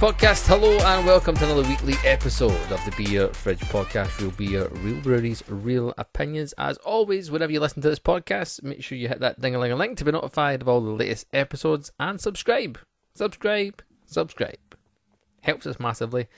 [0.00, 0.46] Podcast.
[0.46, 4.18] Hello and welcome to another weekly episode of the Beer Fridge Podcast.
[4.18, 6.54] Real beer, real breweries, real opinions.
[6.56, 9.58] As always, whenever you listen to this podcast, make sure you hit that ding a
[9.58, 12.78] ling a ling to be notified of all the latest episodes and subscribe.
[13.14, 14.56] Subscribe, subscribe.
[15.42, 16.28] Helps us massively.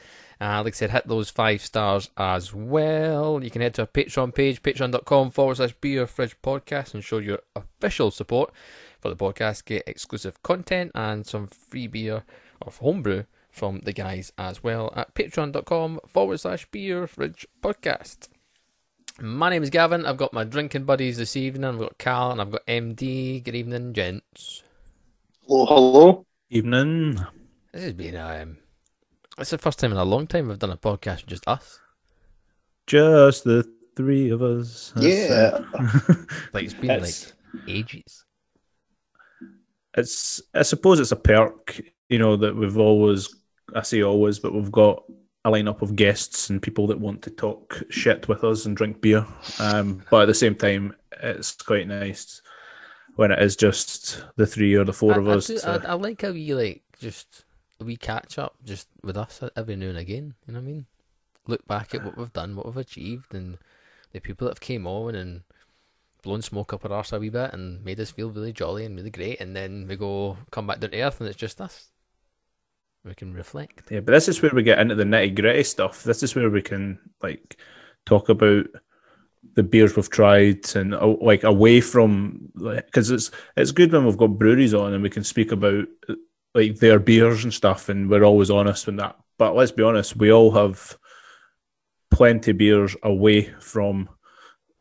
[0.40, 3.44] Uh, like I said, hit those five stars as well.
[3.44, 7.18] You can head to our Patreon page, patreon.com forward slash beer fridge podcast, and show
[7.18, 8.52] your official support
[8.98, 9.66] for the podcast.
[9.66, 12.24] Get exclusive content and some free beer
[12.60, 18.28] of homebrew from the guys as well at patreon.com forward slash beer fridge podcast.
[19.20, 20.06] My name is Gavin.
[20.06, 21.66] I've got my drinking buddies this evening.
[21.66, 23.44] I've got Cal and I've got MD.
[23.44, 24.62] Good evening, gents.
[25.46, 26.26] Hello, hello.
[26.50, 27.14] Evening.
[27.72, 28.56] This has been um,
[29.38, 31.78] it's the first time in a long time we've done a podcast with just us.
[32.86, 34.92] Just the three of us.
[34.96, 35.58] Yeah.
[36.54, 38.24] Like it's been It's- like ages.
[39.96, 43.34] it's I suppose it's a perk, you know, that we've always
[43.74, 45.04] I say always, but we've got
[45.44, 49.00] a lineup of guests and people that want to talk shit with us and drink
[49.00, 49.26] beer.
[49.58, 52.42] Um, but at the same time, it's quite nice
[53.16, 55.46] when it is just the three or the four I, of I us.
[55.48, 57.44] do- to- I, I like how you like just
[57.80, 60.34] we catch up just with us every now and again.
[60.46, 60.86] You know what I mean?
[61.48, 63.58] Look back at what we've done, what we've achieved, and
[64.12, 65.42] the people that have came on and
[66.22, 68.94] blown smoke up our arse a wee bit and made us feel really jolly and
[68.96, 69.40] really great.
[69.40, 71.88] And then we go come back down to earth and it's just us.
[73.04, 73.90] We can reflect.
[73.90, 76.04] Yeah, but this is where we get into the nitty gritty stuff.
[76.04, 77.58] This is where we can like
[78.06, 78.66] talk about
[79.54, 84.16] the beers we've tried and uh, like away from because it's it's good when we've
[84.16, 86.14] got breweries on and we can speak about uh,
[86.54, 89.16] like their beers and stuff and we're always honest with that.
[89.36, 90.96] But let's be honest, we all have
[92.10, 94.08] plenty beers away from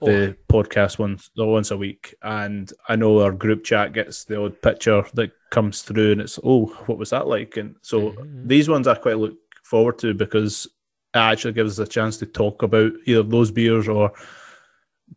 [0.06, 4.62] the podcast once once a week, and I know our group chat gets the odd
[4.62, 7.58] picture that comes through, and it's oh, what was that like?
[7.58, 8.48] And so Mhm.
[8.48, 10.66] these ones I quite look forward to because
[11.14, 14.12] it actually gives us a chance to talk about either those beers or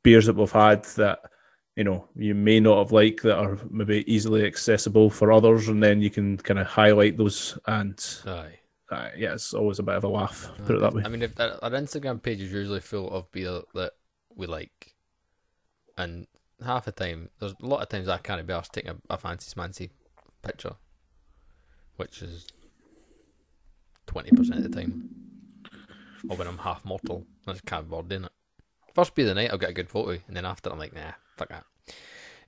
[0.03, 1.21] beers that we've had that
[1.77, 5.83] you know you may not have liked that are maybe easily accessible for others, and
[5.83, 7.59] then you can kind of highlight those.
[7.67, 8.59] And Aye.
[8.91, 10.51] uh, yeah, it's always a bit of a laugh.
[10.67, 11.03] Put it that way.
[11.05, 13.93] I mean, if our our Instagram page is usually full of beer that
[14.37, 14.95] we like,
[15.97, 16.27] and
[16.65, 19.19] half the time, there's a lot of times I can't be asked taking a, a
[19.19, 19.91] fancy smancy
[20.43, 20.75] picture,
[21.97, 22.47] which is
[24.07, 25.09] twenty percent of the time,
[26.29, 28.33] or when I'm half mortal, I just can't be doing it.
[28.95, 31.13] First of the night, I'll get a good photo, and then after, I'm like, nah,
[31.37, 31.65] fuck that.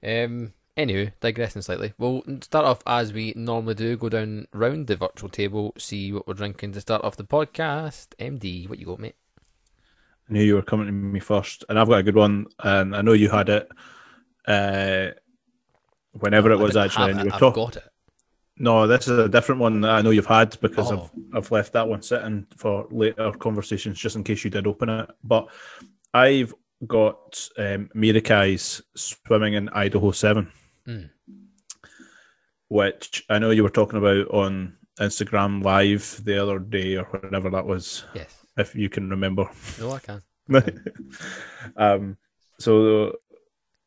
[0.02, 0.52] Um.
[0.76, 3.96] Anywho, digressing slightly, we'll start off as we normally do.
[3.96, 8.08] Go down round the virtual table, see what we're drinking to start off the podcast.
[8.18, 9.16] MD, what you got, mate?
[10.28, 12.96] I knew you were coming to me first, and I've got a good one, and
[12.96, 13.68] I know you had it.
[14.46, 15.08] Uh,
[16.12, 17.64] whenever it was actually, and you were talking.
[17.64, 17.84] got it.
[18.58, 21.10] No, this is a different one that I know you've had because Oh.
[21.34, 24.88] I've I've left that one sitting for later conversations, just in case you did open
[24.88, 25.10] it.
[25.22, 25.48] But
[26.14, 26.54] I've
[26.86, 30.50] got um, Merakai's swimming in Idaho Seven,
[30.88, 31.10] Mm.
[32.68, 37.50] which I know you were talking about on Instagram Live the other day or whenever
[37.50, 38.45] that was, Yes.
[38.56, 39.48] If you can remember.
[39.78, 40.22] No, I can.
[41.76, 42.16] um,
[42.58, 43.16] so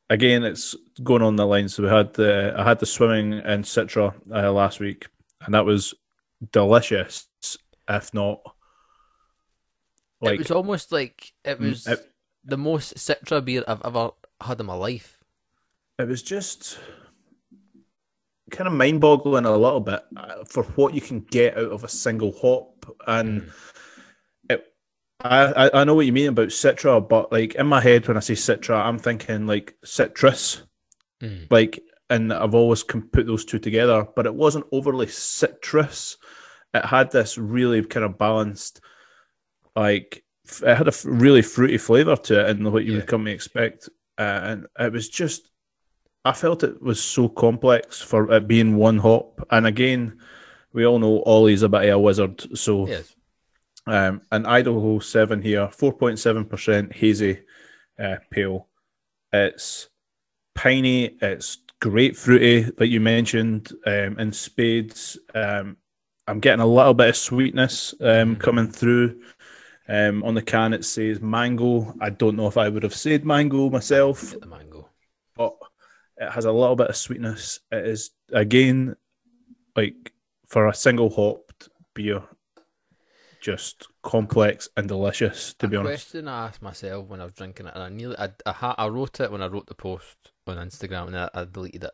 [0.09, 1.69] again, it's going on the line.
[1.69, 5.07] So we had the I had the swimming in Citra uh, last week,
[5.45, 5.93] and that was
[6.51, 7.27] delicious.
[7.87, 8.41] If not,
[10.21, 12.05] it like was almost like it was it-
[12.43, 15.17] the most Citra beer I've ever had in my life.
[15.99, 16.79] it was just
[18.51, 21.83] kind of mind boggling a little bit uh, for what you can get out of
[21.83, 23.41] a single hop and.
[23.43, 23.51] Mm.
[25.21, 28.21] I I know what you mean about Citra, but like in my head when I
[28.21, 30.63] say Citra, I'm thinking like citrus.
[31.21, 31.47] Mm.
[31.51, 36.17] like and I've always can put those two together, but it wasn't overly citrus.
[36.73, 38.79] It had this really kind of balanced,
[39.75, 40.23] like
[40.63, 42.97] it had a really fruity flavor to it, and what you Yeah.
[42.99, 43.89] would come to expect.
[44.17, 45.51] Uh, and it was just,
[46.25, 49.45] I felt it was so complex for it being one hop.
[49.51, 50.19] And again,
[50.73, 53.13] we all know Ollie's a bit of a wizard, so Yes.
[53.89, 57.39] Um, an Idaho 7 here, 4.7% hazy
[57.97, 58.67] uh, pale.
[59.33, 59.89] It's
[60.55, 65.17] piney, it's grapefruity, like you mentioned, um, in spades.
[65.33, 65.77] Um,
[66.27, 68.39] I'm getting a little bit of sweetness um, Mhm.
[68.39, 69.21] coming through.
[69.87, 71.95] Um, on the can, it says mango.
[71.99, 74.87] I don't know if I would have said mango myself, Get the mango.
[75.35, 75.57] but
[76.17, 77.59] it has a little bit of sweetness.
[77.71, 78.95] It is, again,
[79.75, 80.13] like
[80.47, 82.21] for a single hopped beer,
[83.41, 86.09] just complex and delicious, to a be honest.
[86.09, 88.87] question I asked myself when I was drinking it, and I nearly, I, I, I
[88.87, 91.91] wrote it when I wrote the post on Instagram, and I, I deleted it.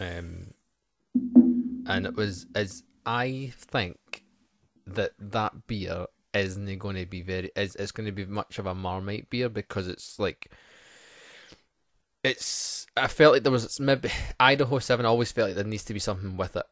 [0.00, 0.54] Um,
[1.86, 4.24] and it was, is I think
[4.86, 8.66] that that beer isn't going to be very is it's going to be much of
[8.66, 10.52] a Marmite beer because it's like
[12.22, 14.10] it's I felt like there was maybe
[14.40, 16.66] Idaho Seven I always felt like there needs to be something with it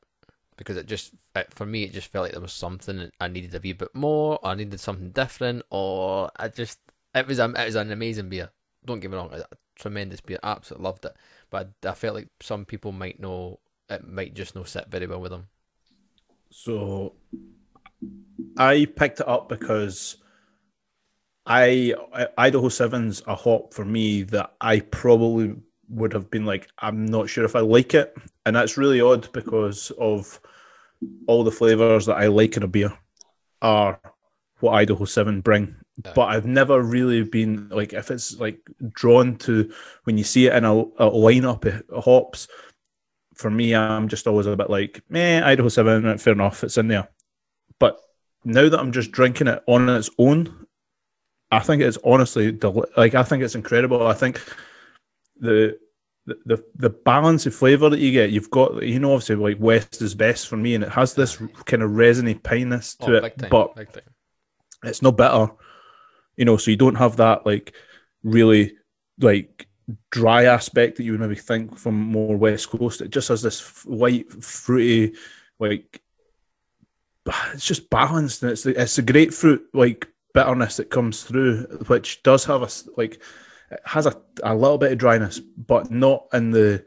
[0.56, 3.54] because it just it, for me it just felt like there was something I needed
[3.54, 6.78] a wee bit more or I needed something different or I just
[7.14, 8.50] it was a, it was an amazing beer.
[8.84, 9.44] Don't get me wrong a
[9.76, 10.38] tremendous beer.
[10.42, 11.16] Absolutely loved it.
[11.50, 15.06] But I, I felt like some people might know it might just not sit very
[15.06, 15.48] well with them.
[16.50, 17.14] So
[18.56, 20.16] I picked it up because
[21.46, 21.94] I
[22.38, 25.56] Idaho Seven's a hop for me that I probably
[25.88, 28.16] would have been like, I'm not sure if I like it.
[28.46, 30.40] And that's really odd because of
[31.26, 32.92] all the flavors that I like in a beer
[33.62, 34.00] are
[34.60, 35.76] what Idaho 7 bring.
[36.14, 38.58] But I've never really been like, if it's like
[38.92, 39.72] drawn to
[40.04, 42.48] when you see it in a, a lineup of hops,
[43.34, 46.78] for me, I'm just always a bit like, meh, Idaho 7, eh, fair enough, it's
[46.78, 47.08] in there.
[47.78, 48.00] But
[48.44, 50.66] now that I'm just drinking it on its own,
[51.50, 54.06] I think it's honestly deli- like I think it's incredible.
[54.06, 54.42] I think
[55.38, 55.78] the
[56.26, 60.00] the the balance of flavor that you get, you've got you know obviously like West
[60.00, 61.36] is best for me, and it has this
[61.66, 63.96] kind of resiny pineness to oh, it, time, but
[64.84, 65.48] it's no bitter,
[66.36, 66.56] you know.
[66.56, 67.74] So you don't have that like
[68.22, 68.76] really
[69.20, 69.66] like
[70.10, 73.02] dry aspect that you would maybe think from more West Coast.
[73.02, 75.14] It just has this f- white fruity
[75.58, 76.02] like
[77.52, 82.22] it's just balanced and it's the, it's the grapefruit like bitterness that comes through, which
[82.22, 83.22] does have a like
[83.74, 86.84] it has a, a little bit of dryness, but not in the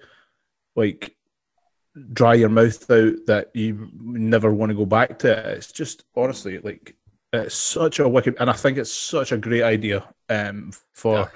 [0.75, 1.15] like
[2.13, 5.57] dry your mouth out that you never want to go back to it.
[5.57, 6.95] It's just honestly like
[7.33, 11.31] it's such a wicked, and I think it's such a great idea um, for.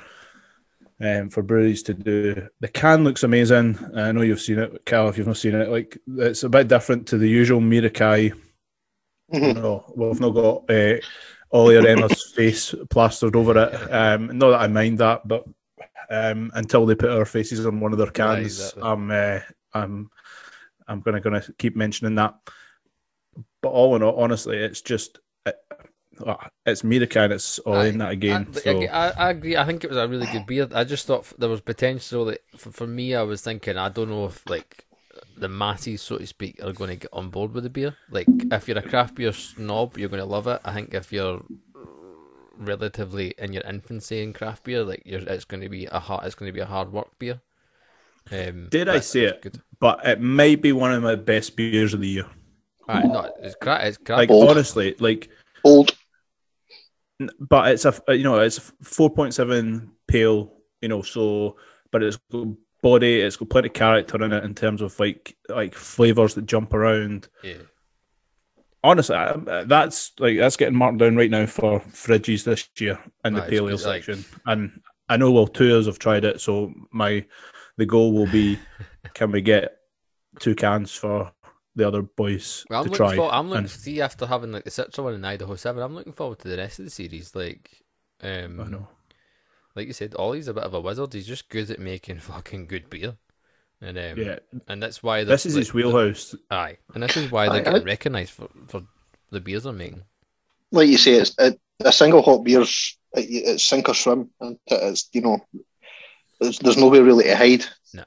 [1.04, 3.76] Um, for breweries to do the can looks amazing.
[3.96, 5.10] I know you've seen it, Cal.
[5.10, 8.34] If you've not seen it, like it's a bit different to the usual Merakai
[9.34, 9.56] Mhm.
[9.56, 10.98] no, we've not got uh,
[11.52, 13.92] Ollie Arena's face plastered over it.
[13.92, 15.46] Um, not that I mind that, but
[16.10, 18.84] um, until they put our faces on one of their cans, exactly.
[18.84, 19.40] I'm uh,
[19.74, 20.10] I'm
[20.88, 22.36] I'm gonna gonna keep mentioning that.
[23.62, 25.56] But all in all, honestly, it's just it,
[26.26, 27.32] uh, it's Merakai.
[27.32, 28.48] It's all in that again.
[28.56, 29.56] I, so I, I agree.
[29.56, 30.68] I think it was a really good beer.
[30.74, 34.10] I just thought there was potential that for, for me, I was thinking, I don't
[34.10, 34.86] know if like
[35.38, 37.96] the masses, so to speak, are going to get on board with the beer.
[38.10, 40.62] Like, if you're a craft beer snob, you're going to love it.
[40.64, 41.44] I think if you're
[42.58, 46.26] relatively in your infancy in craft beer, like you're, it's going to be a hard,
[46.26, 47.42] it's going to be a hard work beer.
[48.32, 49.42] Um, Did I but say it?
[49.42, 49.62] Good.
[49.80, 52.26] but it might be one of my best beers of the year.
[52.88, 53.86] Alright, no, it's craft.
[53.86, 54.20] It's craft.
[54.20, 54.50] Like Old.
[54.50, 55.30] honestly, like
[55.64, 55.96] Old.
[57.40, 61.02] but it's a you know it's four point seven pale, you know.
[61.02, 61.56] So,
[61.92, 62.48] but it's got
[62.82, 66.46] body, it's got plenty of character in it in terms of like like flavors that
[66.46, 67.28] jump around.
[67.44, 67.56] yeah.
[68.84, 69.16] Honestly,
[69.68, 73.50] that's like that's getting marked down right now for fridges this year in the Right,
[73.50, 74.26] pale ale like- section.
[74.48, 77.24] And I know well two years have tried it, so my
[77.78, 78.58] the goal will be
[79.14, 79.78] can we get
[80.40, 81.32] two cans for
[81.76, 83.16] the other boys Well, I'm to looking try?
[83.18, 83.32] for.
[83.32, 85.84] I'm looking and- see after having like the Citra one in Idaho Seven.
[85.84, 87.36] I'm looking forward to the rest of the series.
[87.36, 87.70] Like,
[88.24, 88.88] um, I know.
[89.76, 91.14] Like you said, Ollie's a bit of a wizard.
[91.14, 93.18] He's just good at making fucking good beer,
[93.82, 96.36] and um, Yeah, and that's why this is like, his wheelhouse.
[96.50, 97.86] Aye, and this is why they're Aye, getting aye.
[97.86, 98.84] recognised for for
[99.32, 100.04] the beers they're making.
[100.72, 104.58] Like you say, it's it, a single hop beer's it, it's sink or swim, and
[104.68, 105.40] it's you know,
[106.40, 107.66] there's, there's nowhere really to hide.
[107.94, 108.04] No.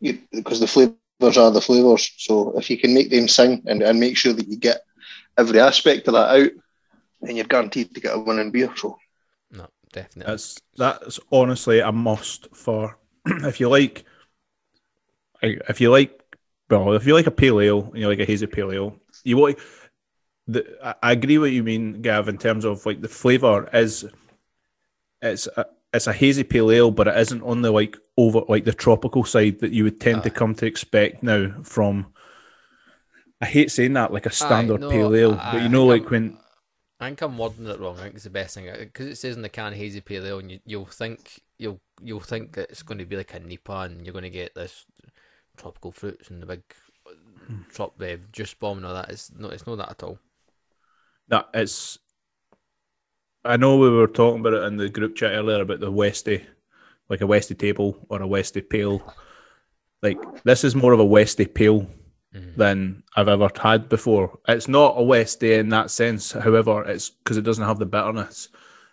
[0.00, 2.10] You, because the flavors are the flavors.
[2.18, 4.82] So if you can make them sing and, and make sure that you get
[5.38, 6.50] every aspect of that out,
[7.22, 8.72] then you're guaranteed to get a winning beer.
[8.76, 9.05] So No,
[9.96, 10.30] definitely.
[10.30, 14.04] That's that's honestly a must for if you like
[15.42, 16.20] if you like
[16.70, 19.36] well if you like a pale ale and you like a hazy pale ale you
[19.36, 19.58] want
[20.46, 24.04] the I- I agree what you mean Gav in terms of like the flavor is
[25.22, 28.64] it's a, it's a hazy pale ale but it isn't on the like over like
[28.64, 32.06] the tropical side that you would tend to come to expect now from
[33.40, 36.02] I hate saying that like a standard no, pale ale I- but you know think
[36.02, 36.38] like when
[36.98, 37.98] I think I'm wording it wrong.
[37.98, 40.38] I think it's the best thing because it says in the can hazy pale ale,
[40.38, 43.86] and you, you'll think you'll you'll think that it's going to be like a NEIPA,
[43.86, 44.84] and you're going to get this
[45.56, 46.62] tropical fruits and the big
[47.46, 47.62] Hmm.
[47.72, 49.10] trop uh, juice bomb and all that.
[49.10, 50.18] It's no, it's not that at all.
[51.28, 51.98] that it's
[53.44, 56.44] I know we were talking about it in the group chat earlier about the Westy,
[57.08, 59.00] like a Westy table or a Westy pale.
[60.02, 61.86] Like this is more of a Westy pale
[62.36, 62.56] Mhm.
[62.56, 64.38] than I've ever had before.
[64.48, 67.86] It's not a West Day in that sense, however, it's because it doesn't have the
[67.86, 68.48] bitterness,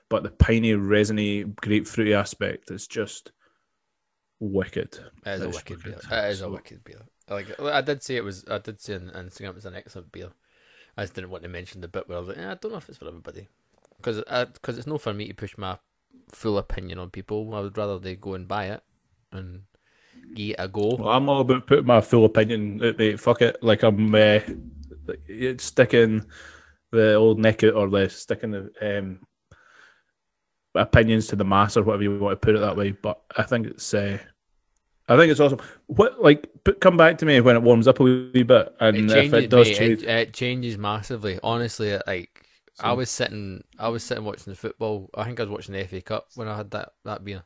[0.10, 3.32] but the piney, resiny, grapefruity aspect is just
[4.40, 5.00] wicked.
[5.26, 6.00] It is a wicked beer.
[6.12, 7.02] It is a wicked beer.
[7.30, 8.46] Like I did say, it was.
[8.50, 10.32] I did say on Instagram it was an excellent beer.
[10.98, 12.72] I just didn't want to mention the bit where I was like, eh, I don't
[12.72, 13.48] know if it's for everybody,
[13.98, 14.24] because
[14.54, 15.80] because it's not for me to push my
[16.30, 17.54] full opinion on people.
[17.56, 18.84] I would rather they go and buy it
[19.32, 19.64] and
[20.34, 20.96] give it a go.
[20.96, 23.18] Well, I'm all about putting my full opinion out there.
[23.18, 23.64] Fuck it.
[23.64, 24.40] Like I'm uh,
[25.58, 26.26] sticking
[26.92, 29.20] the old neck out or the sticking the um,
[30.76, 32.92] opinions to the mass or whatever you want to put it that way.
[32.92, 34.18] But I think it's uh,
[35.08, 35.60] I think it's awesome.
[35.88, 39.12] What like put, come back to me when it warms up a wee bit, and
[39.12, 41.40] It if it does mate, change, it, it changes massively.
[41.44, 42.48] Honestly, like
[42.80, 45.10] I was sitting, I was sitting watching the football.
[45.14, 47.44] I think I was watching the FA Cup when I had that that beer,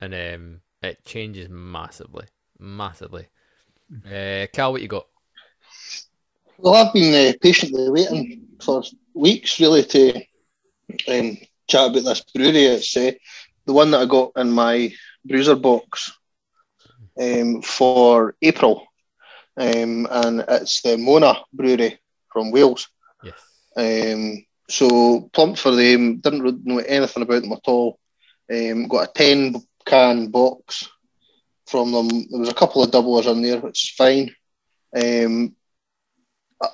[0.00, 2.26] and um, it changes massively,
[2.58, 3.26] massively.
[4.04, 5.06] Uh, Cal, what you got?
[6.58, 8.82] Well, I've been uh, patiently waiting for
[9.14, 10.14] weeks, really, to
[11.08, 11.36] um,
[11.68, 12.64] chat about this brewery.
[12.64, 13.12] It's uh,
[13.66, 14.92] the one that I got in my
[15.24, 16.12] bruiser box
[17.20, 18.86] um, for April,
[19.56, 21.98] um, and it's the Mona Brewery
[22.32, 22.88] from Wales.
[23.22, 23.34] Yes.
[23.76, 26.18] Um, so plumped for them.
[26.18, 27.98] Didn't know anything about them at all.
[28.50, 29.54] Um, got a ten
[29.86, 30.88] can box
[31.66, 32.08] from them.
[32.30, 34.34] There was a couple of doublers in there, which is fine.
[34.94, 35.54] Um,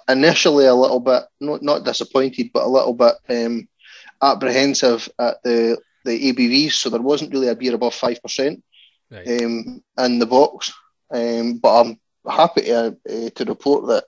[0.09, 3.69] initially, a little bit not not disappointed, but a little bit um,
[4.23, 6.73] apprehensive at the the ABVs.
[6.73, 8.63] So there wasn't really a beer above five percent
[9.11, 9.43] Right.
[9.43, 10.73] um, in the box.
[11.13, 14.05] Um, but I'm happy to, uh, to report that,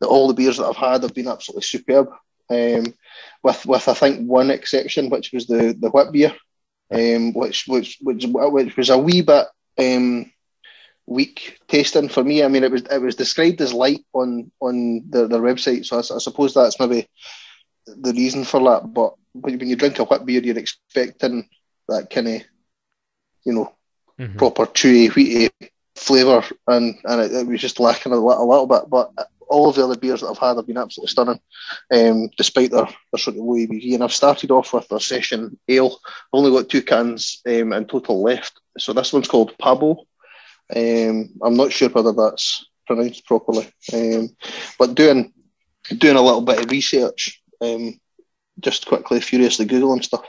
[0.00, 2.08] that all the beers that I've had have been absolutely superb.
[2.48, 2.94] Um,
[3.42, 6.32] with with I think one exception, which was the the wit beer,
[6.92, 9.46] um, which which which which was a wee bit
[9.78, 10.30] um,
[11.06, 12.42] weak tasting for me.
[12.42, 15.96] I mean, it was it was described as light on on their, their website, so
[15.96, 17.08] I, I suppose that's maybe
[17.86, 18.92] the reason for that.
[18.92, 21.48] But when you drink a wit beer, you're expecting
[21.88, 22.42] that kind of
[23.44, 23.72] you know
[24.18, 24.36] Mhm.
[24.38, 25.50] proper chewy, wheaty
[25.96, 28.88] flavour, and and it, it was just lacking a, a little bit.
[28.88, 29.10] But
[29.48, 31.40] all of the other beers that I've had have been absolutely stunning,
[31.92, 33.94] um, despite their, their sort of low ABV.
[33.94, 35.98] And I've started off with their session ale.
[36.06, 38.60] I've only got two cans um, in total left.
[38.78, 40.04] So this one's called Pabo.
[40.74, 44.34] Um, I'm not sure whether that's pronounced properly, um,
[44.78, 45.32] but doing
[45.98, 48.00] doing a little bit of research, um,
[48.60, 50.24] just quickly, furiously googling stuff.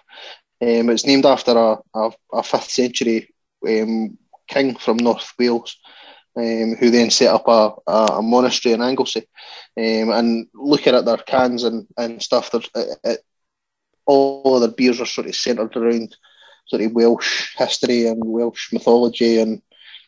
[0.62, 3.29] Um, it's named after a, a, a fifth century
[3.63, 5.77] king from North Wales,
[6.38, 9.27] um, who then set up a, a, monastery in Anglesey.
[9.77, 12.70] Um, and looking at their cans and, and stuff, it,
[13.04, 13.20] it,
[14.06, 16.15] all of their beers are sort of centred around
[16.68, 19.62] sort of Welsh history and Welsh mythology and,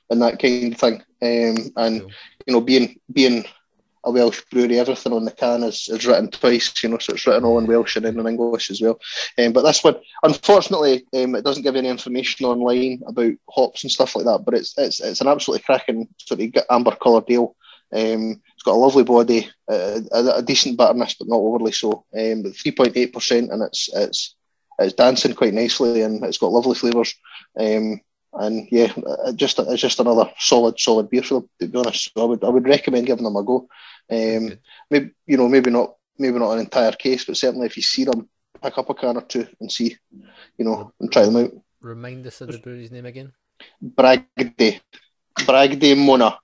[0.10, 1.03] and that kind of thing.
[1.22, 2.12] Um, and Cool.
[2.46, 3.46] you know, being being
[4.07, 7.27] a Welsh brewery, everything on the can is, is written twice, you know, so it's
[7.27, 8.99] written all in Welsh and in English as well.
[9.37, 13.91] Um, but this one, unfortunately, um, it doesn't give any information online about hops and
[13.91, 14.43] stuff like that.
[14.45, 17.55] But it's it's it's an absolutely cracking sort of amber coloured ale.
[17.93, 22.05] Um, it's got a lovely body, uh, a, a decent bitterness, but not overly so.
[22.17, 24.35] Um, but three point eight percent, and it's it's
[24.79, 27.13] it's dancing quite nicely, and it's got lovely flavours.
[27.59, 28.01] Um,
[28.33, 28.91] and yeah,
[29.25, 31.49] it just it's just another solid solid beer for them.
[31.61, 33.67] To be honest, so I would I would recommend giving them a go.
[34.09, 34.59] Um,
[34.89, 38.05] maybe you know maybe not maybe not an entire case, but certainly if you see
[38.05, 38.29] them,
[38.61, 39.97] pick up a can or two and see,
[40.57, 41.51] you know, and try them out.
[41.81, 43.33] Remind us of the brewery's name again.
[43.83, 44.81] Bragdy,
[45.39, 46.37] Bragdy Mona.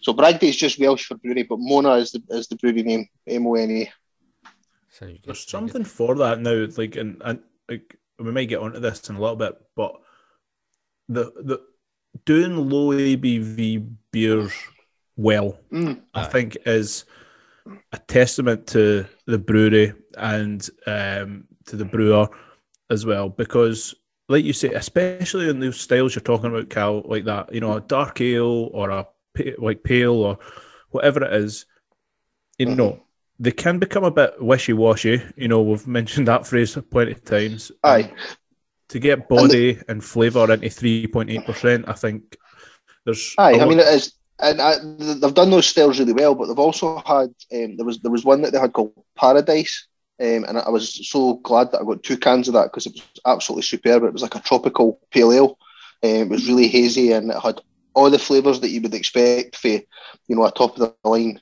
[0.00, 3.08] So Bragdy is just Welsh for brewery, but Mona is the is the brewery name,
[3.26, 3.92] M O N A.
[4.90, 5.18] Sounds.
[5.24, 6.66] There's something for that now.
[6.76, 9.96] Like, and, and like we might get onto this in a little bit, but
[11.08, 11.60] the the
[12.24, 14.52] doing low ABV beers
[15.16, 16.00] well, Mm.
[16.14, 16.28] I Aye.
[16.28, 17.04] think, is
[17.92, 22.28] a testament to the brewery and um, to the brewer
[22.90, 23.28] as well.
[23.28, 23.94] Because,
[24.28, 27.74] like you say, especially in those styles you're talking about, Cal, like that, you know,
[27.76, 29.06] a dark ale or a
[29.58, 30.38] like pale or
[30.90, 31.66] whatever it is,
[32.58, 32.76] you Mhm.
[32.76, 33.02] know,
[33.38, 35.22] they can become a bit wishy washy.
[35.36, 37.70] You know, we've mentioned that phrase plenty of times.
[37.84, 38.10] Aye.
[38.90, 42.36] To get body and flavour into 3.8%, I think
[43.04, 43.34] there's.
[43.36, 46.34] Aye, I mean it is, and I, they've done those styles really well.
[46.34, 49.86] But they've also had um, there was there was one that they had called Paradise,
[50.20, 52.94] um, and I was so glad that I got two cans of that because it
[52.94, 54.04] was absolutely superb.
[54.04, 55.58] It was like a tropical pale ale.
[56.02, 57.60] Um, it was really hazy and it had
[57.94, 59.84] all the flavours that you would expect for you
[60.28, 61.40] know a top of the line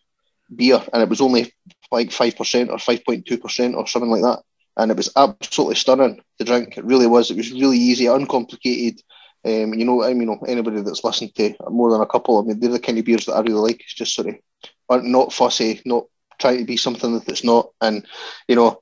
[0.54, 1.52] beer, and it was only
[1.90, 4.40] like five percent or five point two percent or something like that.
[4.76, 6.76] And it was absolutely stunning to drink.
[6.76, 7.30] It really was.
[7.30, 9.00] It was really easy, uncomplicated.
[9.46, 12.38] Um, you know, I mean, you know, anybody that's listened to more than a couple,
[12.38, 13.80] I mean, they're the kind of beers that I really like.
[13.80, 16.06] It's just sort of not fussy, not
[16.38, 17.70] trying to be something that it's not.
[17.80, 18.06] And
[18.48, 18.80] you know,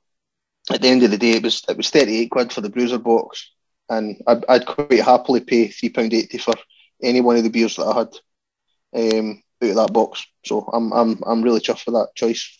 [0.71, 2.69] at the end of the day, it was it was thirty eight quid for the
[2.69, 3.51] bruiser box,
[3.89, 6.53] and I'd, I'd quite happily pay three pound eighty for
[7.01, 10.25] any one of the beers that I had um, out of that box.
[10.45, 12.57] So I'm I'm I'm really chuffed with that choice.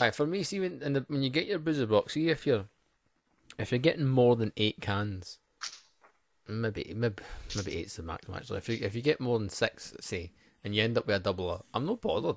[0.00, 2.66] Aye, for me, see when, the, when you get your boozer box, see if you're
[3.58, 5.38] if you're getting more than eight cans,
[6.48, 7.22] maybe maybe
[7.56, 8.36] maybe eight's the maximum.
[8.36, 10.32] Actually, if you if you get more than six, say,
[10.64, 12.36] and you end up with a double, I'm not bothered.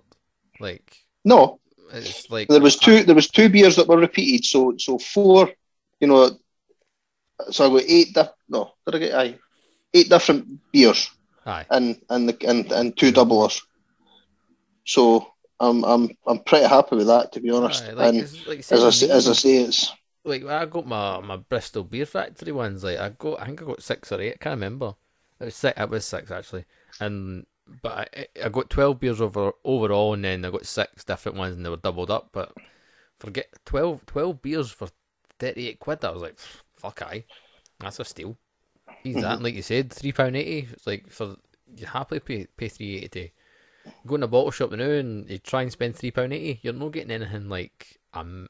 [0.59, 1.59] Like No,
[1.91, 3.03] it's like there was two.
[3.03, 4.45] There was two beers that were repeated.
[4.45, 5.49] So so four,
[5.99, 6.37] you know.
[7.49, 8.13] So I got eight.
[8.13, 9.39] Di- no, did I get aye?
[9.93, 11.09] Eight different beers
[11.45, 13.61] Aye, and and the and, and two doublers.
[14.85, 15.27] So
[15.59, 17.83] I'm I'm I'm pretty happy with that to be honest.
[17.83, 19.91] aye, like, and like as I with say, me, as I say, it's
[20.23, 22.83] like I got my my Bristol Beer Factory ones.
[22.83, 24.33] Like I got, I think I got six or eight.
[24.33, 24.95] I can't remember.
[25.39, 25.79] It was six.
[25.79, 26.65] It was six actually,
[26.99, 27.45] and
[27.81, 31.55] but I, I got twelve beers over overall, and then I got six different ones,
[31.55, 32.29] and they were doubled up.
[32.31, 32.53] But
[33.19, 34.89] forget 12, 12 beers for
[35.39, 36.03] thirty eight quid.
[36.03, 36.37] I was like,
[36.75, 37.25] fuck, I.
[37.79, 38.37] that's a steal.
[39.03, 40.67] He's that, like you said, three pound eighty.
[40.71, 41.35] It's like for
[41.75, 43.29] you happily pay pay three eighty to
[44.05, 46.59] go in a bottle shop now, and you try and spend three pound eighty.
[46.61, 48.49] You're not getting anything like um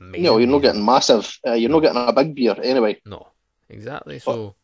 [0.00, 0.14] amazing.
[0.14, 1.38] you know you're not getting massive.
[1.46, 3.00] Uh, you're not getting a big beer anyway.
[3.04, 3.28] No,
[3.68, 4.18] exactly.
[4.18, 4.54] So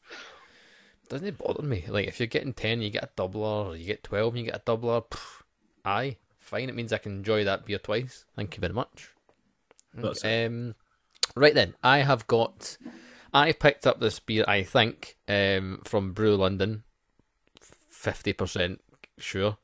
[1.08, 1.84] doesn't it bother me?
[1.88, 4.50] Like if you're getting ten, you get a doubler, or you get twelve, and you
[4.50, 5.04] get a doubler.
[5.08, 5.42] pff,
[5.84, 6.68] aye, fine.
[6.68, 8.24] It means I can enjoy that beer twice.
[8.36, 9.08] Thank you very much.
[9.94, 10.74] That's Um,
[11.34, 12.76] right then, I have got.
[13.32, 14.44] I picked up this beer.
[14.48, 16.84] I think um, from Brew London,
[17.90, 18.80] fifty percent
[19.18, 19.56] sure.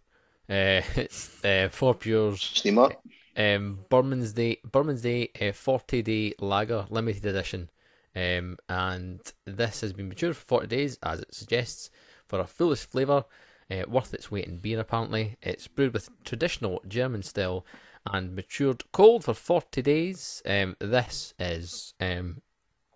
[0.48, 2.92] Uh, it's uh, Fourpure's Steam up.
[3.36, 7.68] Um, Bermondsey, Burman's Day, uh, forty day lager, limited edition,
[8.14, 11.90] um, and this has been matured for forty days, as it suggests,
[12.26, 13.24] for a fullest flavour,
[13.70, 14.78] uh, worth its weight in beer.
[14.78, 17.66] Apparently, it's brewed with traditional German style
[18.12, 20.40] and matured cold for forty days.
[20.46, 22.40] Um, this is um,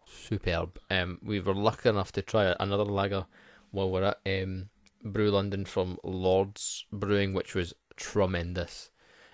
[0.06, 0.78] superb.
[0.88, 3.26] Um, we were lucky enough to try another lager
[3.72, 4.68] while we're at um,
[5.02, 8.90] Brew London from Lords Brewing, which was tremendous.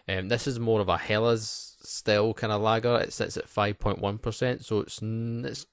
[0.09, 2.97] Um, this is more of a Helles style kind of lager.
[2.99, 5.67] It sits at five point one percent, so it's it's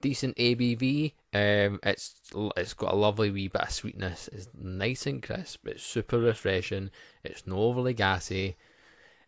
[0.00, 1.14] decent ABV.
[1.34, 2.14] Um, it's
[2.56, 4.28] it's got a lovely wee bit of sweetness.
[4.32, 5.66] It's nice and crisp.
[5.68, 6.90] It's super refreshing.
[7.24, 8.56] It's not overly gassy.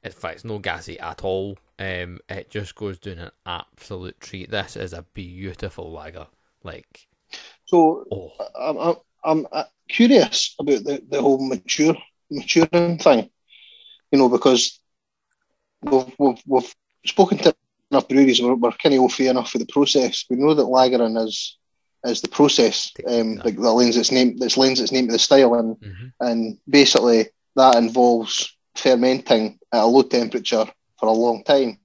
[0.04, 1.58] In fact, it's no gassy at all.
[1.78, 4.50] Um, it just goes down an absolute treat.
[4.50, 6.28] This is a beautiful lager.
[6.62, 7.08] Like,
[7.66, 11.96] So oh, I'm I'm, I'm uh, curious about the, the whole mature
[12.30, 13.30] maturing thing.
[14.14, 14.78] You know, because
[15.82, 16.74] we've we've, we've
[17.04, 17.52] spoken to
[17.90, 18.40] enough breweries.
[18.40, 20.24] We're, we're kind of au fait enough with the process.
[20.30, 21.58] We know that lagering is
[22.04, 25.18] is the process um, like that lends its name that lends its name to the
[25.18, 26.12] style, and mhm.
[26.20, 30.66] and basically that involves fermenting at a low temperature
[31.00, 31.76] for a long time.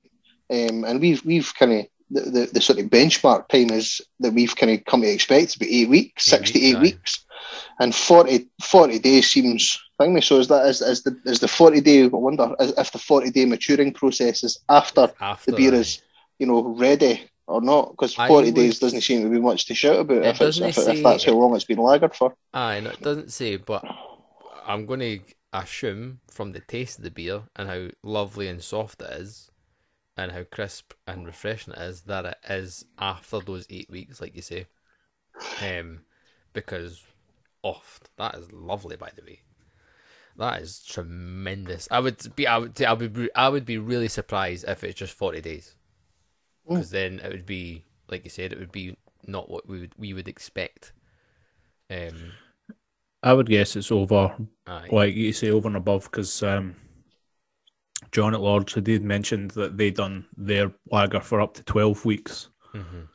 [0.51, 4.35] Um, and we've we've kind of the, the, the sort of benchmark time is that
[4.35, 7.25] we've kind of come to expect to be eight weeks, Eight six to eight weeks,
[7.79, 10.23] and 40, 40 days seems thingy.
[10.23, 12.03] So is that is, is the is the forty day?
[12.03, 16.01] I wonder if the forty day maturing process is after after the beer is
[16.39, 17.91] you know ready or not?
[17.91, 20.57] Because forty would- days doesn't seem to be much to shout about It if, it's,
[20.59, 22.33] if, say- if that's how long it's been lagered for.
[22.53, 23.83] Aye, no, it doesn't say, but
[24.65, 25.19] I'm going to
[25.51, 29.49] assume from the taste of the beer and how lovely and soft it is,
[30.15, 34.35] and how crisp and refreshing it is, that it is after those eight weeks, like
[34.35, 34.67] you say.
[35.61, 36.01] Um,
[36.53, 37.01] because,
[37.63, 37.81] oh,
[38.17, 39.39] that is lovely, by the way.
[40.37, 41.87] That is tremendous.
[41.91, 44.97] I would be, I would, I would, be, I would be really surprised if it's
[44.99, 45.75] just forty days,
[46.67, 48.95] because then it would be, like you said, it would be
[49.27, 50.93] not what we would we would expect.
[51.89, 52.31] Um,
[53.21, 54.33] I would guess it's over,
[54.67, 54.87] aye.
[54.91, 56.73] like you say, over and above, because um,
[58.13, 62.05] John at Lords had did mentioned that they'd done their lager for up to twelve
[62.05, 63.09] weeks, Mhm.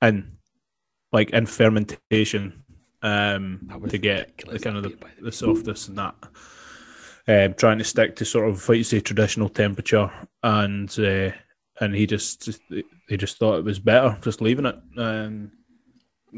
[0.00, 0.36] and
[1.12, 2.62] like in fermentation,
[3.02, 6.14] um, to get the kind of the, beer, the the softness and that.
[7.28, 10.10] Um, trying to stick to sort of, like you say, traditional temperature,
[10.42, 11.30] and uh,
[11.80, 12.48] and he just
[13.08, 14.76] he just thought it was better just leaving it.
[14.96, 15.52] Um,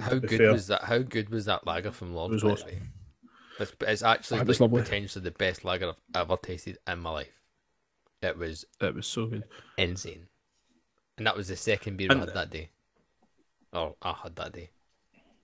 [0.01, 0.53] How good fair.
[0.53, 0.83] was that?
[0.85, 2.33] How good was that lager from Lord?
[2.33, 2.93] It was by awesome.
[3.61, 7.11] It's, it's actually It was like, potentially the best lager I've ever tasted in my
[7.11, 7.41] life.
[8.23, 9.45] It was It was so good.
[9.79, 10.27] insane,
[11.17, 12.71] and that was the second beer And- I had that day.
[13.73, 14.71] Or I had that day.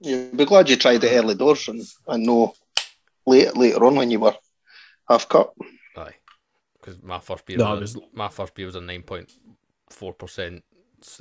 [0.01, 2.55] You'd be glad you tried it early doors and, and no
[3.27, 4.35] late later on when you were
[5.09, 5.53] half cut.
[5.97, 6.15] Aye,
[6.81, 9.33] because my first beer, No, was, it a, my first beer was a nine point
[9.91, 10.63] four percent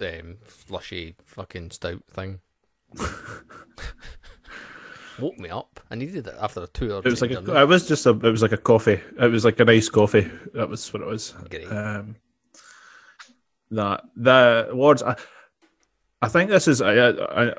[0.02, 2.40] um slushy fucking stout thing.
[5.20, 5.80] Woke me up.
[5.90, 7.00] I needed it after a two hour.
[7.00, 9.02] It was like a, it was just a, it was like a coffee.
[9.20, 10.30] It was like a nice coffee.
[10.54, 11.34] That was what it was.
[11.50, 11.66] Great.
[11.72, 12.18] Um,
[13.72, 15.02] that the Lords.
[15.02, 15.16] I,
[16.22, 17.54] I think this is a, a,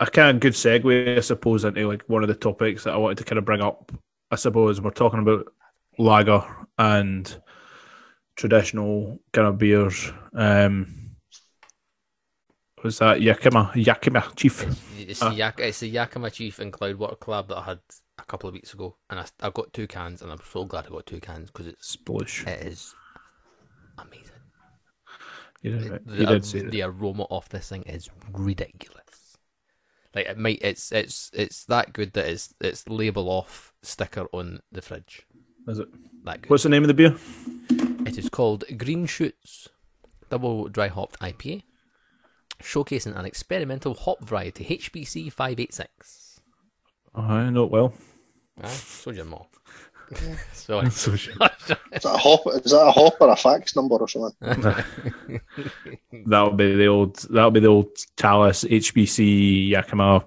[0.00, 2.96] a kind of good segue, I suppose, into like one of the topics that I
[2.96, 3.92] wanted to kind of bring up.
[4.30, 5.46] I suppose we're talking about
[5.98, 6.44] lager
[6.78, 7.42] and
[8.36, 10.12] traditional kind of beers.
[10.34, 10.94] Um,
[12.84, 14.64] was that Yakima Yakima Chief?
[14.98, 17.80] It's, the Yak- it's the Yakima Chief and Cloudwater collab that I had
[18.18, 20.86] a couple of weeks ago, and I, I got two cans, and I'm so glad
[20.86, 22.46] I got two cans because it's Splish.
[22.46, 22.94] it is
[23.98, 24.24] amazing.
[25.62, 26.06] You did, right.
[26.06, 26.86] The, you did say the that.
[26.86, 29.02] aroma of this thing is ridiculous.
[30.14, 34.60] Like it might, it's it's it's that good that it's it's label off sticker on
[34.72, 35.26] the fridge.
[35.66, 35.88] Is it?
[36.24, 36.50] That good.
[36.50, 37.14] What's the name of the beer?
[38.06, 39.68] It is called Green Shoots
[40.30, 41.62] Double Dry Hopped IPA,
[42.62, 46.40] showcasing an experimental hop variety HBC 586.
[47.14, 47.92] Oh, I know it well.
[48.62, 49.26] Ah, so your
[50.10, 50.36] mom.
[50.52, 50.90] Sorry.
[50.90, 51.34] So sure.
[51.92, 52.46] Is that a hop?
[52.46, 55.40] Is that a hop or a fax number or something?
[56.26, 57.16] That'll be the old.
[57.30, 60.24] That'll be the old Chalice HBC Yakima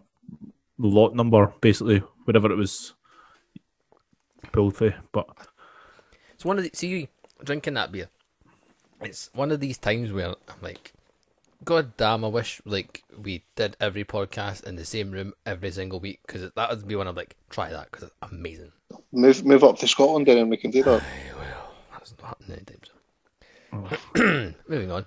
[0.77, 2.93] lot number, basically, whatever it was
[4.51, 4.93] pulled for.
[5.11, 5.27] But
[6.33, 7.07] It's one of the see you
[7.43, 8.09] drinking that beer.
[9.01, 10.93] It's one of these times where I'm like,
[11.63, 12.25] God damn!
[12.25, 16.49] I wish like we did every podcast in the same room every single week because
[16.55, 18.71] that would be when I'm like, try that because it's amazing.
[19.11, 21.03] Move move up to Scotland then and we can do that.
[21.37, 22.79] Well, that's not happening anytime
[24.15, 24.55] soon.
[24.67, 25.05] Moving on.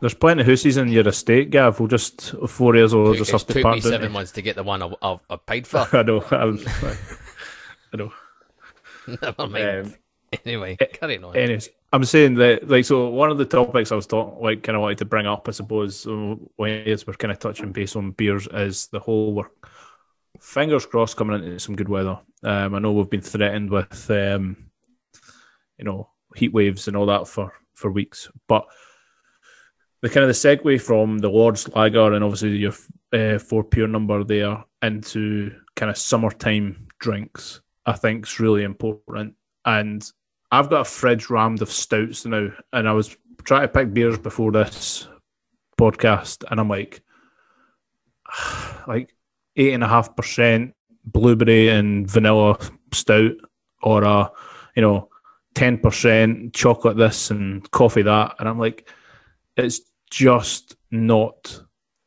[0.00, 1.78] there's plenty of hoosies in your estate, Gav.
[1.78, 3.16] We'll just four years old.
[3.16, 4.12] Just it have to took part me seven we?
[4.12, 5.86] months to get the one I, I, I paid for.
[5.92, 6.22] I know.
[6.30, 6.66] I, was,
[7.92, 8.12] I know.
[9.22, 9.86] Never mind.
[9.86, 9.94] Um,
[10.44, 11.36] anyway, carry on.
[11.36, 14.76] Anyways, I'm saying that, like, so one of the topics I was talking, like, kind
[14.76, 18.12] of wanted to bring up, I suppose, uh, when we're kind of touching base on
[18.12, 19.68] beers, is the whole work.
[20.40, 22.18] Fingers crossed, coming into some good weather.
[22.42, 24.56] Um, I know we've been threatened with, um,
[25.76, 28.66] you know, heat waves and all that for for weeks, but
[30.00, 32.72] the kind of the segue from the Lord's Lager and obviously your
[33.12, 39.34] uh, Fourpure number there into kind of summertime drinks, I think is really important.
[39.64, 40.08] And
[40.52, 44.18] I've got a fridge rammed of stouts now, and I was trying to pick beers
[44.18, 45.08] before this
[45.80, 47.02] podcast, and I'm like,
[48.86, 49.16] like
[49.56, 50.74] eight and a half percent
[51.06, 52.58] blueberry and vanilla
[52.92, 53.32] stout,
[53.82, 54.30] or a
[54.76, 55.08] you know
[55.54, 58.90] ten percent chocolate this and coffee that, and I'm like,
[59.56, 61.58] it's just not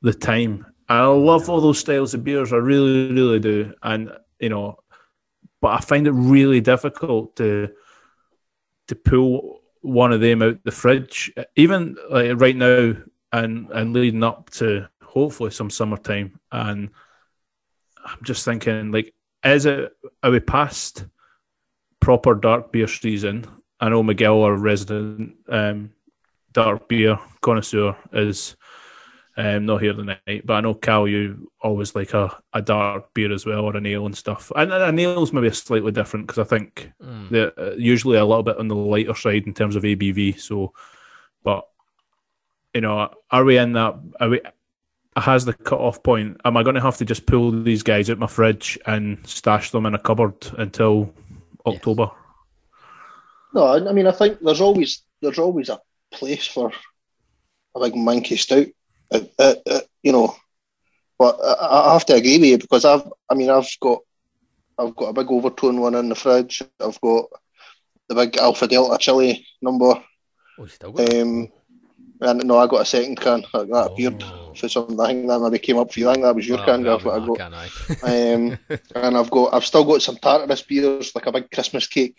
[0.03, 0.67] the time.
[0.87, 4.77] I love all those styles of beers, I really, really do, and you know,
[5.61, 7.71] but I find it really difficult to
[8.87, 12.95] to pull one of them out the fridge, even like right now
[13.31, 16.39] and and leading up to hopefully some summertime.
[16.51, 16.89] And
[18.03, 19.93] I'm just thinking, like, is it
[20.23, 21.05] are we past
[21.99, 23.45] proper dark beer season?
[23.79, 25.91] I know Miguel, our resident um,
[26.51, 28.55] dark beer connoisseur, is
[29.37, 33.33] um, not here tonight, but I know Cal, you always like a, a dark beer
[33.33, 34.51] as well, or a ale and stuff.
[34.55, 37.29] And a ale's maybe slightly different because I think Mm.
[37.29, 40.39] they're uh, usually a little bit on the lighter side in terms of ABV.
[40.39, 40.73] So,
[41.43, 41.67] but
[42.73, 43.95] you know, are we in that?
[44.19, 44.41] Are we?
[45.17, 46.41] Has the cut off point?
[46.43, 49.71] Am I going to have to just pull these guys out my fridge and stash
[49.71, 51.13] them in a cupboard until
[51.65, 51.75] Yes.
[51.77, 52.11] October?
[53.53, 55.79] No, I I mean I think there's always there's always a
[56.11, 56.71] place for
[57.75, 58.67] a big manky stout,
[59.11, 60.35] uh, uh, uh, you know.
[61.17, 63.99] But I, I have to agree with you because I've I mean I've got
[64.77, 66.61] I've got a big overtone one in the fridge.
[66.79, 67.25] I've got
[68.09, 70.03] the big Alpha Delta chili number.
[70.59, 71.13] Oh, still got?
[71.13, 71.49] Um,
[72.21, 73.43] and no, I got a second can.
[73.53, 74.53] I got beard Oh.
[74.55, 74.99] for something.
[74.99, 76.09] I think that maybe came up for you.
[76.09, 77.37] I think that was your Oh, can, that'll What I got.
[77.37, 77.67] can, aye.
[78.03, 78.57] Um,
[78.95, 82.15] and I've got I've still got some Tartarus beers, like a big Christmas cake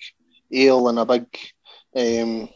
[0.52, 1.26] ale and a big
[1.94, 2.48] um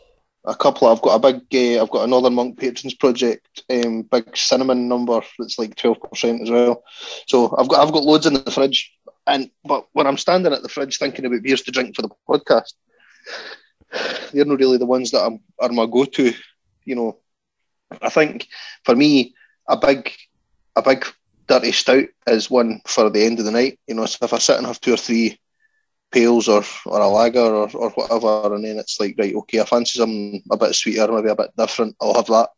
[0.45, 4.37] a couple I've got a big uh, I've got another Monk Patrons Project um big
[4.37, 6.83] cinnamon number that's like twelve percent as well.
[7.27, 8.93] So I've got I've got loads in the fridge
[9.27, 12.11] and but when I'm standing at the fridge thinking about beers to drink for the
[12.29, 12.73] podcast,
[14.33, 16.33] they're not really the ones that I'm, are my go to.
[16.85, 17.19] You know,
[18.03, 18.49] I think
[18.85, 19.35] for me
[19.69, 20.11] a big
[20.77, 21.05] a big
[21.47, 23.79] dirty stout is one for the end of the night.
[23.87, 25.39] You know, so if I sit and have two or three
[26.11, 29.65] pails or, or a lager or, or whatever, and then it's like, right, okay, I
[29.65, 32.51] fancy something a bit sweeter, maybe a bit different, I'll have that.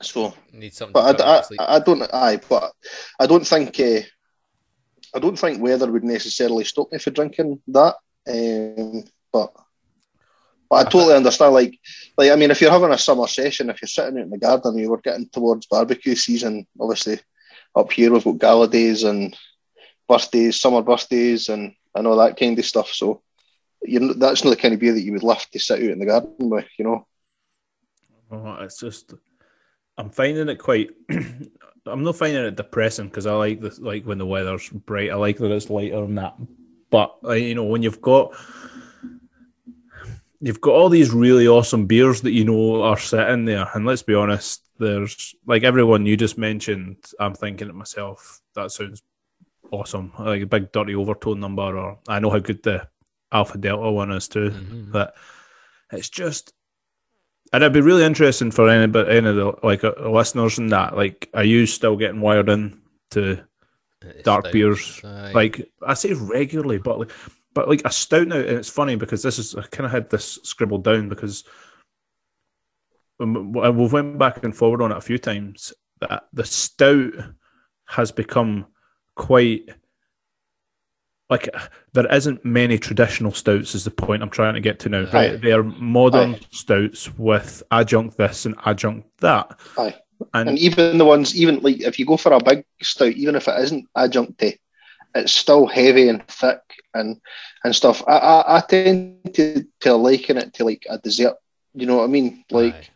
[0.00, 2.72] So, Need something but to I, I, I don't, aye, but
[3.20, 4.00] I don't think, uh,
[5.14, 7.96] I don't think weather would necessarily stop me for drinking that.
[8.26, 9.52] Um, but,
[10.70, 11.52] but I totally understand.
[11.52, 11.78] Like,
[12.16, 14.38] like I mean, if you're having a summer session, if you're sitting out in the
[14.38, 16.66] garden, you were getting towards barbecue season.
[16.80, 17.20] Obviously,
[17.76, 19.36] up here we've got gala days and
[20.08, 22.88] birthdays, summer birthdays, and and all that kind of stuff.
[22.88, 23.22] So,
[23.82, 25.98] you that's not the kind of beer that you would love to sit out in
[25.98, 26.68] the garden with.
[26.78, 27.06] You know,
[28.32, 29.12] Oh, it's just
[29.98, 30.90] I'm finding it quite.
[31.86, 35.10] I'm not finding it depressing because I like the like when the weather's bright.
[35.10, 36.34] I like that it's lighter than that.
[36.90, 38.34] But you know, when you've got
[40.40, 44.02] you've got all these really awesome beers that you know are sitting there, and let's
[44.02, 46.96] be honest, there's like everyone you just mentioned.
[47.20, 49.02] I'm thinking to myself, that sounds
[49.72, 52.86] awesome, like a big dirty overtone number, or I know how good the
[53.32, 54.50] Alpha Delta one is too.
[54.50, 54.92] Mhm.
[54.92, 55.16] But
[55.90, 56.52] it's just,
[57.52, 60.70] and it'd be really interesting for any but any of the like uh, listeners and
[60.70, 60.94] that.
[60.96, 62.80] Like, are you still getting wired in
[63.12, 63.42] to
[64.02, 65.32] It's dark stouts, beers, aye.
[65.32, 67.10] like I say regularly, but like,
[67.54, 70.10] but like a stout now, and it's funny because this is I kind of had
[70.10, 71.44] this scribbled down because
[73.18, 77.12] we've went back and forward on it a few times that the stout
[77.86, 78.66] has become
[79.14, 79.68] quite
[81.30, 81.48] like
[81.94, 85.06] there isn't many traditional stouts is the point I'm trying to get to now.
[85.12, 85.30] Aye.
[85.30, 86.40] Right, they are modern Aye.
[86.50, 89.94] stouts with adjunct this and adjunct that, Aye.
[90.34, 93.34] and, And even the ones, even like if you go for a big stout, even
[93.34, 94.58] if it isn't adjuncty,
[95.14, 96.60] it's still heavy and thick
[96.94, 97.18] and
[97.64, 98.02] and stuff.
[98.06, 101.36] I I, I tend to, to liken it to like a dessert.
[101.74, 102.44] You know what I mean?
[102.50, 102.88] Like Aye.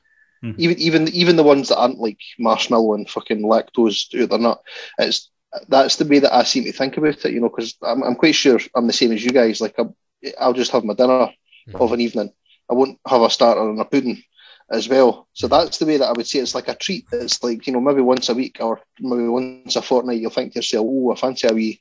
[0.44, 0.60] Mm-hmm.
[0.60, 4.60] even even even the ones that aren't like marshmallow and fucking lactose, they're not.
[4.98, 5.30] It's
[5.68, 7.32] that's the way that I seem to think about it.
[7.32, 9.60] You know, because I'm I'm quite sure I'm the same as you guys.
[9.60, 9.94] Like I'm,
[10.40, 11.22] I'll just have my dinner
[11.68, 11.74] Mhm.
[11.74, 12.30] of an evening.
[12.70, 14.22] I won't have a starter and a pudding
[14.70, 15.28] as well.
[15.32, 17.04] So that's the way that I would say it's like a treat.
[17.12, 20.52] It's like, you know, maybe once a week or maybe once a fortnight you'll think
[20.52, 21.80] to yourself, oh, I fancy a wee,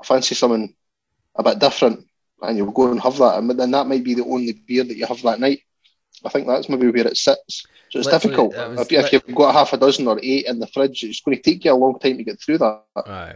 [0.00, 0.74] I fancy something
[1.36, 2.04] a bit different.
[2.42, 3.38] And you'll go and have that.
[3.38, 5.60] And then that might be the only beer that you have that night.
[6.24, 7.66] I think that's maybe where it sits.
[7.90, 8.54] So it's Literally, difficult.
[8.54, 11.20] that was If, if you've got half a dozen or eight in the fridge, it's
[11.20, 12.82] going to take you a long time to get through that.
[12.96, 13.34] Aye.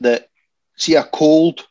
[0.00, 0.28] that
[0.76, 1.66] see a cold,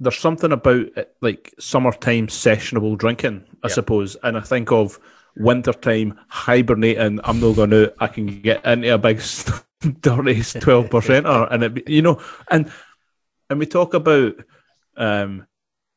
[0.00, 0.86] there's something about
[1.20, 3.74] like summertime sessionable drinking, I Yeah.
[3.74, 4.98] suppose, and I think of
[5.36, 7.20] wintertime hibernating.
[7.24, 7.92] I'm not going to.
[7.98, 9.18] I can get into a big
[10.00, 12.70] dirty twelve percenter, and it, you know, and
[13.50, 14.34] and we talk about,
[14.96, 15.46] um,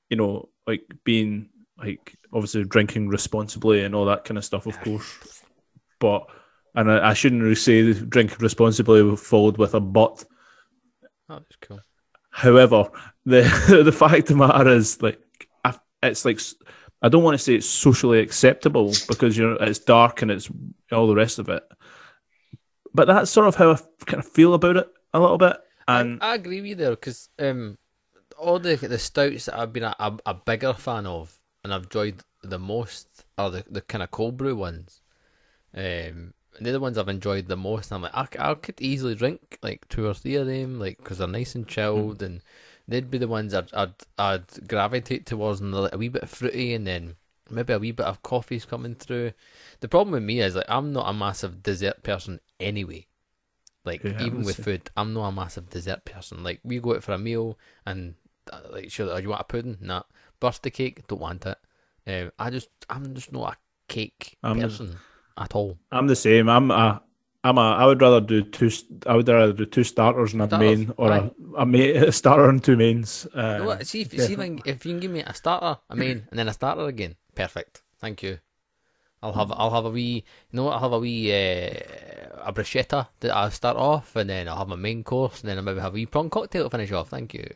[0.10, 4.80] you know, like being like obviously drinking responsibly and all that kind of stuff, of
[4.82, 5.41] course,
[6.02, 6.28] but
[6.76, 10.26] and I, I shouldn't really say drink responsibly followed with a but.
[11.30, 11.80] Oh, that's cool.
[12.32, 12.90] However,
[13.26, 13.42] the
[13.86, 15.22] the fact of the matter is like
[15.64, 16.42] I, it's like
[17.02, 20.50] I don't want to say it's socially acceptable because you know it's dark and it's
[20.92, 21.64] all the rest of it,
[22.94, 25.58] but that's sort of how I kind of feel about it a little bit.
[25.88, 27.78] And I, I agree with you there because um,
[28.38, 31.84] all the the stouts that I've been a, a, a bigger fan of and I've
[31.84, 35.01] enjoyed the most are the, the kind of cold brew ones.
[35.76, 37.92] Um, they're the ones I've enjoyed the most.
[37.92, 40.98] And I'm like, I, I could easily drink like two or three of them, like
[40.98, 42.42] because they're nice and chilled, and
[42.88, 46.28] they'd be the ones I'd I'd, I'd gravitate towards, and they're like a wee bit
[46.28, 47.16] fruity, and then
[47.50, 49.32] maybe a wee bit of coffee's coming through.
[49.80, 53.08] The problem with me is like I'm not a massive dessert person anyway.
[53.84, 56.44] Like Yeah, even with food, I'm not a massive dessert person.
[56.44, 58.16] Like we go out for a meal and
[58.52, 59.78] uh, like sure, oh, you want a pudding?
[59.82, 60.04] Nah.
[60.40, 61.08] Birthday cake?
[61.08, 61.58] Don't want it.
[62.06, 63.58] Um, I just I'm just not a
[63.88, 64.98] cake I'm person
[65.42, 65.78] at all.
[65.92, 66.50] I'm the same.
[66.50, 67.02] I'm a
[67.44, 67.62] I'm a.
[67.62, 68.70] I would rather do two.
[69.08, 71.18] I would rather do two starters and a Starters, main, or aye.
[71.18, 73.28] a, a, main, a starter and two mains.
[73.50, 73.88] You know Uh, what?
[73.88, 76.28] See if, see if, I can, if you can give me a starter, a main,
[76.30, 77.16] and then a starter again.
[77.36, 77.84] Perfect.
[78.00, 78.40] Thank you.
[79.24, 80.24] I'll have I'll have a wee.
[80.52, 80.74] You know what?
[80.74, 81.80] I'll have a wee uh,
[82.44, 85.58] a bruschetta that I'll start off, and then I'll have my main course, and then
[85.58, 87.10] I'll maybe have a wee prawn cocktail to finish off.
[87.10, 87.48] Thank you.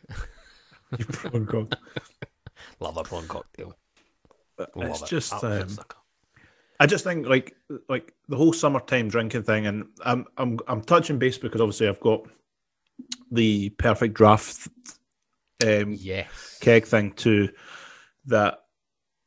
[1.32, 1.76] oh God.
[2.80, 3.76] Love a prawn cocktail.
[4.74, 5.06] Love It's it.
[5.08, 5.32] just.
[5.44, 5.78] Um.
[6.78, 7.56] I just think like
[7.88, 12.00] like the whole summertime drinking thing, and I'm I'm I'm touching base because obviously I've
[12.00, 12.26] got
[13.30, 14.68] the perfect draft
[15.64, 16.58] um, Yes.
[16.60, 17.50] keg thing too
[18.26, 18.58] that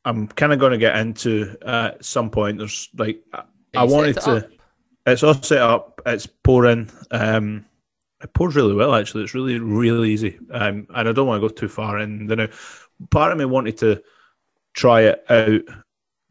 [0.04, 2.58] I'm kind of going to get into at some point.
[2.58, 3.42] There's like I,
[3.74, 4.36] I wanted to.
[4.36, 4.50] up?
[5.06, 6.00] It's all set up.
[6.06, 6.90] It's pouring.
[7.10, 7.64] Um,
[8.22, 8.94] it pours really well.
[8.94, 10.38] Actually, it's really really easy.
[10.52, 12.26] Um, and I don't want to go too far in.
[12.26, 12.48] Know,
[13.10, 14.02] part of me wanted to
[14.74, 15.62] try it out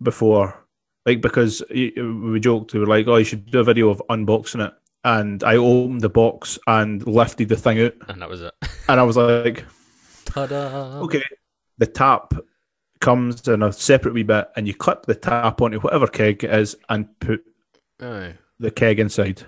[0.01, 0.65] before
[1.05, 4.65] like because we joked, we were like, "Oh, you should do a video of unboxing
[4.65, 8.53] it." And I opened the box and lifted the thing out, and that was it.
[8.89, 9.65] and I was like,
[10.25, 10.99] Ta-da!
[11.01, 11.23] "Okay."
[11.77, 12.33] The tap
[12.99, 16.53] comes in a separate wee bit, and you clip the tap onto whatever keg it
[16.53, 17.43] is, and put
[18.59, 19.43] the keg inside.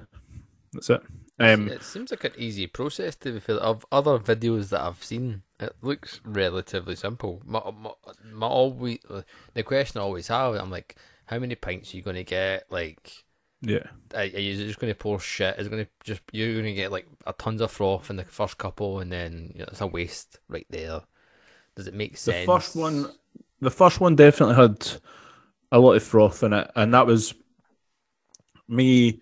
[0.74, 1.02] That's it.
[1.40, 3.56] Um, it seems like an easy process to be fair.
[3.56, 7.42] Of other videos that I've seen, it looks relatively simple.
[7.44, 7.92] My, my,
[8.32, 9.00] my always
[9.54, 10.98] the question I always have, I'm like,
[11.32, 12.66] how many pints are you going to get?
[12.70, 13.24] Like,
[13.62, 15.58] yeah, are, are you just going to pour shit?
[15.58, 18.18] Is it going to just you're going to get like a tons of froth in
[18.18, 21.02] the first couple, and then you know, it's a waste right there.
[21.76, 22.46] Does it make sense?
[22.46, 23.12] The first one,
[23.62, 24.88] the first one definitely had
[25.72, 27.34] a lot of froth in it, and that was
[28.68, 29.22] me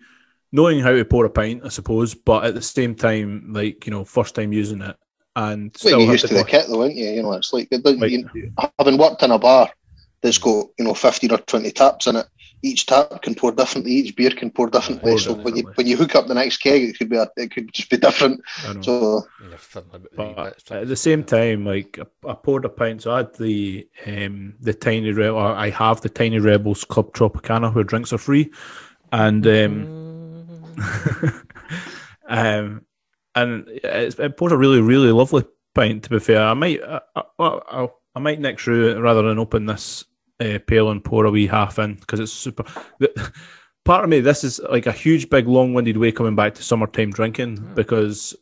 [0.50, 3.92] knowing how to pour a pint, I suppose, but at the same time, like you
[3.92, 4.96] know, first time using it,
[5.36, 7.08] and Well, still you had used to the kit though, weren't you?
[7.08, 9.70] You know, it's like, like- you, having worked in a bar
[10.22, 12.26] that's got you know fifteen or twenty taps in it.
[12.62, 13.92] Each tap can pour differently.
[13.92, 15.10] Each beer can pour differently.
[15.10, 17.26] Pour so when you when you hook up the next keg, it could be a,
[17.36, 18.42] it could just be different.
[18.66, 18.82] I know.
[18.82, 22.66] So You're fiddling about the wee But at the same time, like I, I poured
[22.66, 25.38] a pint, so I had the um the tiny rebel.
[25.38, 28.52] I have the tiny rebels Club Tropicana where drinks are free,
[29.12, 29.88] and um,
[32.28, 32.84] um
[33.34, 36.02] and it's, it pours a really really lovely pint.
[36.04, 39.64] To be fair, I might I, I, I, I might nick through rather than open
[39.64, 40.04] this
[40.40, 42.64] uh, pale and pour a wee half in because it's super.
[43.84, 47.10] Part of me, this is like a huge, big, long-winded way coming back to summertime
[47.10, 48.36] drinking because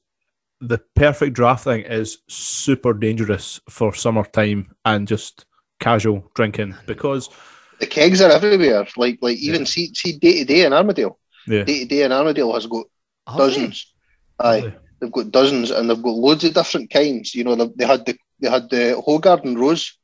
[0.60, 5.46] the perfect draft thing is super dangerous for summertime and just
[5.78, 7.30] casual drinking because
[7.78, 8.86] the kegs are everywhere.
[8.96, 11.18] Like like even see see day to day in Armadale.
[11.46, 12.86] yeah, Day to day in Armadale has got
[13.28, 13.60] Have they?
[13.60, 13.94] dozens.
[14.40, 17.34] Aye, they've got dozens, and they've got loads of different kinds.
[17.36, 19.96] You know, they, they had the they had the Hoegaarden Rose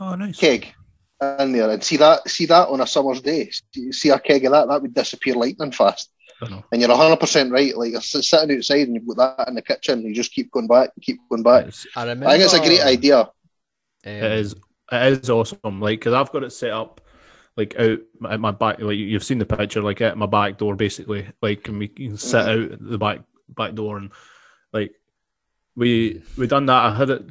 [0.00, 0.38] oh nice.
[0.38, 0.74] keg
[1.20, 3.50] in there, and see that see that on a summer's day.
[3.72, 6.10] See, see a keg of that, that would disappear lightning fast.
[6.70, 7.74] And you're hundred percent right.
[7.76, 10.50] Like you're sitting outside and you've got that in the kitchen, and you just keep
[10.50, 11.72] going back, keep going back.
[11.94, 12.26] I remember.
[12.26, 13.20] I think it's a great idea.
[13.20, 13.28] Um,
[14.04, 14.54] it is
[14.92, 15.80] it is awesome.
[15.80, 17.00] Like because I've got it set up
[17.56, 17.98] like out
[18.30, 18.80] at my back.
[18.80, 21.26] Like you've seen the picture, like at my back door, basically.
[21.40, 22.72] Like and we can sit Mhm.
[22.72, 24.10] out the back back door and
[24.74, 24.92] like
[25.74, 26.84] we we done that.
[26.84, 27.24] I had it.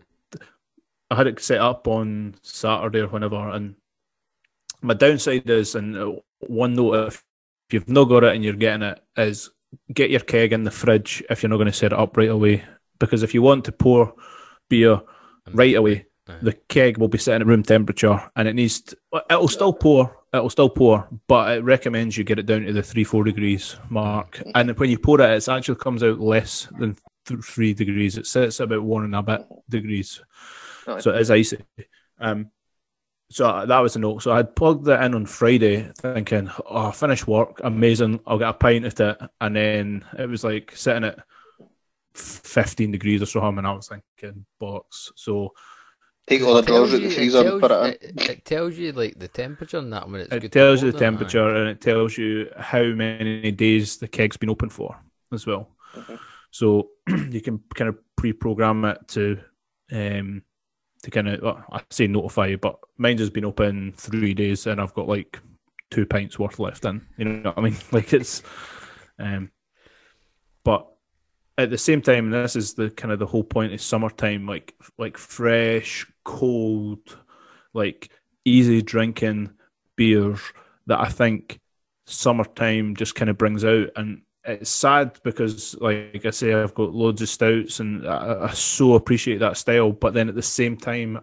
[1.12, 3.76] I had it set up on Saturday or whenever, and
[4.82, 7.24] my downside is, and uh, one note if
[7.72, 9.50] you've not got it and you're getting it, is
[9.94, 12.30] get your keg in the fridge if you're not going to set it up right
[12.30, 12.64] away.
[13.00, 14.14] Because if you want to pour
[14.70, 15.02] beer
[15.54, 16.06] right away,
[16.42, 18.82] the keg will be sitting at room temperature, and it needs.
[18.82, 18.98] To,
[19.30, 20.16] it'll still pour.
[20.34, 23.78] It'll still pour, but it recommends you get it down to the three four degrees
[23.90, 24.42] mark.
[24.54, 28.18] And when you pour it, it actually comes out less than th- three degrees.
[28.18, 30.22] It sits about one and a bit degrees,
[30.88, 31.00] Aye.
[31.00, 31.58] so it is icy.
[32.20, 32.52] Um,
[33.32, 34.22] so that was a note.
[34.22, 38.20] So I had plugged that in on Friday, thinking, "Oh, I finished work, amazing.
[38.28, 41.20] I'll get a pint of it." And then it was like sitting at
[42.14, 45.54] fifteen degrees or something, and I was thinking, "Box." So
[46.28, 48.10] Take all the It tells drawers out the you- freezer and put it in.
[48.20, 50.92] It, it tells you like the temperature and that when it's it good tells you
[50.92, 55.00] the temperature and it tells you how many days the keg's been open for
[55.32, 55.70] as well.
[56.50, 59.40] So you can kind of pre-program it to
[59.92, 60.42] um
[61.06, 64.82] to kind of well, I say notify but mine's has been open three days and
[64.82, 65.40] I've got like
[65.92, 67.06] two pints worth left in.
[67.18, 67.78] You know what I mean?
[67.92, 68.42] Like it's
[69.20, 69.52] um
[70.64, 70.88] but
[71.58, 74.76] at the same time, this is the kind of the whole point is summertime, like
[74.98, 77.18] like fresh, cold,
[77.74, 78.10] like
[78.44, 79.52] easy drinking
[79.96, 80.42] beers
[80.88, 81.60] that I think
[82.08, 83.90] summertime just kind of brings out.
[83.96, 88.52] And it's sad because, like I say, I've got loads of stouts and I, I
[88.52, 89.92] so appreciate that style.
[89.92, 91.20] But then at the same time,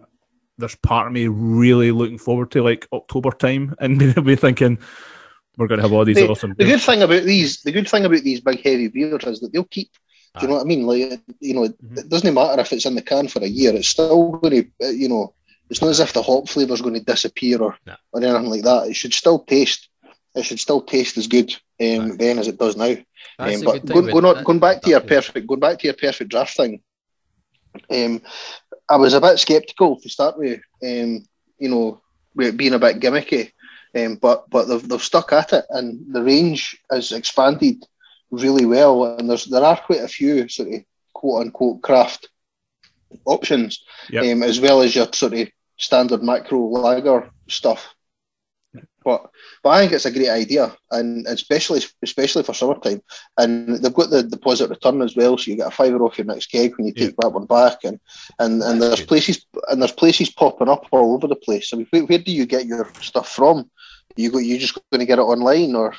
[0.57, 4.77] there's part of me really looking forward to like October time and be thinking
[5.57, 6.53] we're going to have all these The- awesome.
[6.57, 9.53] The good thing about these, the good thing about these big heavy beers is that
[9.53, 9.89] they'll keep.
[10.39, 10.87] Do you know what I mean?
[10.87, 11.99] Like, you know, Mhm.
[11.99, 13.71] it doesn't matter if it's in the can for a year.
[13.75, 15.35] It's still going to, you know,
[15.69, 17.95] it's not as if the hop flavour is going to disappear or, No.
[18.11, 18.87] or anything like that.
[18.87, 19.89] It should still taste.
[20.33, 22.17] It should still taste as good um, Right.
[22.19, 22.95] then as it does now.
[23.37, 25.87] That's Um, but going, going, on, that- going back to your perfect, going back to
[25.87, 26.81] your perfect draft thing.
[27.89, 28.21] Um,
[28.89, 30.61] I was a bit sceptical to start with.
[30.83, 31.25] Um,
[31.59, 32.01] you know,
[32.35, 33.51] with it being a bit gimmicky.
[33.95, 37.83] Um, but but they've, they've stuck at it, and the range has expanded
[38.31, 39.05] really well.
[39.17, 42.29] And there's there are quite a few sort of quote unquote craft
[43.25, 44.23] options, Yep.
[44.25, 47.93] um, as well as your sort of standard macro lager stuff.
[49.03, 49.29] But
[49.61, 53.01] but I think it's a great idea, and especially especially for summertime.
[53.37, 56.25] And they've got the deposit return as well, so you get a fiver off your
[56.25, 57.83] next keg when you take that one back.
[57.83, 57.99] And
[58.39, 59.07] and, and That's there's good.
[59.09, 61.73] places and there's places popping up all over the place.
[61.73, 63.69] I mean, where, where do you get your stuff from?
[64.15, 65.93] You go, you just going to get it online or?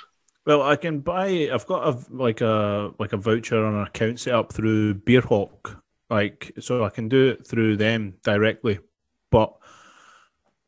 [0.47, 1.49] Well, I can buy.
[1.53, 5.81] I've got a like a like a voucher on an account set up through Beerhawk,
[6.11, 8.79] like so I can do it through them directly.
[9.31, 9.55] But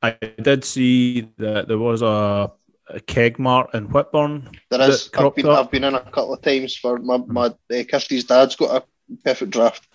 [0.06, 2.52] I did see that there was a,
[2.88, 4.48] a keg mart in Whitburn.
[4.70, 5.10] There that is.
[5.16, 5.58] I've been, up.
[5.58, 8.84] I've been in a couple of times for my my uh, Kirsty's dad's got a
[9.24, 9.88] perfect draft,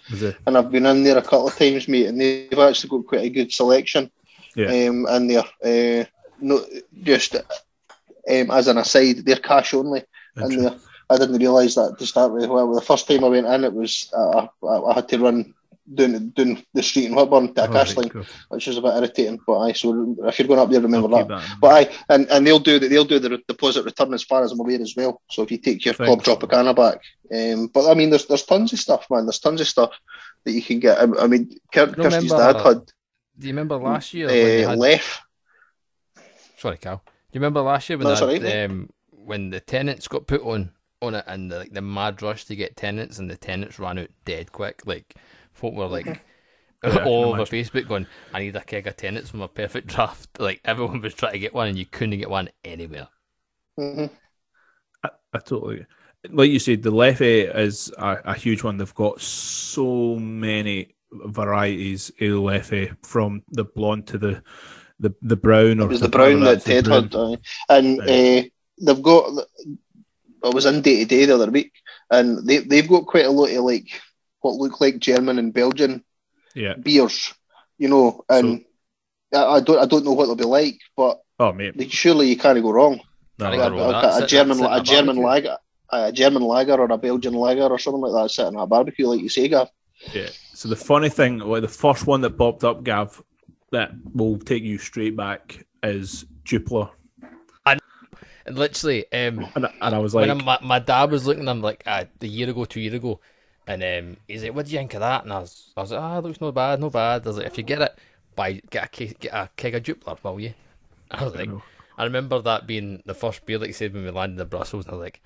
[0.46, 3.26] and I've been in there a couple of times, mate, and they've actually got quite
[3.26, 4.12] a good selection.
[4.56, 4.68] Yeah.
[4.68, 6.06] Um, in there, uh,
[6.42, 6.66] no,
[7.04, 10.04] just um, as an aside, they're cash only
[10.36, 10.76] in there.
[11.10, 12.50] I didn't realise that to start with.
[12.50, 15.54] Well, the first time I went in, it was uh, I, I had to run
[15.96, 18.26] down down the street in Whitburn to a Oh, cash right, line, cool.
[18.50, 19.40] which is a bit irritating.
[19.46, 21.28] But I so if you're going up there, remember that.
[21.28, 21.50] that.
[21.60, 24.52] But I and, and they'll do the, they'll do the deposit return as far as
[24.52, 25.22] I'm aware as well.
[25.30, 26.24] So if you take your Thanks.
[26.24, 27.02] Club Tropicana back,
[27.34, 29.26] um, but I mean, there's there's tons of stuff, man.
[29.26, 29.92] There's tons of stuff
[30.46, 30.98] that you can get.
[30.98, 32.86] I, I mean, Kirk, Remember- Kirsty's dad had
[33.38, 35.22] Do you remember last year uh, had Left.
[36.58, 36.98] Sorry, Cal.
[37.06, 38.76] Do you remember last year when That's they all right, had, mate.
[38.78, 40.72] um, when the Tennent's got put on
[41.02, 43.98] on it and the, like the mad rush to get Tennent's and the Tennent's ran
[43.98, 44.82] out dead quick?
[44.86, 45.16] Like
[45.54, 46.22] folk were like
[46.84, 47.46] Yeah, all over imagine.
[47.46, 51.14] Facebook going, "I need a keg of Tennent's from a perfect draft." Like everyone was
[51.14, 53.08] trying to get one and you couldn't get one anywhere.
[53.78, 54.06] hmm
[55.04, 55.86] I, I totally
[56.30, 56.84] like you said.
[56.84, 58.78] The Leffe is a, a huge one.
[58.78, 64.44] They've got so many varieties of Leffe, from the blonde to the
[65.00, 65.80] the the brown.
[65.80, 67.04] Or It was to the brown that the Ted brown.
[67.04, 67.38] had, aye.
[67.70, 68.40] and Aye.
[68.40, 68.44] uh,
[68.94, 69.46] they've got.
[70.44, 71.72] I was in day to day the other week,
[72.10, 73.90] and they they've got quite a lot of like
[74.42, 76.04] what look like German and Belgian
[76.56, 76.74] Yeah.
[76.76, 77.34] beers,
[77.78, 78.66] you know, and
[79.34, 81.78] I, I don't I don't know what they'll be like, but Oh mate.
[81.78, 83.00] they- surely you can't go wrong.
[83.40, 83.74] No, think A, I'd
[84.22, 85.26] a- a German sit a a German barbecue.
[85.50, 85.58] lager,
[85.92, 89.08] a German lager or a Belgian lager or something like that sitting at a barbecue,
[89.08, 89.70] like you say, Gav.
[90.14, 90.30] Yeah.
[90.54, 93.24] So the funny thing, like the first one that popped up, Gav,
[93.72, 96.90] that will take you straight back is Jupiler,
[98.46, 101.48] And literally, um, and, I- and I was like, when my, my dad was looking,
[101.48, 103.20] I'm like, uh, the year ago, two year ago,
[103.72, 105.92] and um, he's like, "What do you think of that?" And I was, I was
[105.92, 107.98] like, "Ah, it looks no bad, no bad." I was like, "If you get it,
[108.36, 110.54] buy get a ke- get a keg of Jupiler, will you?"
[111.12, 111.64] I was like, know.
[111.98, 114.86] I remember that being the first beer, like you said, when we landed in Brussels,
[114.86, 115.22] and I was like,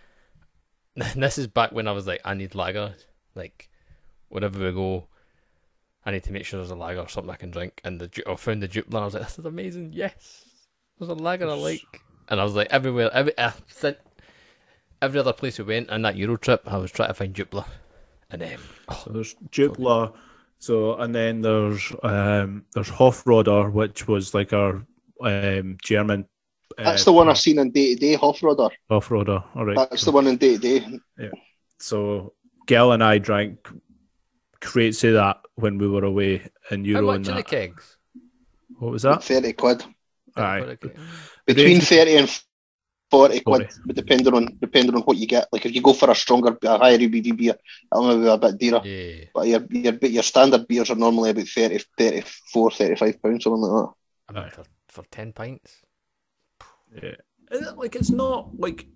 [1.16, 2.96] "This is back when I was like, I need lager,
[3.34, 3.70] like
[4.30, 5.08] wherever we go."
[6.08, 7.82] I need to make sure there's a lager or something I can drink.
[7.84, 9.02] And the I found the Jupiler.
[9.02, 9.92] I was like, "This is amazing!
[9.94, 10.46] Yes,
[11.00, 13.54] there's a lager I like." And I was like, everywhere, every I
[15.02, 17.66] every other place we went on that Euro trip, I was trying to find Jupiler.
[18.32, 18.50] And um,
[19.04, 20.12] So there's Jupiler.
[20.60, 24.86] So and then there's um there's Hofroder, which was like our
[25.22, 26.26] um German.
[26.78, 28.72] That's uh, the one I've seen in day to day, Hofroder.
[28.90, 29.44] Hofroder.
[29.56, 29.76] All right.
[29.90, 31.00] That's the one in day to day.
[31.20, 31.30] Yeah.
[31.80, 32.34] So
[32.68, 33.68] Gail and I drank
[34.62, 37.48] crates of that when we were away in how Euro much and are the that.
[37.48, 37.98] kegs?
[38.80, 39.24] What was that?
[39.24, 39.84] Thirty quid.
[40.36, 40.78] Aye.
[41.46, 42.42] between range- thirty and
[43.12, 43.82] forty quid, Forty.
[43.86, 45.48] but depending on depending on what you get.
[45.52, 47.56] Like if you go for a stronger, a higher ABV beer,
[47.92, 48.82] it'll maybe be a bit dearer.
[48.84, 53.62] Yeah, But your your your standard beers are normally about 30, 34, 35 pounds, something
[53.62, 53.94] like that.
[54.30, 54.50] I mean, Aye.
[54.50, 55.82] for, for ten pints.
[56.94, 57.16] Yeah.
[57.52, 58.88] It, Like it's not like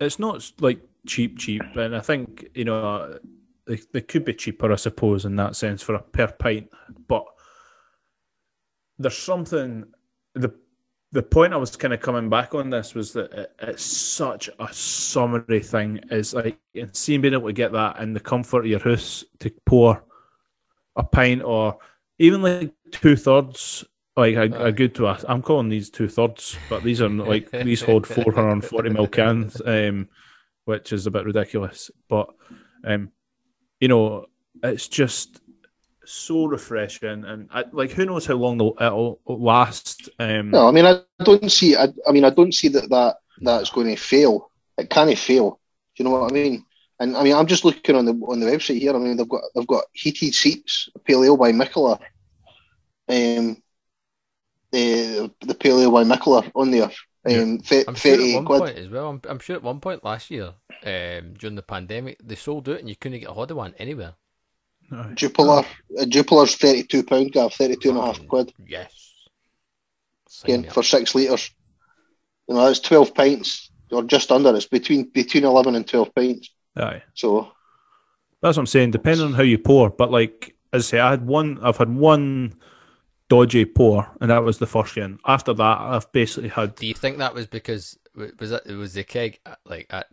[0.00, 3.18] it's not like cheap, cheap, and I think you know uh,
[3.66, 6.68] they, they could be cheaper, I suppose, in that sense for a per pint.
[7.08, 7.24] But
[8.98, 9.84] there's something
[10.34, 10.54] the
[11.12, 14.48] the point I was kind of coming back on this was that it, it's such
[14.58, 16.00] a summary thing.
[16.10, 19.24] Is like and seeing being able to get that in the comfort of your house
[19.40, 20.04] to pour
[20.96, 21.78] a pint or
[22.18, 23.84] even like two thirds.
[24.16, 25.24] Like a, a good to us.
[25.28, 30.08] I'm calling these two thirds, but these are like these hold 440 ml cans, um,
[30.64, 31.90] which is a bit ridiculous.
[32.08, 32.28] But
[32.84, 33.12] um,
[33.78, 34.26] you know,
[34.62, 35.40] it's just
[36.10, 40.08] so refreshing, and I, like who knows how long it'll last.
[40.18, 41.76] Um, No, I mean I don't see.
[41.76, 44.50] I, I mean I don't see that that that's going to fail.
[44.76, 45.60] It can't fail.
[45.96, 46.64] Do you know what I mean?
[46.98, 48.94] And I mean I'm just looking on the on the website here.
[48.94, 51.98] I mean they've got they've got heated seats, pale ale by Mikkeller.
[53.08, 53.62] Um,
[54.72, 56.90] the the pale ale by Mikkeller on there.
[57.24, 58.60] Um, th- I'm sure at one quid.
[58.60, 59.10] point as well.
[59.10, 60.54] I'm, I'm sure at one point last year,
[60.84, 64.14] um, during the pandemic, they sold out and you couldn't get a Hodder one anywhere.
[64.92, 65.12] Aye.
[65.14, 65.64] Jupiler, uh,
[65.98, 68.52] a Jupiler's thirty two pound, Gav, thirty two and a half quid.
[68.66, 68.92] Yes.
[70.44, 71.50] Again for six litres.
[72.48, 74.54] You know, that's twelve pints or just under.
[74.56, 76.50] It's between between eleven and twelve pints.
[76.76, 77.02] aye.
[77.14, 77.52] So
[78.42, 78.92] That's what I'm saying.
[78.92, 81.58] Depending on how you pour, but like as I say, I had one.
[81.62, 82.54] I've had one
[83.28, 85.16] dodgy pour, and that was the first year.
[85.26, 88.94] After that, I've basically had Do you think that was because was that it was
[88.94, 90.06] the keg uh, like at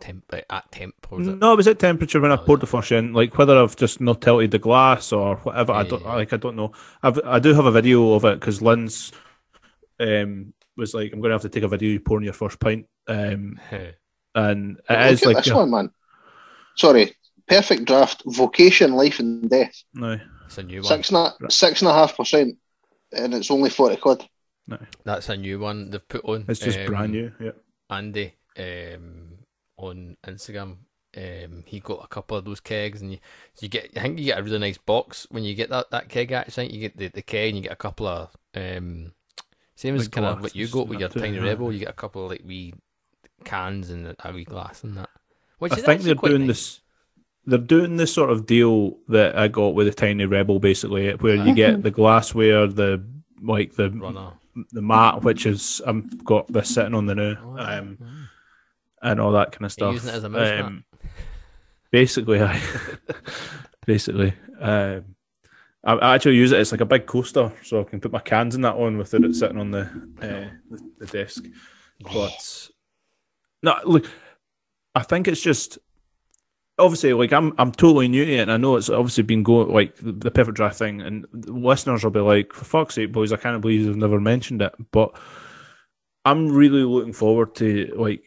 [0.00, 1.38] temp at temp was it?
[1.38, 1.52] no.
[1.52, 3.12] It was at temperature when I Oh, poured the first in.
[3.12, 5.72] Like whether I've just not tilted the glass or whatever.
[5.72, 6.14] I don't yeah.
[6.14, 6.32] like.
[6.32, 6.72] I don't know.
[7.02, 9.12] I've I do have a video of it because Lynn's
[10.00, 12.32] um was like, I'm going to have to take a video of you pouring your
[12.34, 12.86] first pint.
[13.06, 13.60] Um,
[14.34, 15.90] and it Look is at like this a- one, man.
[16.76, 17.14] Sorry,
[17.46, 18.22] perfect draft.
[18.26, 19.84] Vocation, life and death.
[19.94, 20.84] no, it's a new one.
[20.88, 22.56] Six and a, six and a half percent,
[23.12, 24.26] and it's only forty quid.
[24.66, 26.46] no, That's a new one they've put on.
[26.48, 27.30] it's just um, brand new.
[27.40, 27.52] Yeah,
[27.90, 29.33] Andy um,
[29.76, 30.76] on Instagram.
[31.16, 33.18] Um, he got a couple of those kegs, and you,
[33.60, 33.90] you get.
[33.96, 36.32] I think you get a really nice box when you get that, that keg.
[36.32, 39.12] Actually, I think you get the, the keg, and you get a couple of um,
[39.76, 41.50] same as kind of what you glasses got with and your tiny yeah.
[41.50, 41.72] rebel.
[41.72, 42.74] You get a couple of like wee
[43.44, 45.10] cans and a wee glass and that.
[45.58, 46.48] Which I is think they're quite doing nice.
[46.48, 46.80] this.
[47.46, 51.34] They're doing this sort of deal that I got with the Tiny Rebel, basically, where
[51.34, 53.04] you get the glassware, the
[53.42, 54.32] like the runner.
[54.72, 58.23] the mat, which is I've got this sitting on the now, um,
[59.04, 59.92] and all that kind of stuff.
[59.92, 60.84] using it as a mouse um,
[61.92, 62.60] basically, I
[63.86, 65.04] basically, um,
[65.84, 68.20] I, I actually use it as like a big coaster, so I can put my
[68.20, 69.82] cans in that on without it sitting on the
[70.20, 71.44] uh, the, the desk.
[72.00, 72.68] But
[73.62, 74.10] no, look,
[74.96, 75.78] I think it's just
[76.78, 79.68] obviously like I'm I'm totally new to it, and I know it's obviously been going
[79.68, 83.32] like the, the perfect draft thing, and listeners will be like, "For fuck's sake, boys,
[83.32, 85.16] I can't believe you've never mentioned it." But
[86.24, 88.22] I'm really looking forward to like,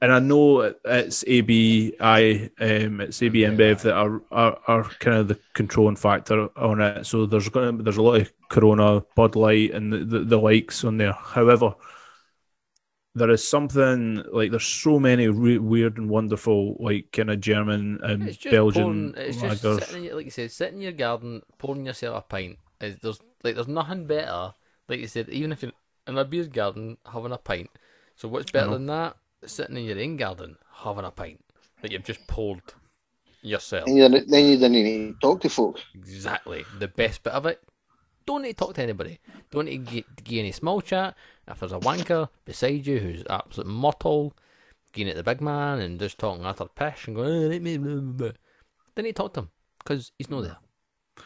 [0.00, 5.28] and I know it's ABI, um, it's AB InBev that are, are are kind of
[5.28, 7.06] the controlling factor on it.
[7.06, 10.38] So there's going to there's a lot of Corona, Bud Light, and the, the, the
[10.38, 11.12] likes on there.
[11.12, 11.74] However,
[13.14, 18.00] there is something like there's so many re- weird and wonderful like kind of German
[18.02, 21.86] and It's Belgian pouring, it's just sitting like you said, sitting in your garden, pouring
[21.86, 22.58] yourself a pint.
[22.80, 24.54] Is there's like there's nothing better.
[24.88, 25.72] Like you said, even if you're
[26.06, 27.70] in a beer garden having a pint.
[28.16, 29.16] So what's better than that?
[29.46, 31.40] Sitting in your own garden having a pint
[31.82, 32.74] that you've just pulled
[33.42, 33.86] yourself.
[33.86, 35.82] And you, then you didn't need to talk to folks.
[35.94, 36.64] Exactly.
[36.78, 37.62] The best bit of it.
[38.26, 39.18] Don't need to talk to anybody.
[39.50, 41.14] Don't need to get, get any small chat.
[41.46, 44.34] If there's a wanker beside you who's absolute mortal,
[44.92, 47.76] getting at the big man and just talking utter pish and going, oh, let me,
[47.76, 48.30] blah, blah, blah.
[48.94, 50.56] Then you talk to him because he's not there.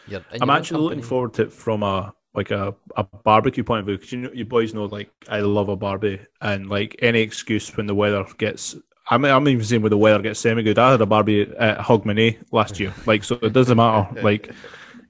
[0.09, 3.65] You're I'm your own actually looking forward to it from a like a, a barbecue
[3.65, 6.69] point of view because you know you boys know like I love a barbie and
[6.69, 8.77] like any excuse when the weather gets.
[9.11, 10.79] I'm, I'm even saying when the weather gets semi good.
[10.79, 14.21] I had a barbie at Hogmanay last year, like so it doesn't matter.
[14.21, 14.53] Like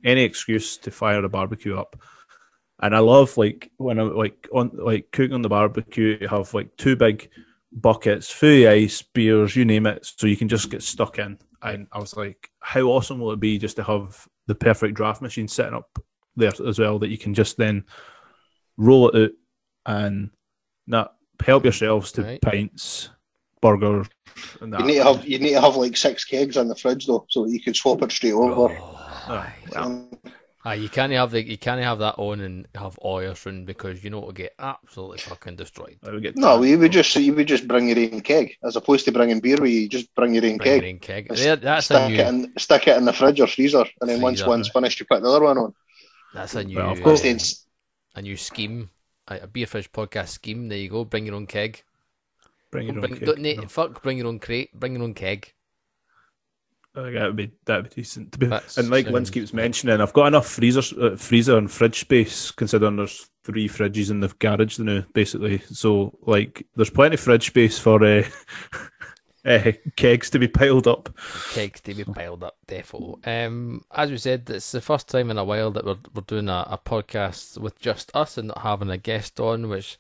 [0.04, 2.00] any excuse to fire the barbecue up,
[2.80, 6.18] and I love like when I'm like on like cooking on the barbecue.
[6.20, 7.28] You have like two big
[7.72, 11.38] buckets, full of ice, beers, you name it, so you can just get stuck in.
[11.62, 15.20] And I was like, how awesome will it be just to have the perfect draft
[15.20, 15.98] machine setting up
[16.38, 17.84] there as well that you can just then
[18.76, 19.30] roll it out
[19.86, 20.30] and
[20.86, 21.14] not
[21.44, 22.40] help yourselves to Right.
[22.42, 23.10] pints,
[23.60, 24.06] burgers,
[24.60, 24.80] and that.
[24.80, 27.26] You need to have you need to have like six kegs in the fridge though,
[27.28, 28.72] so that you can swap it straight over.
[28.74, 28.94] Oh,
[29.30, 30.10] Ah, well, Um,
[30.64, 34.02] aye, you can't have the, you can't have that on and have oil soon because
[34.02, 35.98] you know it'll get absolutely fucking destroyed.
[36.22, 36.64] Get no, tan.
[36.68, 39.56] you would just you would just bring your own keg as opposed to bringing beer.
[39.58, 41.28] Where you just bring your own Bring your keg, own keg.
[41.28, 42.16] There, that's stick a new.
[42.20, 44.48] it in stick it in the fridge or freezer, and then once Freezer.
[44.48, 45.74] one's finished, you put the other one on.
[46.34, 46.76] That's a new.
[46.76, 47.22] Well, of uh, course.
[47.22, 47.38] Then
[48.14, 48.90] a new scheme,
[49.28, 50.68] a, a beer fish podcast scheme.
[50.68, 51.04] There you go.
[51.04, 51.82] Bring your own keg.
[52.70, 53.68] bring your Don't, own bring, cake, don't no.
[53.68, 54.02] fuck.
[54.02, 54.78] Bring your own crate.
[54.78, 55.52] Bring your own keg.
[56.94, 58.32] I think that would be that would be decent.
[58.32, 61.70] To be, That's- and like Linz keeps mentioning, I've got enough freezer, uh, freezer and
[61.70, 65.58] fridge space considering there's three fridges in the garage now, basically.
[65.70, 68.24] So like, there's plenty of fridge space for uh,
[69.44, 71.14] uh, kegs to be piled up.
[71.52, 73.26] Kegs to be piled up, defo.
[73.26, 76.48] Um, as we said, it's the first time in a while that we're we're doing
[76.48, 79.98] a, a podcast with just us and not having a guest on, which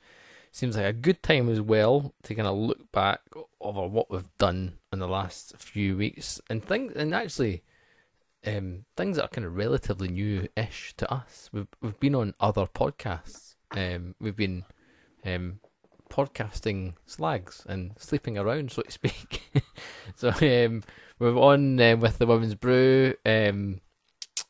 [0.50, 3.20] seems like a good time as well to kind of look back
[3.60, 7.62] over what we've done in the last few weeks and things, and actually.
[8.46, 11.50] Um, things that are kind of relatively new-ish to us.
[11.52, 13.56] We've we've been on other podcasts.
[13.72, 14.64] Um, we've been
[15.24, 15.58] um,
[16.08, 19.50] podcasting slags and sleeping around, so to speak.
[20.16, 20.82] so um,
[21.18, 23.80] we're on um, with the women's brew, um,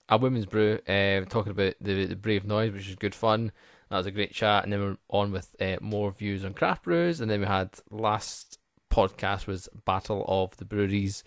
[0.09, 3.53] a women's brew, uh, talking about the the brave noise, which is good fun.
[3.91, 6.85] That was a great chat, and then we're on with uh, more views on craft
[6.85, 8.59] brews, and then we had last
[8.91, 11.25] podcast was Battle of the Breweries.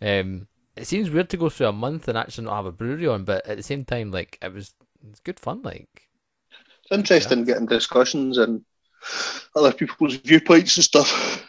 [0.00, 3.06] Um, it seems weird to go through a month and actually not have a brewery
[3.06, 4.74] on, but at the same time, like it was,
[5.08, 5.62] it's good fun.
[5.62, 6.08] Like
[6.82, 8.64] it's interesting getting discussions and
[9.54, 11.46] other people's viewpoints and stuff.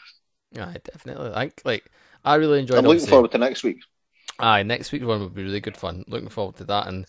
[0.51, 1.31] yeah, definitely.
[1.33, 1.91] I think like
[2.23, 2.77] I really enjoyed.
[2.77, 2.79] It.
[2.79, 3.79] I'm looking forward to next week.
[4.39, 6.03] Aye, next week's one will be really good fun.
[6.07, 7.05] Looking forward to that and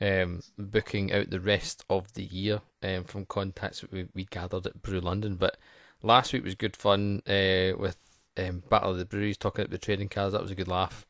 [0.00, 4.66] um, booking out the rest of the year um, from contacts that we, we gathered
[4.66, 5.36] at Brew London.
[5.36, 5.56] But
[6.02, 7.96] last week was good fun uh, with
[8.36, 10.32] um, Battle of the Breweries, talking about the trading cards.
[10.32, 11.06] That was a good laugh.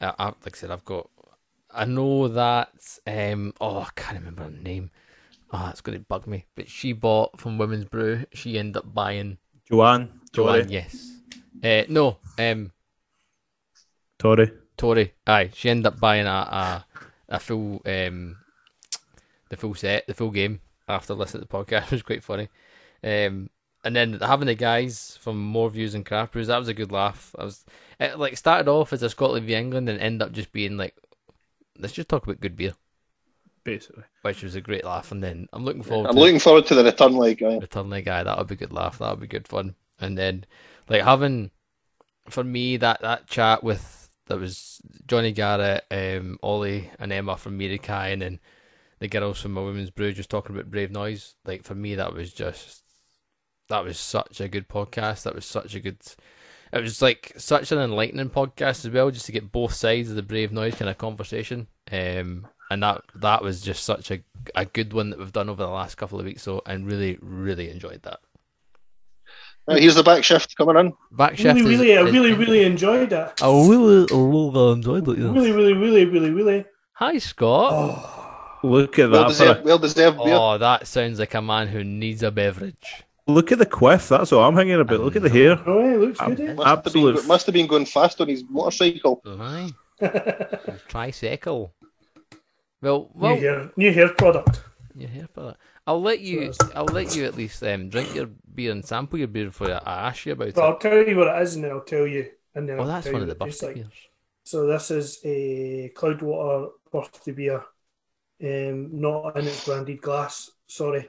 [0.00, 1.08] Uh, I, like I said, I've got.
[1.70, 2.98] I know that.
[3.06, 4.90] Um, oh, I can't remember her name.
[5.52, 6.46] Oh, it's going to bug me.
[6.54, 8.24] But she bought from Women's Brew.
[8.32, 9.38] She ended up buying
[9.68, 10.70] Joanne, Joanne.
[10.70, 11.12] Yes.
[11.62, 12.18] Uh, no.
[12.38, 12.72] Um.
[14.18, 14.50] Tori.
[14.76, 15.14] Tori.
[15.26, 15.50] Aye.
[15.54, 16.86] She ended up buying a a,
[17.28, 18.36] a full um
[19.48, 21.84] the full set, the full game after listening to the podcast.
[21.86, 22.48] It was quite funny.
[23.02, 23.50] Um.
[23.84, 26.90] And then having the guys from More Views and Craft Brews, that was a good
[26.90, 27.34] laugh.
[27.38, 27.66] I was
[28.00, 30.96] it like started off as a Scotland v England and ended up just being like,
[31.78, 32.72] let's just talk about good beer,
[33.64, 35.10] Basically, which was a great laugh.
[35.10, 36.08] And then I'm looking forward.
[36.08, 37.38] I'm to looking forward to the return leg.
[37.38, 37.58] Guy.
[37.58, 38.22] return leg guy.
[38.22, 38.98] That would be good laugh.
[38.98, 39.74] That would be good fun.
[39.98, 40.44] And then
[40.88, 41.50] like having
[42.28, 47.58] for me that that chat with that was Jonny Garrett, um, Ollie, and Emma from
[47.58, 48.40] Merakai, and then
[48.98, 51.34] the girls from my women's brew just talking about Brave Noise.
[51.44, 52.82] Like for me, that was just
[53.68, 55.24] that was such a good podcast.
[55.24, 55.98] That was such a good.
[56.72, 60.16] It was like such an enlightening podcast as well, just to get both sides of
[60.16, 61.68] the Brave Noise kind of conversation.
[61.92, 64.20] Um, and that that was just such a
[64.54, 66.42] a good one that we've done over the last couple of weeks.
[66.42, 68.20] So and really really enjoyed that.
[69.66, 70.92] Now, here's the back shift coming in.
[71.12, 73.42] Back shift Really, is- really, I is- really, really enjoyed it.
[73.42, 75.16] I really, really enjoyed it.
[75.18, 76.64] Really, really, really, really, really.
[76.94, 77.72] Hi, Scott.
[77.72, 79.34] Oh, look at Well that.
[79.34, 80.34] For deserved, well deserved beer.
[80.34, 83.04] Oh, that sounds like a man who needs a beverage.
[83.26, 84.10] look at the quiff.
[84.10, 85.00] That's what I'm hanging about.
[85.00, 85.58] Look at the hair.
[85.66, 86.40] oh, it looks good.
[86.40, 86.52] Eh?
[86.52, 89.22] Must have, been, must have been going fast on his motorcycle.
[89.26, 89.70] Aye,
[90.88, 91.72] tricycle.
[92.84, 94.60] Well, new hair, new hair product.
[94.94, 95.56] you're here for that.
[95.86, 96.40] I'll let you.
[96.40, 96.58] Cheers.
[96.74, 100.08] I'll let you at least um, drink your beer and sample your beer before I
[100.08, 100.64] ask you about But it.
[100.64, 102.30] I'll tell you what it is, and then I'll tell you.
[102.54, 103.74] And then Oh, I'll that's tell one you of the what it tastes birthday like.
[103.74, 104.08] beers.
[104.44, 107.64] So this is a Cloudwater birthday beer,
[108.42, 110.50] um, not in its branded glass.
[110.66, 111.08] Sorry,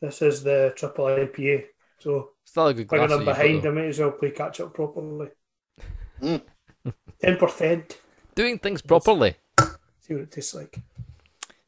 [0.00, 1.66] this is the triple IPA.
[1.98, 3.12] So Still a good figuring glass.
[3.12, 5.28] I'm behind, got, I might as well play catch up properly.
[6.20, 6.40] Mm.
[7.20, 7.98] Ten percent.
[8.34, 9.36] Doing things properly.
[10.06, 10.80] See what it tastes like.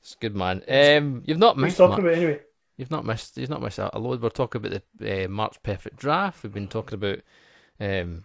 [0.02, 0.62] It's good, man.
[0.68, 1.78] Um, you've not missed.
[1.78, 2.12] What are you talking much.
[2.12, 2.40] about anyway?
[2.76, 3.38] You've not missed.
[3.38, 4.20] You've not missed a load.
[4.20, 6.42] We're talking about the uh, Mark's perfect draft.
[6.42, 7.20] We've been talking about
[7.80, 8.24] um,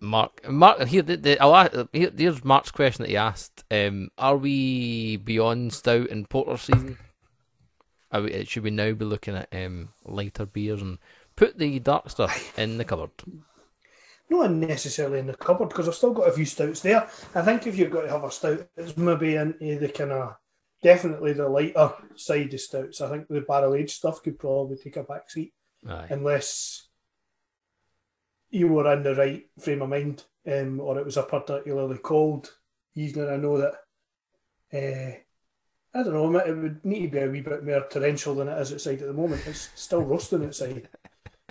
[0.00, 0.48] Mark.
[0.50, 1.02] Mark here.
[1.02, 2.10] The, the, I'll ask, here.
[2.16, 3.62] Here's Mark's question that he asked.
[3.70, 6.96] Um, are we beyond stout and porter season?
[8.10, 10.96] Are we, should we now be looking at um, lighter beers and
[11.36, 13.10] put the dark stuff in the cupboard?
[14.32, 17.06] Not necessarily in the cupboard because I've still got a few stouts there.
[17.34, 20.36] I think if you've got to have a stout, it's maybe into the kind of
[20.82, 23.02] definitely the lighter side of stouts.
[23.02, 25.52] I think the barrel aged stuff could probably take a back seat
[25.86, 26.06] Aye.
[26.08, 26.88] unless
[28.50, 32.50] you were in the right frame of mind um, or it was a particularly cold
[32.94, 33.28] evening.
[33.28, 33.74] I know that.
[34.72, 35.18] Uh,
[35.94, 36.38] I don't know.
[36.38, 39.08] It would need to be a wee bit more torrential than it is outside at
[39.08, 39.46] the moment.
[39.46, 40.88] It's still roasting outside.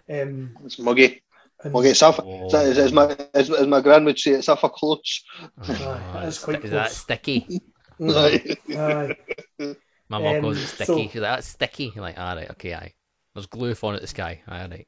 [0.09, 1.21] Um, It's muggy.
[1.63, 1.89] And Muggy.
[1.89, 2.19] It's off.
[2.19, 5.23] As, as, as my as, as my gran would say, it's off a close.
[5.63, 5.73] Aye,
[6.13, 7.61] that is quite is that sticky?
[7.99, 9.75] Mm, aye.
[10.09, 10.85] My mum Um, calls it sticky.
[10.85, 11.91] so- She's like, that's sticky.
[11.95, 12.93] You're like, all right, okay, aye.
[13.33, 14.41] There's glue falling at the sky.
[14.47, 14.87] Aye, all right.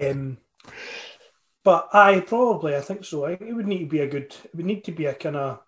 [0.00, 0.38] Um,
[1.62, 3.24] but I probably I think so.
[3.26, 4.34] I it would need to be a good.
[4.44, 5.60] It would need to be a kind of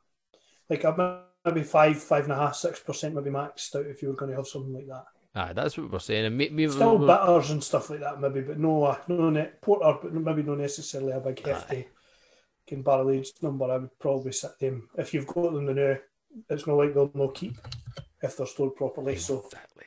[0.71, 4.09] like a maybe five, five and a half, six percent maybe maxed out if you
[4.09, 5.05] were going to have something like that.
[5.39, 6.26] Aye, that's what we're saying.
[6.26, 9.99] And maybe Still bitters and stuff like that maybe, but no, uh, no ne- porter,
[10.03, 11.86] but maybe not necessarily a big hefty
[12.66, 13.64] can barrel aged number.
[13.64, 15.97] I would probably set them if you've got them now.
[16.51, 17.57] It's not like they'll no keep
[18.22, 19.16] if they're stored properly.
[19.16, 19.84] So Exactly.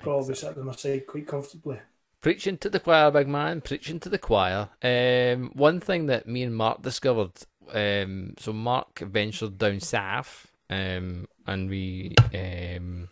[0.00, 1.78] Probably set them aside quite comfortably.
[2.20, 3.60] Preaching to the choir, big man.
[3.60, 4.70] Preaching to the choir.
[4.82, 7.32] Um, one thing that me and Mark discovered.
[7.72, 13.08] Um, so Mark ventured down south, um, and we um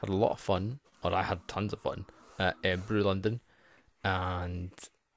[0.00, 2.06] had a lot of fun, or I had tons of fun
[2.38, 3.40] at uh, Brew London,
[4.04, 4.70] and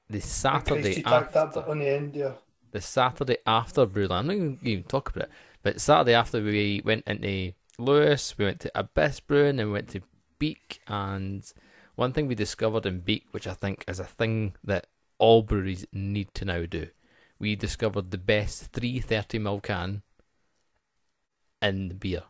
[0.09, 1.69] the Saturday Christy tacked that after.
[1.69, 2.34] on the end, yeah.
[2.71, 5.31] the Saturday after Brewland, I'm not even, even talk about it,
[5.61, 9.89] but Saturday after we went into Lewes, we went to Abyss Brewing, and we went
[9.89, 10.01] to
[10.38, 10.81] Beak.
[10.88, 11.43] And
[11.95, 15.86] one thing we discovered in Beak, which I think is a thing that all breweries
[15.93, 16.88] need to now do,
[17.39, 20.03] we discovered the best 330ml can
[21.61, 22.23] in the beer.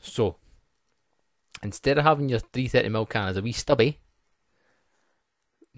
[0.00, 0.36] So,
[1.62, 3.98] instead of having your 330ml can as a wee stubby,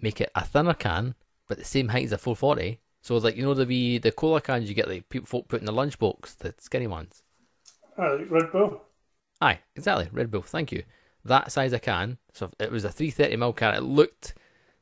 [0.01, 1.15] make it a thinner can,
[1.49, 2.81] but the same height as a 440.
[3.03, 5.61] So like you know the wee the cola cans you get like people folk put
[5.61, 7.23] in the lunchbox, the skinny ones.
[7.99, 8.81] Like Red Bull.
[9.41, 10.09] Aye, exactly.
[10.13, 10.43] Red Bull.
[10.43, 10.85] Thank you.
[11.25, 12.19] That size of can.
[12.33, 13.75] So it was a 330 ml can.
[13.75, 14.35] It looked,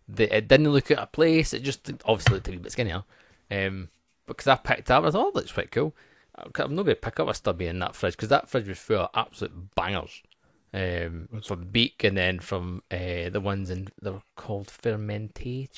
[0.09, 1.53] the, it didn't look out of place.
[1.53, 3.05] It just obviously looked a wee bit skinnier.
[3.51, 3.89] Um,
[4.27, 5.95] because I picked up, I thought, oh, that looks quite cool.
[6.37, 8.79] I'm not going to pick up a stubby in that fridge because that fridge was
[8.79, 10.23] full of absolute bangers.
[10.75, 15.69] Um, from Beak and then from uh, the ones in they were called fermentation.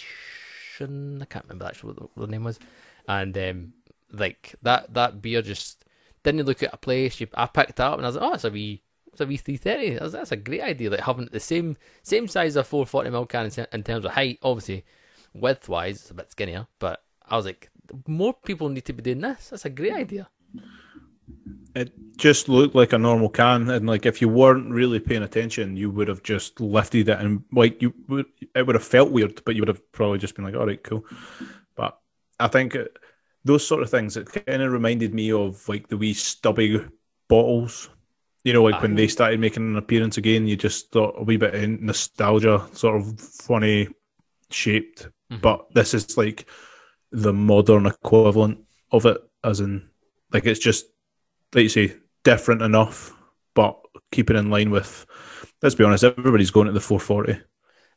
[1.20, 2.60] I can't remember actually what the, what the name was.
[3.08, 3.72] And um,
[4.12, 5.84] like that that beer just
[6.22, 7.20] didn't look at a place.
[7.20, 8.82] You, I picked it up and I was like, oh, it's a wee
[9.12, 9.98] It's a wee 330.
[9.98, 10.90] That's, that's a great idea.
[10.90, 14.38] Like having the same same size of 440 ml can in, in terms of height.
[14.42, 14.84] Obviously,
[15.32, 16.66] width wise, it's a bit skinnier.
[16.78, 17.70] But I was like,
[18.06, 19.48] more people need to be doing this.
[19.50, 20.28] That's a great idea.
[21.74, 25.76] It just looked like a normal can, and like if you weren't really paying attention,
[25.76, 29.42] you would have just lifted it, and like you would, it would have felt weird,
[29.44, 31.04] but you would have probably just been like, "All right, cool."
[31.74, 31.98] But
[32.38, 32.96] I think it,
[33.44, 36.84] those sort of things it kind of reminded me of like the wee stubby
[37.28, 37.90] bottles.
[38.44, 41.38] You know, like when they started making an appearance again, you just thought a wee
[41.38, 43.88] bit of nostalgia, sort of funny
[44.50, 45.08] shaped.
[45.32, 45.40] Mhm.
[45.40, 46.46] But this is like
[47.10, 48.60] the modern equivalent
[48.92, 49.88] of it, as in
[50.32, 50.86] like it's just
[51.54, 51.94] like you say,
[52.24, 53.14] different enough,
[53.54, 53.78] but
[54.12, 55.06] keeping in line with.
[55.62, 57.40] Let's be honest, everybody's going to the 440.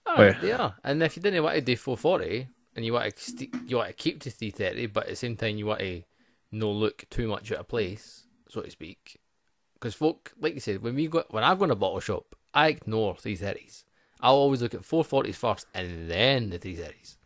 [0.06, 0.38] Oh, Yeah.
[0.40, 0.76] they are.
[0.84, 3.90] And if you didn't want to do 440 and you want to st- you want
[3.90, 6.04] to keep to 330, but at the same time you want to
[6.52, 9.20] no look too much out of place, so to speak.
[9.76, 12.36] Because folk, like you said, when we go when I go in a bottle shop,
[12.54, 13.86] I ignore 330s.
[14.22, 17.18] I'll always look at 440s first and then the 330s.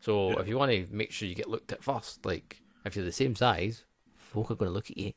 [0.00, 3.04] So if you want to make sure you get looked at first, like if you're
[3.04, 3.84] the same size,
[4.16, 5.12] folk are going to look at you.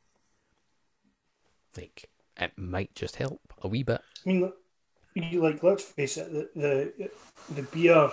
[1.77, 4.01] Like it might just help a wee bit.
[4.25, 4.51] I mean,
[5.15, 7.09] you like let's face it, the the,
[7.55, 8.09] the beer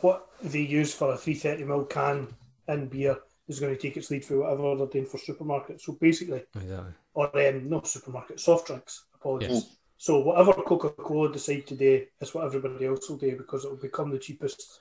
[0.00, 2.28] what they use for a three thirty ml can
[2.68, 5.82] in beer is going to take its lead for whatever they're doing for supermarkets.
[5.82, 6.92] So basically, Exactly.
[7.14, 9.04] or um, not supermarket, soft drinks.
[9.14, 9.50] Apologies.
[9.50, 9.76] Yes.
[9.98, 13.70] So whatever Coca Cola decide today do is what everybody else will do because it
[13.70, 14.80] will become the cheapest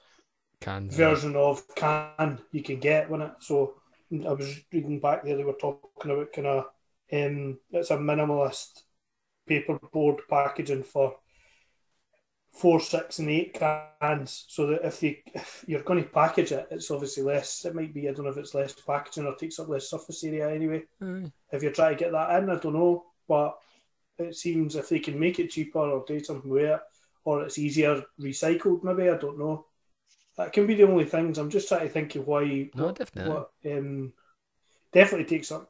[0.60, 0.96] Cans.
[0.96, 3.32] version of can you can get when it.
[3.40, 3.76] So
[4.12, 6.66] I was reading back there; they were talking about kind of
[7.14, 8.82] um, it's a minimalist
[9.50, 11.18] paperboard packaging for
[12.52, 14.46] four, six, and eight cans.
[14.48, 17.66] So that if they if you're going to package it, it's obviously less.
[17.66, 20.24] It might be I don't know if it's less packaging or takes up less surface
[20.24, 20.84] area anyway.
[21.02, 21.32] Aye.
[21.52, 23.58] If you're trying to get that in, I don't know, but
[24.18, 26.80] it seems if they can make it cheaper or do something with it,
[27.26, 29.66] or it's easier recycled, maybe I don't know.
[30.38, 31.38] That can be the only things.
[31.38, 32.70] I'm just trying to think of why.
[32.74, 33.34] No, definitely.
[33.34, 34.14] what um,
[34.92, 35.70] definitely takes up.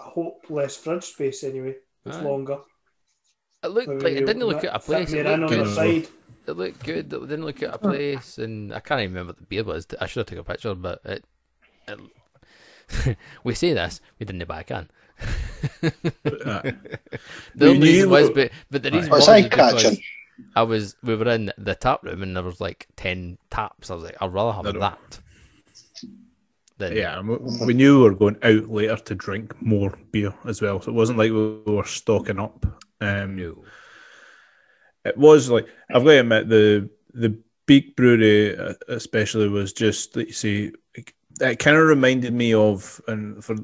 [0.00, 1.76] I hope less fridge space anyway.
[2.04, 2.22] It's Aye.
[2.22, 2.58] longer.
[3.62, 5.12] It looked Maybe like it didn't look at a place.
[5.12, 5.66] It in looked, on the good.
[5.66, 6.08] side.
[6.46, 7.12] it looked good.
[7.12, 9.86] It didn't look at a place, and I can't even remember what the beer was.
[10.00, 11.24] I should have took a picture, but it.
[11.88, 14.90] it we say this, we didn't buy a can.
[17.54, 18.96] The We only reason was, but, but the Aye.
[18.96, 20.00] reason Oh, was because.
[20.56, 23.90] I was we were in the tap room and there was like ten taps.
[23.90, 24.80] I was like, I'd rather have I know.
[24.80, 25.20] that.
[26.80, 30.80] Than, yeah, we, knew we were going out later to drink more beer as well,
[30.80, 32.64] so it wasn't like we were stocking up.
[33.02, 33.64] Um, no.
[35.04, 40.16] it was like I've got to admit the the Beak Brewery uh, especially was just
[40.16, 43.56] like you see it, it kind of reminded me of and for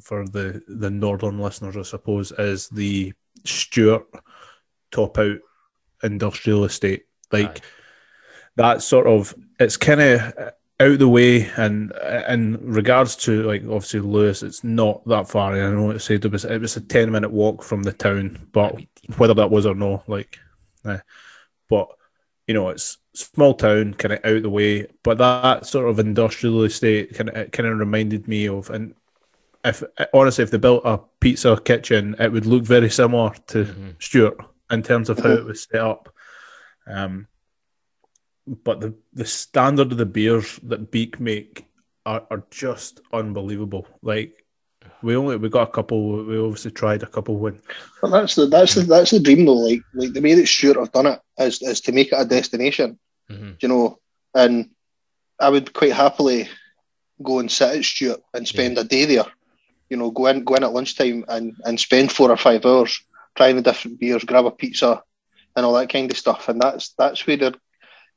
[0.00, 3.14] for the the northern listeners I suppose is the
[3.44, 4.06] Stewart
[4.90, 5.38] top out
[6.02, 7.62] industrial estate like Aye.
[8.56, 13.62] that sort of it's kind of out the way and uh, in regards to like
[13.62, 16.80] obviously Lewes it's not that far I know it said it was it was a
[16.80, 18.76] 10 minute walk from the town but
[19.16, 20.38] whether that was or no like
[20.86, 20.98] eh.
[21.68, 21.88] but
[22.46, 26.62] you know it's small town kind of out the way but that sort of industrial
[26.62, 28.94] estate kind of kind of reminded me of and
[29.64, 29.82] if
[30.14, 34.00] honestly if they built a pizza kitchen it would look very similar to Mhm.
[34.00, 34.38] Stewart
[34.70, 36.14] in terms of how it was set up
[36.86, 37.26] um
[38.64, 41.66] but the the standard of the beers that Beak make
[42.06, 44.44] are, are just unbelievable like
[45.02, 47.60] we only we got a couple we obviously tried a couple when
[48.00, 49.54] But that's the that's the that's the dream though.
[49.54, 52.24] Like like the way that Stewart have done it is is to make it a
[52.24, 52.98] destination.
[53.30, 53.56] Mhm.
[53.60, 53.98] You know,
[54.34, 54.70] and
[55.38, 56.48] I would quite happily
[57.22, 59.26] go and sit at Stewart and spend a day there.
[59.90, 63.00] You know, go in go in at lunchtime and and spend four or five hours
[63.36, 65.02] trying the different beers, grab a pizza,
[65.54, 66.48] and all that kind of stuff.
[66.48, 67.54] And that's that's where they're,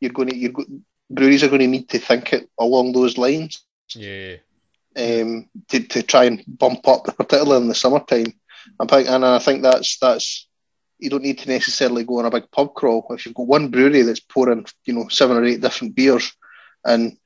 [0.01, 0.65] you're going to you're go,
[1.09, 3.63] breweries are going to need to think it along those lines
[3.95, 4.37] Yeah.
[4.97, 8.33] um, to, to try and bump up, particularly in the summertime.
[8.79, 10.47] And, I- and I think that's that's
[10.99, 13.69] you don't need to necessarily go on a big pub crawl if you've got one
[13.69, 16.31] brewery that's pouring you know seven or eight different beers,
[16.85, 17.17] and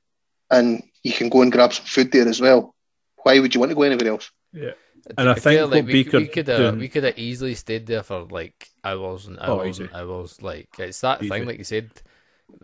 [0.50, 2.74] and you can go and grab some food there as well.
[3.22, 4.30] Why would you want to go anywhere else?
[4.52, 4.72] yeah
[5.18, 7.54] And I think feel what we, Beaker we could have doing- we could have easily
[7.54, 9.84] stayed there for like hours and Oh, hours easy.
[9.84, 10.40] and hours.
[10.40, 11.28] Like it's that Easy.
[11.28, 11.90] thing, like you said.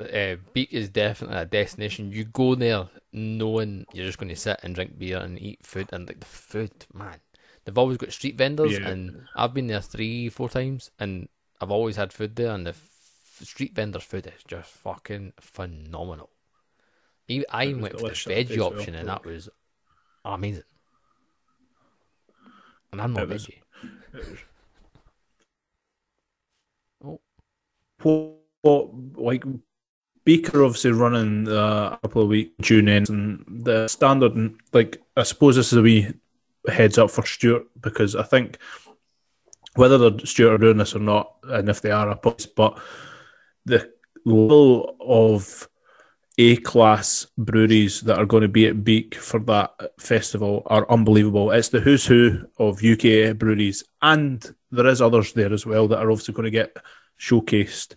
[0.01, 2.13] Uh, Beak is definitely a destination.
[2.13, 5.89] You go there knowing you're just going to sit and drink beer and eat food,
[5.93, 7.21] and like the food, man.
[7.65, 8.89] They've always got street vendors, Yeah.
[8.89, 11.29] and I've been there three, four times, and
[11.61, 16.31] I've always had food there, and the f- street vendors' food is just fucking phenomenal.
[17.29, 19.49] Even, I even went for the veggie well, option, and that was
[20.25, 20.65] amazing.
[22.93, 24.39] And I'm not was- veggie.
[28.03, 29.45] what, what like
[30.25, 35.25] Beaker obviously running uh, couple of week tune ins and the standard and like I
[35.25, 36.13] suppose this is a wee
[36.69, 38.59] heads up for Stewart because I think
[39.75, 42.79] whether they're Stewart are doing this or not, and if they are, I post, but
[43.65, 43.91] the
[44.25, 45.69] level of
[46.39, 51.51] A class breweries that are going to be at Beak for that festival are unbelievable.
[51.51, 55.99] It's the who's who of UK breweries, and there is others there as well that
[55.99, 56.77] are obviously going to get
[57.19, 57.97] showcased.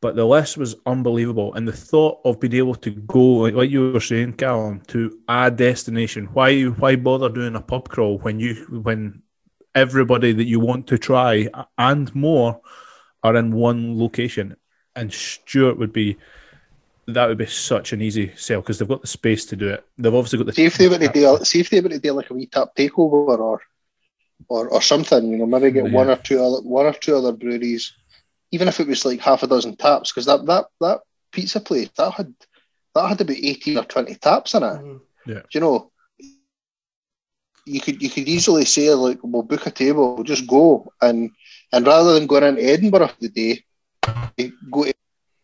[0.00, 3.70] But the list was unbelievable, and the thought of being able to go, like, like
[3.70, 6.26] you were saying, Callum, to a destination.
[6.32, 9.22] Why, why bother doing a pub crawl when you when
[9.74, 12.60] everybody that you want to try and more
[13.24, 14.56] are in one location?
[14.94, 16.16] And Stewart would be
[17.08, 19.84] that would be such an easy sell because they've got the space to do it.
[19.96, 21.98] They've obviously got the See if they were to do, see if they were to
[21.98, 23.62] do like a wee tap takeover or,
[24.48, 25.26] or, or something.
[25.26, 25.92] You know, maybe get oh, Yeah.
[25.92, 27.94] one or two other, one or two other breweries,
[28.50, 31.00] even if it was like half a dozen taps, because that that that
[31.32, 32.32] pizza place that had
[32.94, 34.66] that had about eighteen or twenty taps in it.
[34.66, 35.00] Mhm.
[35.26, 35.90] Do you know?
[37.66, 41.30] You could you could easily say like we'll book a table, we'll just go and
[41.72, 43.64] and rather than going into Edinburgh for the day,
[44.38, 44.94] you go to,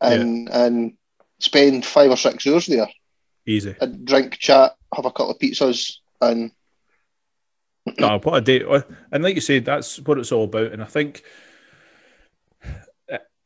[0.01, 0.93] and and
[1.39, 2.89] spend five or six hours there
[3.47, 3.75] easy.
[3.81, 6.51] and drink, chat, have a couple of pizzas, and
[7.99, 8.65] no, what a day!
[9.13, 10.73] And like you said, that's what it's all about.
[10.73, 11.23] And I think,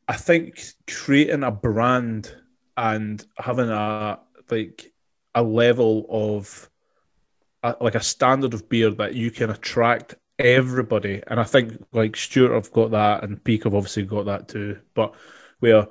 [0.09, 2.35] I think creating a brand
[2.77, 4.19] and having a
[4.51, 4.93] like
[5.35, 6.71] a level of
[7.63, 11.23] a, like a standard of beer that you can attract everybody.
[11.27, 14.79] And I think like Stewart have got that, and Beak have obviously got that too.
[14.95, 15.15] But
[15.61, 15.87] where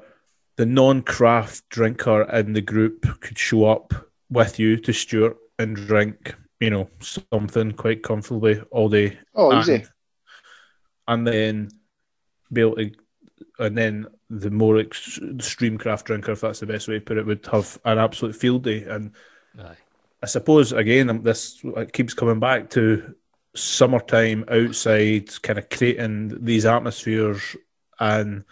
[0.55, 3.93] the non-craft drinker in the group could show up
[4.29, 9.19] with you to Stewart and drink, you know, something quite comfortably all day.
[9.35, 9.75] oh, easy.
[9.75, 9.89] And,
[11.07, 11.69] and then
[12.51, 12.91] be able to,
[13.59, 17.17] and then the more ex- extreme craft drinker, if that's the best way to put
[17.17, 18.83] it, would have an absolute field day.
[18.83, 19.11] And
[19.59, 19.75] Aye.
[20.23, 23.15] I suppose again, um, this it keeps coming back to
[23.55, 27.55] summertime outside, kind of creating these atmospheres.
[27.99, 28.43] And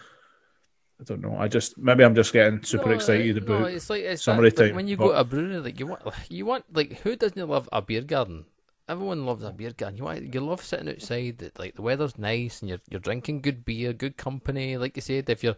[1.00, 3.70] I don't know, I just maybe I'm just getting super No, excited no, about.
[3.70, 5.78] it's like it's summery that, like, time, when you but- go to a brewery, like
[5.78, 8.46] you want, you want, like who doesn't love a beer garden?
[8.88, 9.98] Everyone loves a beer garden.
[9.98, 11.38] You want, you love sitting outside.
[11.38, 14.76] that, Like the weather's nice and you're you're drinking good beer, good company.
[14.76, 15.56] Like you said, if you're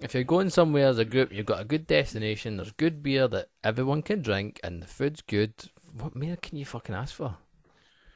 [0.00, 2.56] if you're going somewhere as a group, you've got a good destination.
[2.56, 5.54] There's good beer that everyone can drink, and the food's good.
[5.96, 7.36] What more can you fucking ask for?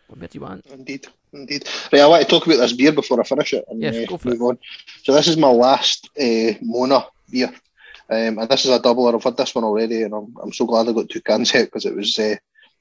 [0.09, 0.67] What more do you want?
[0.67, 1.69] Indeed, indeed.
[1.93, 4.19] Right, I want to talk about this beer before I finish it and Yes, uh,
[4.25, 4.59] move on.
[5.03, 7.53] So this is my last uh, Mona beer,
[8.11, 9.15] um, and this is a doubler.
[9.15, 11.65] I've had this one already, and I'm, I'm so glad I got two cans out
[11.65, 12.37] because it was uh,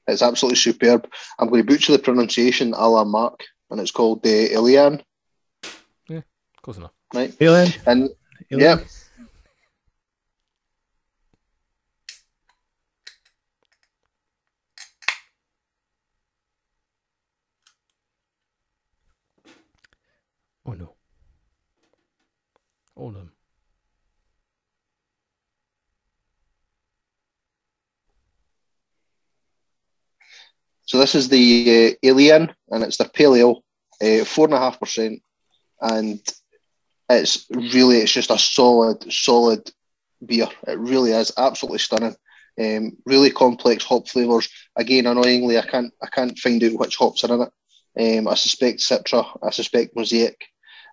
[0.06, 1.08] it's absolutely superb.
[1.38, 5.02] I'm going to butcher the pronunciation, a la Mark, and it's called uh, Ilian,
[6.08, 6.20] Yeah,
[6.62, 6.92] Close enough.
[7.14, 7.34] right?
[7.40, 8.08] Alien, And
[8.52, 8.78] Alien?
[8.78, 8.84] yeah,
[20.64, 20.94] Oh no.
[22.96, 23.28] Oh no.
[30.86, 33.64] So this is the uh, Alien, and it's their pale ale,
[34.00, 35.20] uh, four and a half percent,
[35.80, 36.20] and
[37.10, 39.70] it's really it's just a solid, solid
[40.24, 40.48] beer.
[40.66, 42.16] It really is absolutely stunning.
[42.58, 44.48] Um, really complex hop flavors.
[44.76, 48.18] Again, annoyingly, I can't I can't find out which hops are in it.
[48.18, 49.38] Um, I suspect Citra.
[49.42, 50.40] I suspect Mosaic.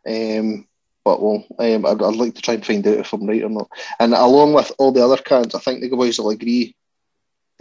[0.07, 0.67] Um,
[1.05, 3.49] but well, um, I'd, I'd like to try and find out if I'm right or
[3.49, 3.69] not.
[3.99, 6.75] And along with all the other cans, I think the boys will agree.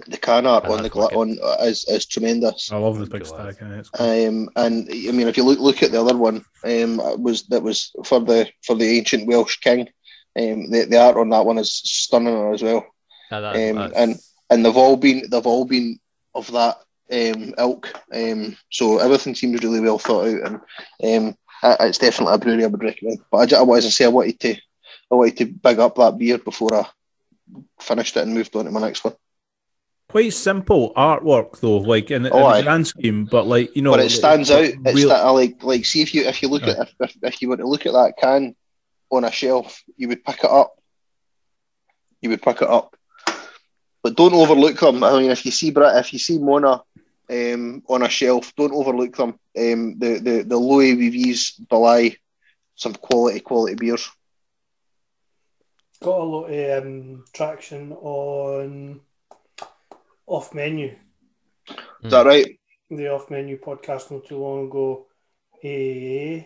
[0.09, 2.73] The can art on the gla- on uh, is is tremendous.
[2.73, 3.57] I love the big you, lads.
[3.57, 3.91] stack.
[3.93, 4.07] cool.
[4.29, 7.45] Um, and I mean, if you look look at the other one, um, it was
[7.49, 9.89] that was for the for the ancient Welsh king.
[10.37, 12.87] Um, the, the art on that one is stunning as well.
[13.31, 14.19] Nah, that- Um, and
[14.51, 15.99] and they've all been they've all been
[16.35, 16.79] of that
[17.13, 17.93] um, ilk.
[18.13, 20.61] Um, so everything seems really well thought out,
[21.03, 21.37] and um,
[21.81, 23.19] it's definitely a brewery I would recommend.
[23.31, 24.55] But I, ju- I was to say I wanted to
[25.11, 26.87] I wanted to big up that beer before I
[27.81, 29.15] finished it and moved on to my next one.
[30.13, 32.59] Quite simple artwork though, like in, in Oh, aye.
[32.59, 34.63] the grand scheme, but like you know, but it stands out.
[34.65, 37.41] It's real- that like like see if you if you look at if, if, if
[37.41, 38.55] you were to look at that can
[39.11, 40.75] on a shelf, you would pick it up.
[42.21, 42.95] You would pick it up,
[44.03, 45.03] but don't overlook them.
[45.03, 46.83] I mean, if you see Brit, if you see Mona
[47.31, 49.31] um, on a shelf, don't overlook them.
[49.59, 52.17] Um, the the the low ABVs belie
[52.75, 54.11] some quality quality beers.
[56.03, 59.01] Got a lot of um, traction on
[60.33, 60.97] off menu.
[62.03, 62.59] Is that right?
[62.89, 65.07] The off menu podcast not too long ago.
[65.63, 66.43] Eh,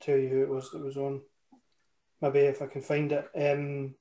[0.00, 1.22] tell you who it was that was on.
[2.20, 3.28] maybe if I can find it.
[3.34, 3.94] Um,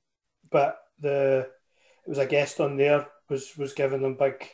[0.50, 1.48] but the
[2.06, 4.50] it was a guest on there was was giving them big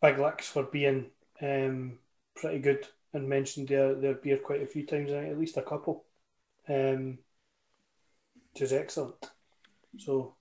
[0.00, 1.10] big licks for being
[1.42, 1.98] um,
[2.34, 5.12] pretty good and mentioned their their beer quite a few times.
[5.12, 6.06] At least a couple,
[6.70, 7.18] um,
[8.52, 9.30] which is excellent.
[9.98, 10.36] So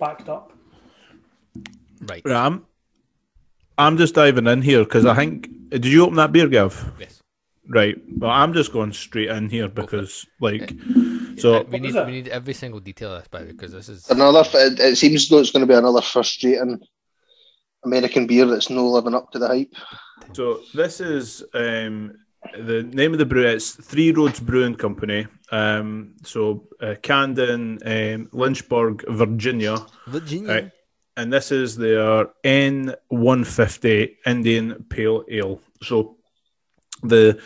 [0.00, 0.57] backed up.
[2.02, 2.22] Right.
[2.24, 2.66] Right, I'm,
[3.76, 5.48] I'm just diving in here because I think.
[5.70, 6.92] Did you open that beer, Gav?
[6.98, 7.20] Yes.
[7.68, 7.96] Right.
[8.16, 10.72] Well, I'm just going straight in here because, like,
[11.38, 13.72] Uh, so we need we need every single detail of this, by the way, because
[13.72, 14.44] this is Another.
[14.54, 16.80] It, it seems though it's going to be another frustrating
[17.84, 19.72] American beer that's no living up to the hype.
[20.32, 22.14] So this is um,
[22.54, 23.46] the name of the brew.
[23.46, 25.26] It's Three Roads Brewing Company.
[25.52, 30.48] Um, so uh, Camden, um, Lynchburg, Virginia, Virginia.
[30.48, 30.70] Right.
[31.18, 35.60] And this is their N150 Indian Pale Ale.
[35.82, 36.16] So
[37.02, 37.40] the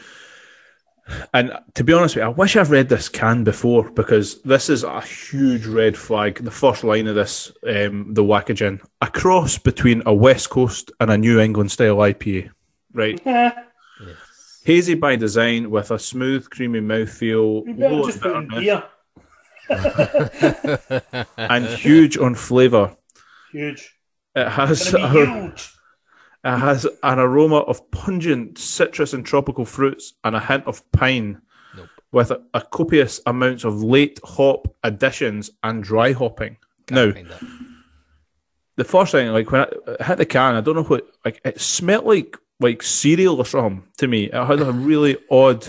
[1.34, 4.68] and to be honest with you, I wish I've read this can before because this
[4.68, 6.44] is a huge red flag.
[6.44, 11.10] The first line of this, um, the Wackagen, a cross between a West Coast and
[11.10, 12.50] a New England style IPA,
[12.92, 13.20] right?
[14.04, 14.60] Yes.
[14.64, 18.82] Hazy by design with a smooth, creamy mouthfeel, You better low just in bitterness,
[19.68, 21.26] beer.
[21.36, 22.96] and huge on flavour.
[23.52, 23.94] Huge.
[24.34, 25.70] It has a, huge.
[26.44, 31.42] it has an aroma of pungent citrus and tropical fruits and a hint of pine,
[31.76, 31.88] Nope.
[32.12, 36.56] with a, a copious amounts of late hop additions and dry hopping.
[36.86, 37.38] Can't now,
[38.76, 41.60] the first thing, like when I hit the can, I don't know what, like it
[41.60, 44.24] smelled like like cereal or something to me.
[44.24, 45.66] It had a really odd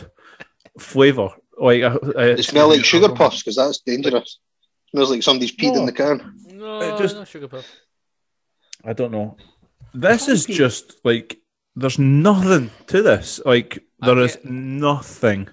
[0.79, 1.29] flavour.
[1.59, 4.39] Like uh, They smell like sugar puffs because that's dangerous.
[4.94, 5.86] Smells like somebody's peed in Oh.
[5.88, 6.36] the can.
[6.52, 7.66] No, It just- no sugar puff.
[8.86, 9.38] I don't know.
[9.94, 10.54] This is Funky.
[10.58, 11.39] just like
[11.76, 13.39] there's nothing to this.
[13.44, 14.50] Like there is Okay.
[14.50, 15.50] nothing.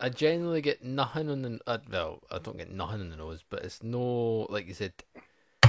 [0.00, 3.44] I generally get nothing on the uh, well, I don't get nothing on the nose,
[3.48, 4.92] but it's no like you said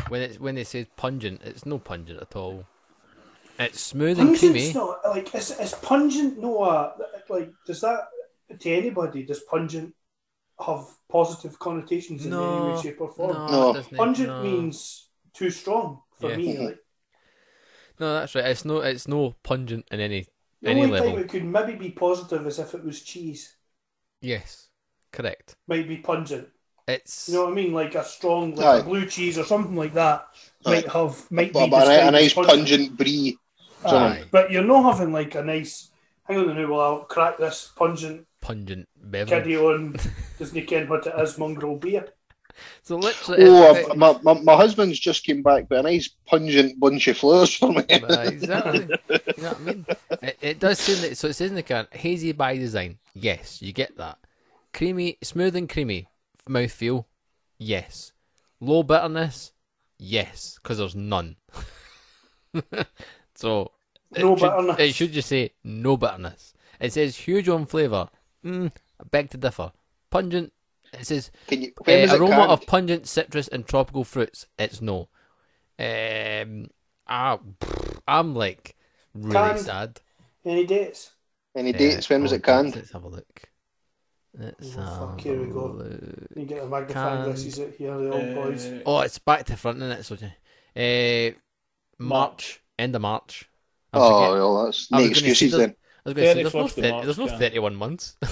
[0.07, 2.65] when it's when they say pungent, it's no pungent at all.
[3.59, 4.73] It's smooth and Pungent's creamy.
[4.73, 6.93] not like is, is pungent no uh,
[7.29, 8.07] like does that
[8.59, 9.93] to anybody does pungent
[10.65, 13.43] have positive connotations in any way, shape or form?
[13.47, 13.69] No, No.
[13.69, 13.97] it doesn't.
[13.97, 14.43] Pungent no.
[14.43, 16.37] means too strong for Yeah.
[16.37, 16.57] me.
[16.57, 16.79] Like,
[17.99, 18.13] no.
[18.19, 18.45] That's right.
[18.45, 18.77] It's no.
[18.79, 20.27] It's no pungent in any
[20.61, 21.11] the any only level.
[21.13, 23.55] time it could maybe be positive is if it was cheese.
[24.21, 24.69] Yes,
[25.11, 25.55] correct.
[25.67, 26.49] Might be pungent.
[26.87, 27.73] It's You know what I mean?
[27.73, 28.79] Like a strong, like Aye.
[28.79, 30.27] a blue cheese or something like that
[30.65, 30.71] Aye.
[30.71, 33.37] might have might But, be but a, a nice pungent brie.
[33.85, 33.95] Aye.
[33.95, 34.23] Aye.
[34.31, 35.89] But you're not having like a nice.
[36.25, 39.43] Hang on a minute, well I'll crack this pungent pungent beverage.
[39.43, 39.95] kiddie on.
[40.39, 42.05] Doesn't ken what it is, mongrel beer.
[42.83, 46.09] So literally, Oh, uh, it- my, my, my husband's just came back with a nice
[46.27, 47.83] pungent bunch of flowers for me.
[47.89, 48.79] Aye, exactly.
[48.81, 49.85] you know what I mean?
[50.21, 52.99] It, it does seem that so it says in the can hazy by design.
[53.15, 54.17] Yes, you get that.
[54.73, 56.09] Creamy, smooth and creamy
[56.47, 57.05] mouthfeel.
[57.57, 58.11] Yes.
[58.59, 59.53] Low bitterness.
[59.97, 61.37] Yes, because there's none.
[63.35, 63.71] so
[64.13, 64.75] it No should, bitterness.
[64.79, 66.53] It should just say no bitterness.
[66.79, 68.09] It says huge on flavour.
[68.45, 69.71] Mm, I beg to differ.
[70.09, 70.51] Pungent.
[70.93, 72.51] It says Can you, uh, was it aroma canned?
[72.51, 74.47] of pungent citrus and tropical fruits.
[74.59, 75.09] It's no.
[75.79, 76.69] Um,
[77.07, 77.39] I,
[78.07, 78.75] I'm like
[79.13, 79.59] really Canned.
[79.59, 80.01] sad.
[80.45, 81.11] Any dates?
[81.55, 82.09] Any Uh, dates?
[82.09, 82.75] When was oh, it canned?
[82.75, 83.43] Let's have a look.
[84.37, 85.65] Let's Oh, have fuck, here we go.
[85.67, 86.01] look.
[86.35, 88.65] You get the magnifying glasses out here, the old boys.
[88.65, 90.03] Uh, Oh, it's back to front, isn't it?
[90.03, 90.15] So,
[90.75, 91.37] uh,
[91.99, 93.49] March, end of March.
[93.93, 94.31] I Oh, forget.
[94.31, 95.75] well, that's I no was excuses then.
[96.05, 97.39] I was going to say there's no, 31st 30, March, there's no Jan.
[97.39, 98.17] 31 months.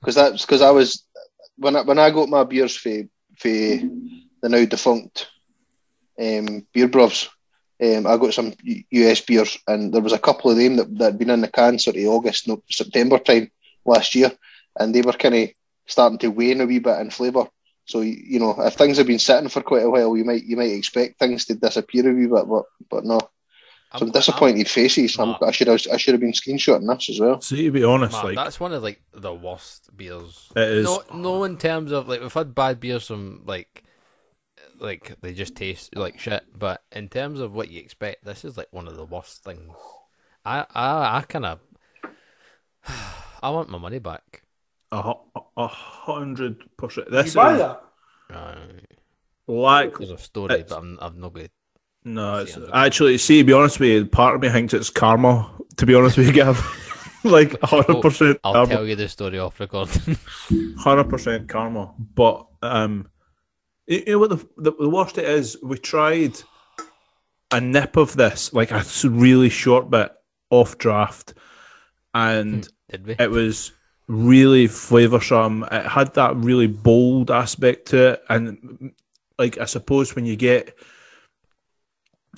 [0.00, 1.04] Because that's because I was
[1.56, 3.02] when I when I got my beers for
[3.36, 5.28] for the now defunct
[6.18, 7.28] um, beer bros.
[7.82, 10.96] Um, I got some U- US beers, and there was a couple of them that
[10.98, 13.50] that had been in the can sort of August, no, September time
[13.84, 14.32] last year,
[14.78, 15.50] and they were kind of
[15.86, 17.46] starting to wane a wee bit in flavour.
[17.84, 20.44] So you you know, if things have been sitting for quite a while, you might
[20.44, 23.20] you might expect things to disappear a wee bit, but but no.
[23.92, 25.18] Some I'm- disappointed faces.
[25.18, 25.42] I'm, Mark.
[25.42, 27.40] I should have I should have been screenshotting this as well.
[27.40, 30.48] See, to be honest, Man, like that's one of like the worst beers.
[30.54, 30.84] it is.
[30.84, 33.82] No, no, in terms of like we've had bad beers from like,
[34.78, 36.44] like they just taste like shit.
[36.56, 39.72] But in terms of what you expect, this is like one of the worst things.
[40.44, 41.60] I, I, I kind of,
[43.42, 44.42] I want my money back.
[44.92, 45.14] A,
[45.56, 47.10] a hundred percent.
[47.10, 47.82] Did This you buy is that?
[49.46, 51.48] Like there's a story, It's- but I'm, I'm not going.
[52.04, 52.38] No.
[52.38, 55.50] It's, actually, see, to be honest with you, part of me thinks it's karma.
[55.76, 58.74] To be honest with you, Gav, like a hundred percent I'll karma.
[58.74, 60.18] tell you the story off recording.
[60.78, 61.94] hundred percent karma.
[62.14, 63.08] But um,
[63.86, 65.56] you you know what the, the the worst it is?
[65.62, 66.40] We tried
[67.50, 70.12] a nip of this, like a really short bit
[70.50, 71.34] off draft,
[72.14, 73.16] and Did we?
[73.18, 73.72] it was
[74.06, 75.70] really flavoursome.
[75.72, 78.92] It had that really bold aspect to it, and
[79.38, 80.76] like I suppose when you get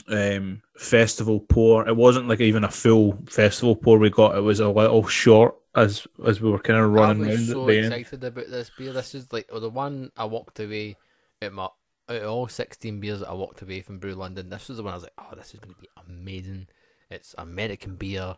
[0.09, 4.36] um festival pour, it wasn't like even a full festival pour we got.
[4.36, 7.49] It was a little short as as we were kind of running I around was
[7.49, 8.93] so excited about this beer.
[8.93, 10.97] This is like the one I walked away
[11.40, 11.64] at my
[12.09, 14.49] out of all sixteen beers that I walked away from Brew London.
[14.49, 16.68] This was the one I was like, oh, this is going to be amazing.
[17.11, 18.36] It's American beer.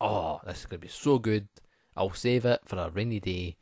[0.00, 1.48] Oh, this is going to be so good.
[1.96, 3.56] I'll save it for a rainy day.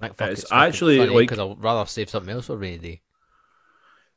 [0.00, 3.02] Like, fuck, It's actually, like- because I'd rather save something else for a rainy day.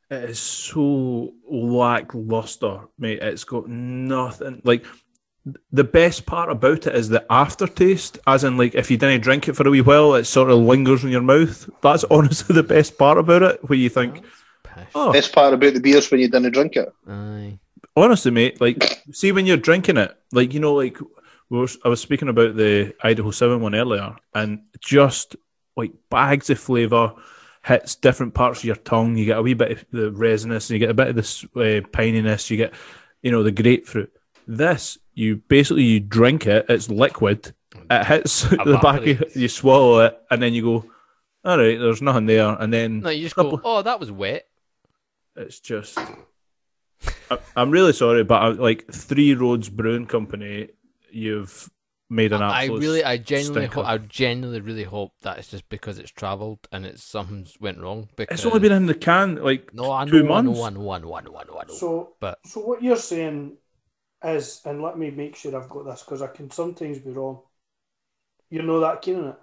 [0.10, 3.20] It is so lackluster, mate.
[3.22, 4.62] It's got nothing.
[4.64, 4.86] Like
[5.72, 9.48] the best part about it is the aftertaste, as in like if you didn't drink
[9.48, 11.70] it for a wee while, it sort of lingers in your mouth.
[11.82, 13.70] That's honestly the best part about it.
[13.70, 14.24] Where you think,
[14.96, 16.94] oh, Best part about the beers when you didn't drink it.
[17.08, 17.60] Aye.
[17.96, 20.98] honestly, mate, like see when you're drinking it, like you know, like
[21.50, 25.36] we were, I was speaking about the Idaho Seven one earlier, and just
[25.76, 27.14] like bags of flavour
[27.68, 29.18] hits different parts of your tongue.
[29.18, 31.84] You get a wee bit of the resinous, you get a bit of this uh,
[31.92, 32.74] pininess, you get
[33.22, 34.12] you know the grapefruit.
[34.48, 37.54] This you basically you drink it, it's liquid.
[37.90, 40.86] It hits the back, of, you swallow it, and then you go,
[41.44, 43.62] all right, there's nothing there, and then No, you just go.
[43.64, 44.48] Oh, that was wet.
[45.36, 45.98] it's just.
[47.30, 50.70] I, I'm really sorry, but I, like Three Roads Brewing Company,
[51.12, 51.70] you've
[52.10, 53.76] made an I really, I genuinely, stinker.
[53.82, 57.80] hope, I genuinely, really hope that it's just because it's travelled and it's something's went
[57.80, 58.10] wrong.
[58.16, 60.60] Because It's only been in the can like no, I know, two months.
[60.60, 61.74] I know, I know, I know, I know, I know.
[61.74, 63.58] So, But so what you're saying
[64.24, 67.42] is, and let me make sure I've got this because I can sometimes be wrong.
[68.50, 69.36] You're not that keen on it.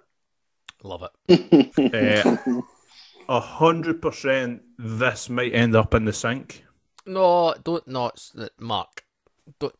[0.83, 1.93] love it.
[1.93, 2.61] Uh,
[3.29, 4.61] a hundred percent.
[4.77, 6.65] This might end up in the sink.
[7.05, 9.05] No, don't not Mark.
[9.59, 9.75] Don't.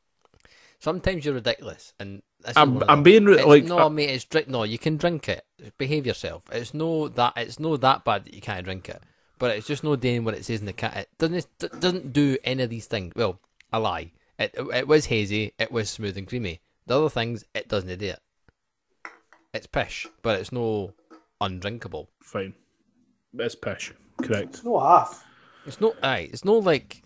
[0.79, 4.09] Sometimes you're ridiculous, and this is I'm, I'm being It's, like, no, uh, mate.
[4.09, 4.47] It's drink.
[4.47, 5.45] No, you can drink it.
[5.77, 6.43] Behave yourself.
[6.51, 7.33] It's no that.
[7.37, 9.01] It's no that bad that you can't drink it.
[9.39, 10.93] But it's just no doing what it says in the can.
[10.95, 11.47] It doesn't.
[11.61, 13.13] It doesn't do any of these things.
[13.15, 13.39] Well,
[13.73, 14.11] a lie.
[14.39, 15.53] It it was hazy.
[15.59, 16.61] It was smooth and creamy.
[16.87, 18.19] The other things, it doesn't do it.
[19.53, 20.93] It's pish, but it's no
[21.41, 22.09] undrinkable.
[22.21, 22.53] fine.
[23.37, 23.93] It's pish.
[24.21, 24.55] Correct.
[24.55, 25.25] It's no half.
[25.65, 25.95] It's no.
[26.03, 26.29] Aye.
[26.31, 27.01] It's no like.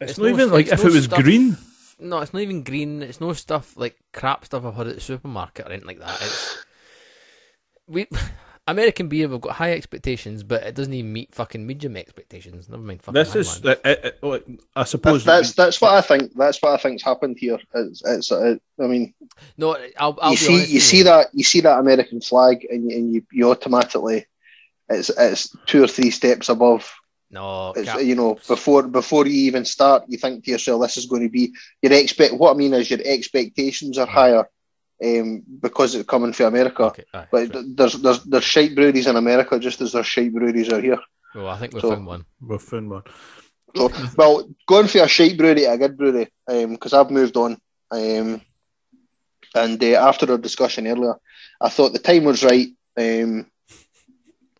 [0.00, 1.56] It's, It's not no- even like it's if no it was stuff- green.
[1.98, 3.02] No, it's not even green.
[3.02, 6.20] It's no stuff like crap stuff I've had at the supermarket or anything like that.
[6.20, 6.64] It's
[7.86, 8.06] we
[8.68, 9.28] American beer.
[9.28, 12.68] We've got high expectations, but it doesn't even meet fucking medium expectations.
[12.68, 13.14] Never mind fucking.
[13.14, 13.64] This high is.
[13.64, 14.38] uh, uh, uh,
[14.74, 16.32] I That's, suppose that's that's what I think.
[16.34, 17.58] That's what I think's happened here.
[17.74, 19.14] It's, it's uh, I mean,
[19.56, 19.76] no.
[19.98, 22.96] I'll, I'll you be see, you see that you see that American flag, and you,
[22.96, 24.26] and you, you automatically,
[24.88, 26.92] it's it's two or three steps above.
[27.30, 30.96] No, It's, Cap- you know, before before you even start, you think to yourself, "This
[30.96, 31.52] is going to be
[31.82, 34.48] your expect." What I mean is, your expectations are higher,
[35.04, 36.84] um, because it's coming from America.
[36.84, 37.64] Okay, aye, But true.
[37.74, 41.00] there's there's there's shite breweries in America just as there's shite breweries out here.
[41.34, 42.24] well, I think we so- found one.
[42.40, 43.02] we've found one.
[43.74, 47.58] So, well, going for a shite brewery, a good brewery, because I've moved on.
[47.90, 48.40] Um,
[49.54, 51.14] and uh, after our discussion earlier,
[51.60, 52.68] I thought the time was right.
[52.96, 53.50] Um,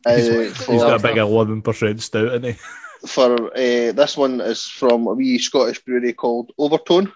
[0.07, 2.55] uh, He's, for he's got a big eleven percent stout in he.
[3.07, 7.12] for uh, this one is from a wee Scottish brewery called Overtone,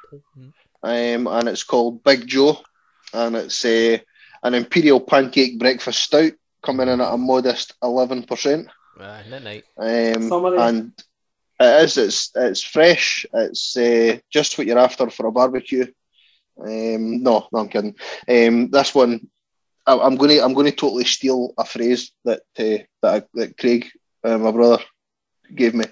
[0.83, 2.59] um, and it's called Big Joe,
[3.13, 3.99] and it's uh,
[4.43, 8.69] an imperial pancake breakfast stout coming in at a modest eleven percent.
[9.01, 9.65] Aye, night night.
[9.79, 10.93] Um, and
[11.59, 11.97] it is.
[11.97, 13.27] It's it's fresh.
[13.33, 15.87] It's uh, just what you're after for a barbecue.
[16.59, 17.95] Um, no, no, I'm kidding.
[18.29, 19.29] Um, this one,
[19.87, 23.23] I, I'm going to I'm going to totally steal a phrase that uh, that, I,
[23.35, 23.89] that Craig,
[24.25, 24.83] uh, my brother,
[25.55, 25.85] gave me.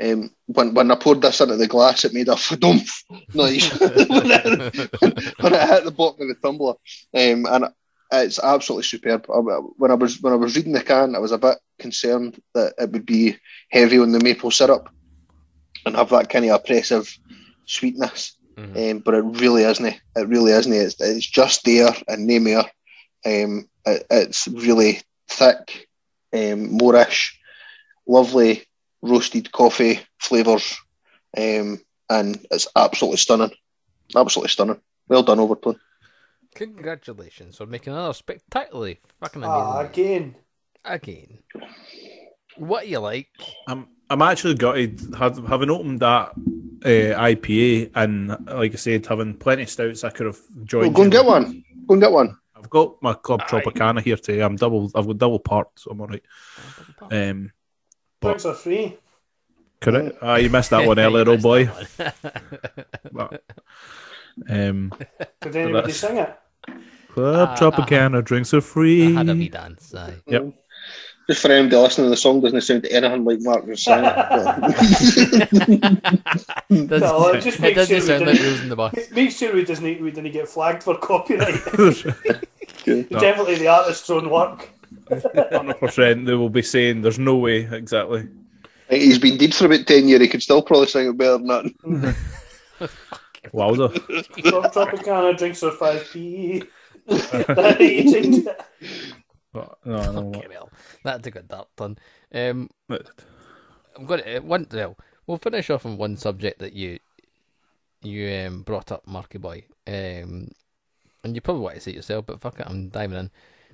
[0.00, 2.88] Um, when when I poured this into the glass, it made a fadump
[3.34, 6.74] noise when, it, when it hit the bottom of the tumbler.
[7.14, 7.66] Um, and
[8.12, 9.26] it's absolutely superb.
[9.28, 12.74] When I was when I was reading the can, I was a bit concerned that
[12.78, 13.36] it would be
[13.70, 14.88] heavy on the maple syrup
[15.86, 17.14] and have that kind of oppressive
[17.66, 18.36] sweetness.
[18.56, 18.90] Mhm.
[18.90, 19.86] Um, but it really isn't.
[19.86, 20.72] It really isn't.
[20.72, 22.64] It's, it's just there and no more.
[23.24, 25.88] Um, it, it's really thick,
[26.32, 27.32] um, moreish,
[28.06, 28.64] lovely
[29.02, 30.78] roasted coffee flavours,
[31.36, 33.52] um, and it's absolutely stunning.
[34.16, 34.80] Absolutely stunning.
[35.08, 35.78] Well done, Overtone.
[36.54, 39.66] Congratulations for making another spectacularly fucking amazing.
[39.66, 40.34] Ah, again.
[40.84, 41.38] Again.
[42.56, 43.28] What you like?
[43.68, 46.30] I'm I'm actually gutted have, having opened that
[46.84, 50.94] uh, IPA and like I said, having plenty of stouts I could have Well, joined.
[50.96, 51.64] go and get one.
[51.86, 52.36] Go and get one.
[52.60, 53.46] I've got my Club Aye.
[53.60, 54.40] Tropicana here today.
[54.42, 54.90] I'm double.
[54.94, 55.84] I've got double parts.
[55.84, 56.22] So I'm alright.
[57.10, 57.52] Um,
[58.20, 58.98] But- Drinks are free.
[59.80, 60.18] correct.
[60.20, 61.68] Ah, you missed that one earlier, old boy.
[63.12, 63.42] But,
[64.48, 64.92] um,
[65.40, 66.36] Did anybody that's- sing it?
[67.08, 69.14] Club Uh, Tropicana drinks are I free.
[69.14, 69.92] had a wee dance.
[69.94, 70.14] Aye.
[70.28, 70.54] Yep.
[71.30, 74.02] Just for anybody listening, the song doesn't sound to anything like Mark was saying.
[75.62, 78.94] doesn't, No, it just it makes doesn't sure we sound like didn't- in the bus.
[79.12, 81.54] Make sure we doesn't we didn't get flagged for copyright.
[82.82, 83.02] Okay.
[83.10, 84.70] Definitely the artist's own work.
[85.52, 86.24] Hundred percent.
[86.26, 87.68] They will be saying there's no way.
[87.70, 88.26] Exactly.
[88.88, 90.22] He's been dead for about 10 years.
[90.22, 92.90] He could still probably sing it better than that.
[93.52, 93.88] Wowzer.
[93.90, 96.64] Club Tropicana drinks are five p.
[99.54, 99.78] You changed it.
[99.84, 100.70] But, no, no, Fucking hell.
[101.04, 101.98] That took a dark turn.
[102.34, 102.70] Um.
[103.96, 104.66] I'm going to one.
[104.72, 104.96] Well,
[105.26, 106.98] we'll finish off on one subject that you
[108.02, 109.64] you um, brought up, Marky Boy.
[109.86, 110.50] Um,
[111.22, 113.30] and you probably want to say it yourself, but fuck it, I'm diving in.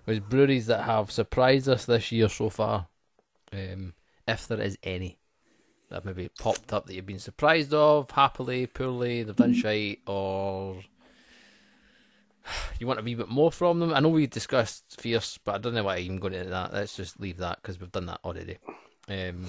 [0.06, 2.88] Was breweries that have surprised us this year so far,
[3.52, 3.94] um,
[4.26, 5.18] if there is any,
[5.90, 10.80] that maybe popped up that you've been surprised of, happily, poorly, they've done shite, or
[12.80, 13.92] you want a wee bit more from them.
[13.92, 16.72] I know we discussed Fierce, but I don't know why I'm even going into that.
[16.72, 18.58] Let's just leave that because we've done that already.
[19.08, 19.46] Um,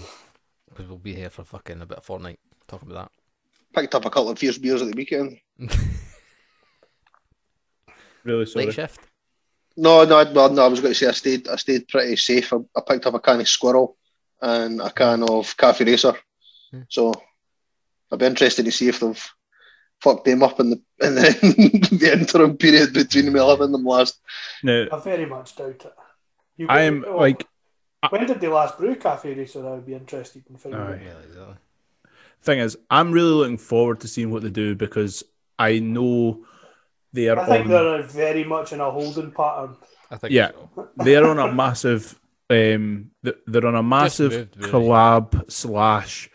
[0.69, 3.11] because we'll be here for fucking about a fortnight talking about
[3.73, 3.81] that.
[3.81, 5.39] Picked up a couple of fierce beers at the weekend.
[8.27, 8.65] Really sorry.
[8.65, 8.99] Late shift.
[9.77, 12.51] No, no, no, no, I was going to say I stayed, I stayed pretty safe.
[12.51, 13.95] I, I picked up a can of Squirrel
[14.41, 16.13] and a can of Cafe Racer.
[16.71, 16.81] Hmm.
[16.89, 17.13] So
[18.11, 19.29] I'd be interested to see if they've
[20.01, 24.19] fucked them up in the in the, the interim period between me having them last.
[24.63, 25.93] Now, I very much doubt it.
[26.57, 27.45] You I am oh, like,
[28.09, 29.65] When did they last brew Cafe Racer?
[29.67, 30.89] I would be interested in finding out.
[31.01, 31.55] Yeah, exactly.
[32.41, 35.23] thing is, I'm really looking forward to seeing what they do because
[35.59, 36.45] I know
[37.13, 37.71] they are I think on.
[37.71, 39.77] they're very much in a holding pattern.
[40.09, 40.51] I think Yeah.
[40.75, 40.89] so.
[40.97, 42.19] they're on a massive
[42.49, 44.71] um they're on a massive moved, really.
[44.71, 46.29] collab slash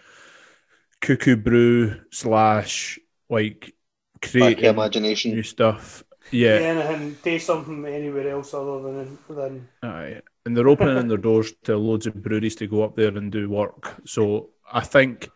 [1.01, 2.99] cuckoo brew slash
[3.33, 3.75] like
[4.23, 5.33] create creating imagination.
[5.33, 10.21] new stuff yeah, Anything, taste something anywhere else other than than aye.
[10.47, 13.51] and they're opening their doors to loads of breweries to go up there and do
[13.51, 15.29] work so i think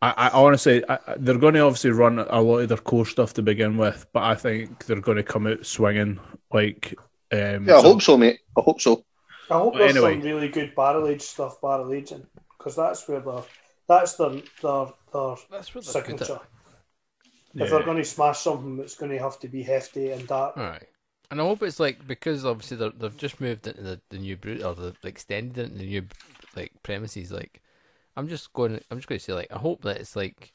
[0.00, 3.04] I, I honestly, I, I- they're going to obviously run a lot of their core
[3.06, 6.20] stuff to begin with, but I think they're going to come out swinging.
[6.52, 6.94] Like,
[7.32, 8.38] um, Yeah, I so- hope so, mate.
[8.56, 9.04] I hope so.
[9.50, 10.12] I hope Well, there's anyway.
[10.14, 12.24] some really good barrel aged stuff barrel aging
[12.56, 13.42] because that's where they're
[13.88, 14.30] that's their
[14.62, 16.26] their their That's what they're good at.
[16.26, 16.40] signature.
[17.54, 17.64] Yeah.
[17.64, 20.56] If they're going to smash something, it's going to have to be hefty and dark.
[20.56, 20.88] Alright.
[21.30, 24.36] And I hope it's like because obviously they're, they've just moved into the, the new
[24.36, 26.06] brew or they've extended into the new
[26.56, 27.32] like premises.
[27.32, 27.62] Like,
[28.16, 28.80] I'm just going.
[28.90, 30.52] I'm just going to say like I hope that it's like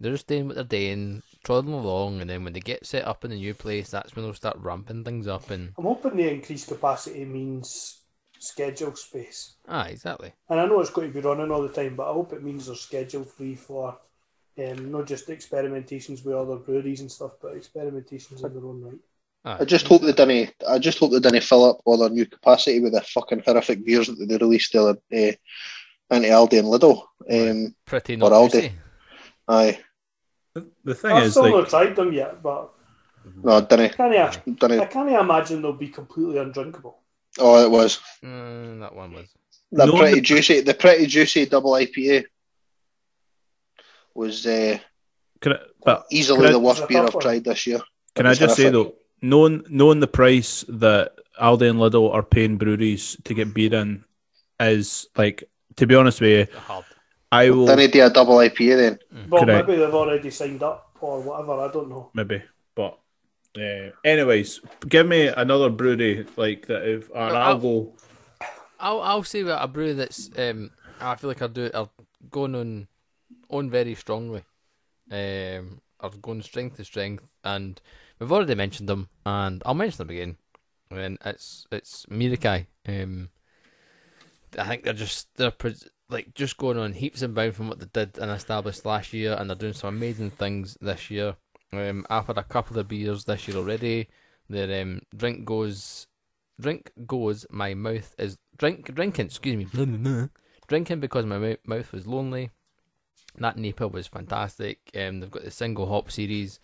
[0.00, 3.24] they're just doing what they're doing, trotting along, and then when they get set up
[3.24, 5.50] in the new place, that's when they'll start ramping things up.
[5.50, 8.00] And I'm hoping the increased capacity means
[8.44, 9.54] schedule space.
[9.68, 10.32] ah, exactly.
[10.48, 12.42] And I know it's going to be running all the time, but I hope it
[12.42, 13.96] means they're schedule free for
[14.58, 19.00] um, not just experimentations with other breweries and stuff, but experimentations in their own right.
[19.46, 20.54] Ah, I just hope they didn't.
[20.68, 23.84] I just hope they didn't fill up all their new capacity with the fucking horrific
[23.84, 25.38] beers that they released the other day
[26.10, 27.02] into Aldi and Lidl.
[27.30, 28.52] Um, pretty or not Aldi.
[28.52, 28.72] juicy.
[29.48, 29.78] aye,
[30.54, 32.70] The- The thing I've is, still like, not tried them yet, but
[33.42, 34.90] no, didn't, can I, I didn't.
[34.90, 36.98] can't imagine they'll be completely undrinkable.
[37.38, 39.26] Oh, it was Mm, that one was.
[39.72, 40.60] the No, pretty the- juicy.
[40.60, 42.24] The pretty juicy double IPA
[44.14, 44.78] was uh,
[45.40, 47.22] can I, but easily Can I- the worst beer I've one.
[47.22, 47.80] tried this year.
[48.14, 52.22] Can I was just say though, knowing knowing the price that Aldi and Lidl are
[52.22, 54.04] paying breweries to get beer in
[54.60, 55.42] is like,
[55.76, 56.84] to be honest with you, Hard.
[57.32, 58.98] I will Didn't do a double IPA then.
[59.28, 59.66] Well, Correct.
[59.68, 61.54] maybe they've already signed up or whatever.
[61.54, 62.10] I don't know.
[62.14, 62.42] maybe,
[62.76, 62.98] but.
[63.56, 66.82] Uh, anyways, give me another brewery like that.
[66.88, 67.94] If and No, I'll I'll- go.
[68.80, 70.70] I'll I'll say that a brew that's um
[71.00, 71.92] I feel like I'll do I'll
[72.30, 72.88] going on
[73.48, 74.42] on very strongly.
[75.10, 77.80] Um are going strength to strength and
[78.18, 80.36] we've already mentioned them and I'll mention them again.
[80.90, 82.66] And it's it's Merakai.
[82.88, 83.28] Um
[84.58, 85.52] I think they're just they're
[86.10, 89.34] like just going on heaps and bounds from what they did and established last year
[89.38, 91.36] and they're doing some amazing things this year.
[91.78, 94.08] Um I've had a couple of beers this year already.
[94.48, 96.06] The um drink goes
[96.60, 99.26] drink goes, my mouth is drink drinking.
[99.26, 100.28] Excuse me,
[100.68, 102.50] drinking because my mouth was lonely.
[103.38, 104.78] That Napa was fantastic.
[104.94, 106.60] Um, they've got the single hop series.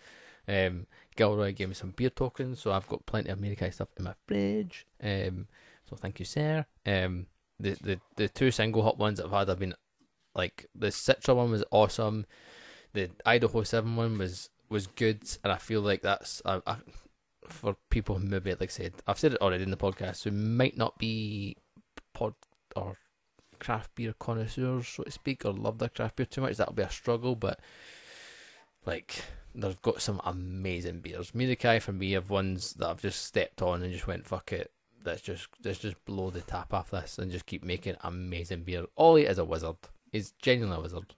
[0.47, 4.05] Um, Gilroy gave me some beer tokens, so I've got plenty of American stuff in
[4.05, 4.85] my fridge.
[5.03, 5.47] Um,
[5.89, 6.65] so thank you, sir.
[6.85, 7.27] Um,
[7.59, 9.75] the the the two single hop ones I've had have been
[10.33, 12.25] like the Citra one was awesome.
[12.93, 16.41] The Idaho Seven one was was good, and I feel like that's
[17.47, 20.31] for people who maybe, like I said, I've said it already in the podcast, who
[20.31, 21.57] might not be
[22.13, 22.33] pod
[22.75, 22.97] or
[23.59, 26.81] craft beer connoisseurs, so to speak, or love their craft beer too much, that'll be
[26.81, 27.35] a struggle.
[27.35, 27.59] But
[28.85, 29.23] like
[29.53, 31.31] they've got some amazing beers.
[31.31, 34.71] Merakai for me have ones that I've just stepped on and just went fuck it.
[35.03, 38.85] Let's just let's just blow the tap off this and just keep making amazing beer.
[38.97, 39.77] Ollie is a wizard.
[40.11, 41.15] He's genuinely a wizard.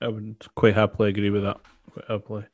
[0.00, 1.58] I would quite happily agree with that.
[1.92, 2.46] Quite happily.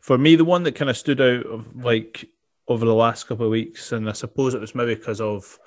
[0.00, 2.28] For me, the one that kind of stood out of like
[2.66, 5.58] over the last couple of weeks, and I suppose it was maybe because of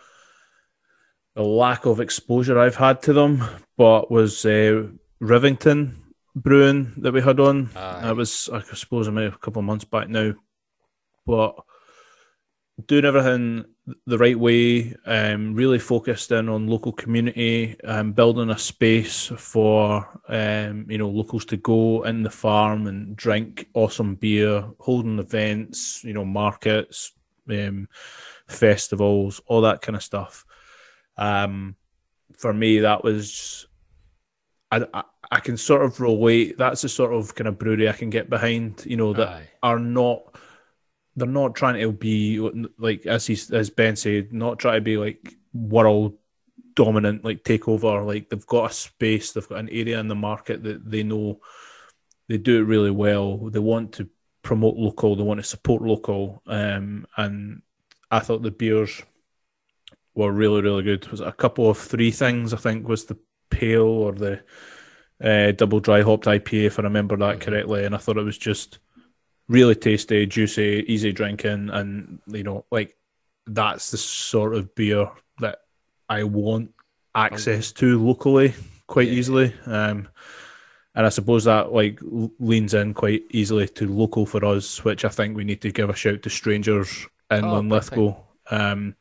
[1.35, 3.43] the lack of exposure I've had to them,
[3.77, 4.87] but was uh,
[5.21, 5.95] Rivington
[6.35, 7.69] Brewing that we had on.
[7.75, 8.01] Aye.
[8.03, 10.33] That was, I suppose, maybe a couple of months back now,
[11.25, 11.55] but
[12.87, 13.65] doing everything
[14.05, 20.07] the right way, um, really focused in on local community, um, building a space for
[20.27, 26.03] um, you know locals to go in the farm and drink awesome beer, holding events,
[26.03, 27.13] you know markets,
[27.49, 27.87] um,
[28.47, 30.45] festivals, all that kind of stuff.
[31.17, 31.75] Um,
[32.37, 33.67] for me, that was
[34.71, 36.57] I, I I can sort of relate.
[36.57, 38.83] That's the sort of kind of brewery I can get behind.
[38.85, 39.49] You know that Aye.
[39.63, 40.35] are not
[41.21, 42.39] they're not trying to be
[42.79, 46.17] like as he, as Ben said, not trying to be like world
[46.73, 48.01] dominant, like take over.
[48.01, 51.39] Like they've got a space, they've got an area in the market that they know
[52.27, 53.37] they do it really well.
[53.37, 54.09] They want to
[54.41, 57.61] promote local, they want to support local, um, and
[58.09, 59.03] I thought the beers
[60.15, 61.07] were really really good.
[61.09, 62.51] Was a couple of three things?
[62.51, 63.17] I think was the
[63.51, 64.41] pale or the
[65.23, 68.39] uh, double dry hopped IPA, if I remember that correctly, and I thought it was
[68.39, 68.79] just
[69.51, 72.95] really tasty, juicy, easy drinking, and you know, like
[73.45, 75.09] that's the sort of beer
[75.39, 75.59] that
[76.07, 76.71] I want
[77.13, 78.53] access to locally
[78.87, 79.13] quite Yeah.
[79.13, 79.53] easily.
[79.65, 80.07] Um,
[80.95, 81.99] and I suppose that like
[82.39, 85.89] leans in quite easily to local for us, which I think we need to give
[85.89, 88.15] a shout to strangers in Oh, Linlithgow.
[88.49, 88.95] Um,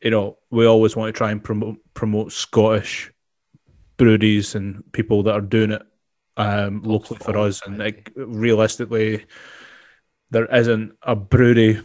[0.00, 3.12] you know, we always want to try and promote promote Scottish
[3.96, 5.82] breweries and people that are doing it
[6.36, 7.62] um, locally for us.
[7.66, 9.24] And like, realistically,
[10.30, 11.80] there isn't a brewery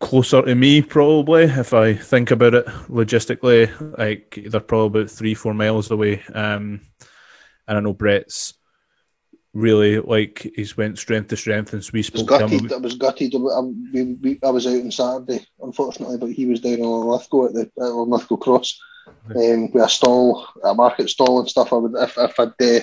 [0.00, 3.98] closer to me, probably, if I think about it logistically.
[3.98, 6.22] Like, they're probably about three, four miles away.
[6.34, 6.80] Um,
[7.66, 8.54] and I know Brett's
[9.54, 12.58] really like he's went strength to strength since we I was to him.
[12.58, 12.72] gutted.
[12.72, 13.34] I was gutted.
[13.34, 13.60] I,
[13.92, 17.54] we, we, I was out on Saturday, unfortunately, but he was down on Lithgow at
[17.54, 18.78] the at Lithgow Cross
[19.34, 21.72] um, with a stall, a market stall and stuff.
[21.72, 22.80] I would, if, if I'd uh,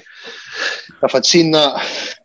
[1.03, 1.75] if I'd seen that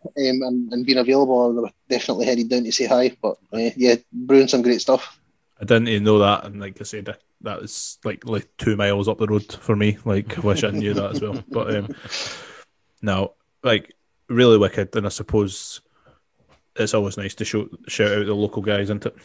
[0.05, 3.15] um, and, and been available, I would have definitely headed down to say hi.
[3.21, 5.19] But uh, yeah, brewing some great stuff.
[5.59, 8.75] I didn't even know that, and like I said, that- that was like like two
[8.75, 9.97] miles up the road for me.
[10.05, 11.43] Like, I wish I knew that as well.
[11.49, 11.87] But um,
[13.01, 13.33] no,
[13.63, 13.95] like
[14.29, 15.81] really wicked, and I suppose
[16.75, 19.15] it's always nice to show, shout out the local guys, isn't it?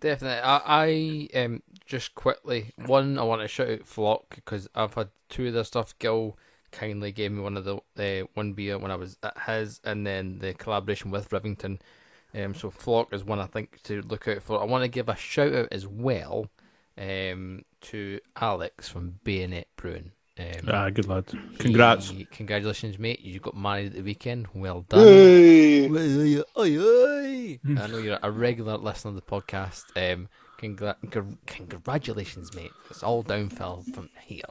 [0.00, 0.42] Definitely.
[0.44, 5.08] I, I um just quickly one I want to shout out Flock because I've had
[5.28, 5.98] two of their stuff.
[5.98, 6.36] Gil
[6.70, 7.76] kindly gave me one of the
[8.22, 11.80] uh, one beer when I was at his, and then the collaboration with Rivington.
[12.34, 14.60] Um, so Flock is one I think to look out for.
[14.60, 16.46] I want to give a shout out as well,
[16.98, 20.12] um, to Alex from Bayonet Brewing.
[20.38, 21.24] Um, Ah, good lad.
[21.58, 22.10] Congrats.
[22.10, 23.20] he- congratulations, mate!
[23.20, 24.46] You got married at the weekend.
[24.54, 25.00] Well done.
[25.00, 25.86] Hey.
[25.86, 25.88] I
[27.86, 29.84] know you're a regular listener of the podcast.
[29.96, 30.28] Um,
[30.58, 32.72] congra- con- congratulations, mate.
[32.90, 34.42] It's all downhill from here.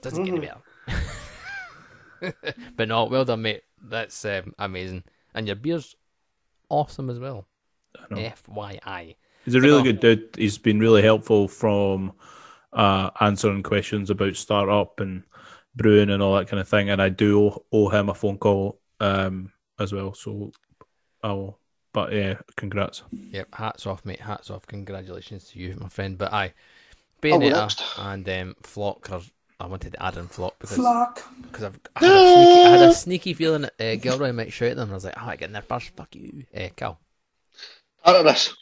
[0.00, 2.34] Doesn't get any better.
[2.76, 3.62] but no, well done, mate.
[3.82, 5.04] That's um, amazing.
[5.34, 5.96] And your beer's
[6.68, 7.46] awesome as well.
[8.10, 9.16] FYI.
[9.44, 9.82] He's a really Oh.
[9.84, 10.28] good dude.
[10.36, 12.12] He's been really helpful from
[12.72, 15.24] uh, answering questions about startup and
[15.74, 16.90] brewing and all that kind of thing.
[16.90, 20.14] And I do owe, owe him a phone call um, as well.
[20.14, 20.52] So
[21.22, 21.58] I'll.
[21.92, 23.02] But yeah, congrats.
[23.12, 24.20] Yep, hats off, mate.
[24.20, 24.66] Hats off.
[24.66, 26.16] Congratulations to you, my friend.
[26.16, 26.52] But aye,
[27.24, 27.82] I'll go Bayonetta next.
[27.98, 29.10] and um, Flock.
[29.12, 29.20] Are,
[29.60, 31.22] I wanted to add in Flock because Flock.
[31.42, 34.52] because I've I had, a sneaky, I had a sneaky feeling that uh, Gilroy might
[34.52, 34.84] shout at them.
[34.84, 35.90] And I was like, oh, I get in there first.
[35.96, 36.98] Fuck you, uh, Cal.
[38.04, 38.54] Aramis.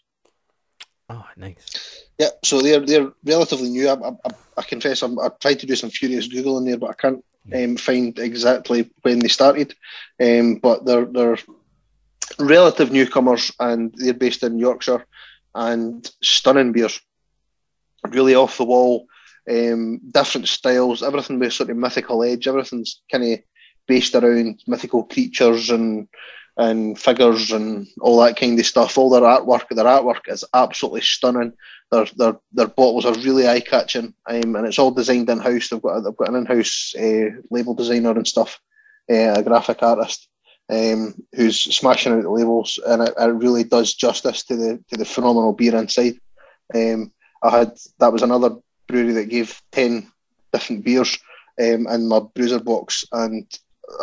[1.08, 2.04] Oh, nice.
[2.18, 3.88] Yeah, so they're they're relatively new.
[3.88, 6.90] I, I, I- I confess, I'm, I tried to do some furious googling there, but
[6.90, 7.24] I can't
[7.54, 9.74] um, find exactly when they started.
[10.20, 11.38] Um, but they're they're
[12.38, 15.04] relative newcomers, and they're based in Yorkshire,
[15.54, 17.00] and stunning beers,
[18.08, 19.06] really off the wall,
[19.50, 22.46] um, different styles, everything with sort of mythical edge.
[22.46, 23.40] Everything's kind of
[23.86, 26.08] based around mythical creatures and
[26.56, 28.98] and figures and all that kind of stuff.
[28.98, 31.52] All their artwork, their artwork is absolutely stunning.
[31.90, 35.68] Their their their bottles are really eye catching, um, and it's all designed in house.
[35.68, 38.60] They've got they've got an in house uh, label designer and stuff,
[39.10, 40.28] uh, a graphic artist,
[40.70, 44.96] um, who's smashing out the labels, and it, it really does justice to the to
[44.96, 46.18] the phenomenal beer inside.
[46.74, 48.56] Um, I had that was another
[48.86, 50.10] brewery that gave ten
[50.52, 51.18] different beers
[51.60, 53.46] um, in my bruiser box, and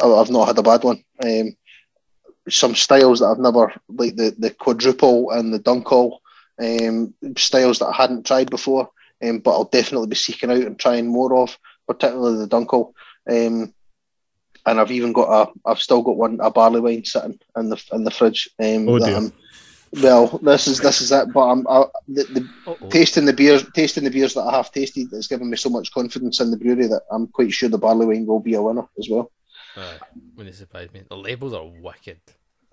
[0.03, 1.03] I've not had a bad one.
[1.23, 1.55] Um,
[2.49, 6.19] some styles that I've never like the the quadruple and the dunkel
[6.61, 8.89] um, styles that I hadn't tried before,
[9.23, 11.57] um, but I'll definitely be seeking out and trying more of,
[11.87, 12.93] particularly the dunkel.
[13.29, 13.73] Um,
[14.67, 17.83] and I've even got a, I've still got one a barley wine sitting in the
[17.93, 18.47] in the fridge.
[18.59, 19.31] Um, Oh, dear.
[20.03, 21.31] Well, this is this is it.
[21.33, 25.07] But I'm I, the, the tasting the beers, tasting the beers that I have tasted,
[25.13, 28.05] it's given me so much confidence in the brewery that I'm quite sure the barley
[28.05, 29.31] wine will be a winner as well.
[29.77, 29.97] Aye,
[30.35, 31.03] wouldn't surprise me.
[31.09, 32.19] The labels are wicked.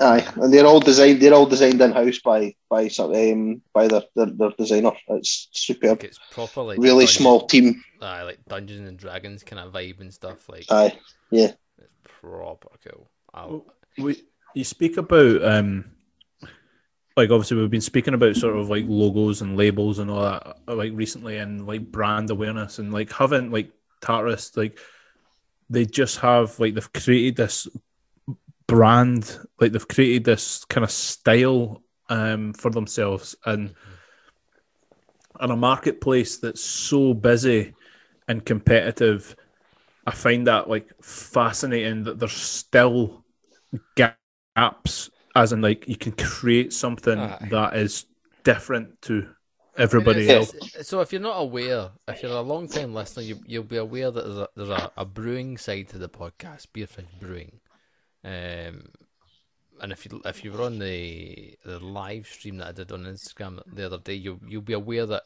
[0.01, 1.21] Aye, and they're all designed.
[1.21, 4.91] They're all designed in house by by some um by their, their their designer.
[5.09, 6.01] It's superb.
[6.01, 7.85] Like it's proper like Really Dungeon- small team.
[8.03, 10.49] Aye, like Dungeons and Dragons kind of vibe and stuff.
[10.49, 10.99] Like Aye,
[11.31, 11.55] it's
[12.31, 13.09] proper cool.
[13.33, 13.67] I'll,
[13.99, 14.23] We,
[14.55, 15.85] you speak about um,
[17.17, 20.57] like obviously we've been speaking about sort of like logos and labels and all that
[20.69, 23.71] uh, like recently and like brand awareness and like having like
[24.01, 24.79] Tartarus like
[25.71, 27.69] they just have like they've created this
[28.67, 33.75] brand like they've created this kind of style um for themselves and
[35.41, 37.75] in a marketplace that's so busy
[38.29, 39.37] and competitive
[40.07, 43.25] I find that like fascinating that there's still
[43.97, 47.49] gaps as in like you can create something Aye.
[47.51, 48.07] that is
[48.45, 49.27] different to
[49.77, 50.55] everybody I mean, else.
[50.55, 53.65] it's- it's- So if you're not aware, if you're a long time listener, you, you'll
[53.65, 57.61] be aware that there's a, there's a, a brewing side to the podcast, Beerfish Brewing.
[58.25, 58.91] Um,
[59.81, 63.05] and if you if you were on the the live stream that I did on
[63.05, 65.25] Instagram the other day, you'll you'll be aware that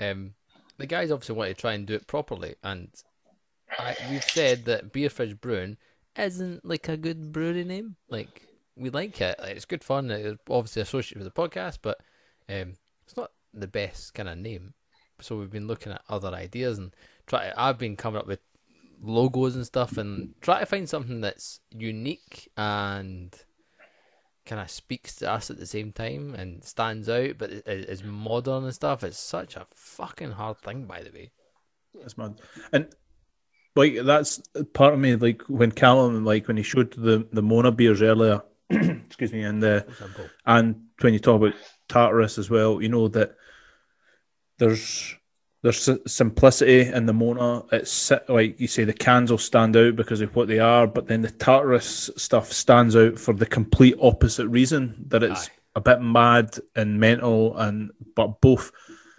[0.00, 0.34] um,
[0.76, 2.88] the guys obviously want to try and do it properly, and
[3.78, 5.76] I, we've said that Beerfish Brewing
[6.18, 7.96] isn't like a good brewery name.
[8.08, 8.42] Like
[8.76, 10.10] we like it, like, it's good fun.
[10.10, 11.98] It's obviously associated with the podcast, but
[12.48, 12.74] um,
[13.04, 14.74] it's not the best kind of name.
[15.20, 16.94] So we've been looking at other ideas and
[17.26, 17.52] try.
[17.56, 18.40] I've been coming up with
[19.02, 23.34] logos and stuff and try to find something that's unique and
[24.46, 28.64] kind of speaks to us at the same time and stands out, but is modern
[28.64, 29.04] and stuff.
[29.04, 31.30] It's such a fucking hard thing, by the way.
[32.02, 32.40] It's mad.
[32.72, 32.88] And
[33.80, 34.42] like that's
[34.74, 35.16] part of me.
[35.16, 39.62] Like when Callum, like when he showed the the Mona beers earlier, excuse me, and
[39.64, 40.28] uh, the Simple.
[40.46, 41.54] and when you talk about
[41.88, 43.36] Tartarus as well, you know that
[44.58, 45.16] there's
[45.62, 47.64] there's simplicity in the Mona.
[47.72, 51.06] It's like you say, the cans will stand out because of what they are, but
[51.06, 55.52] then the Tartarus stuff stands out for the complete opposite reason that it's Aye.
[55.76, 58.70] a bit mad and mental, and but both.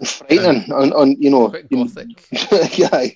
[0.03, 0.71] frightening.
[0.71, 2.27] On, on you know, you- gothic.
[2.77, 3.07] yeah,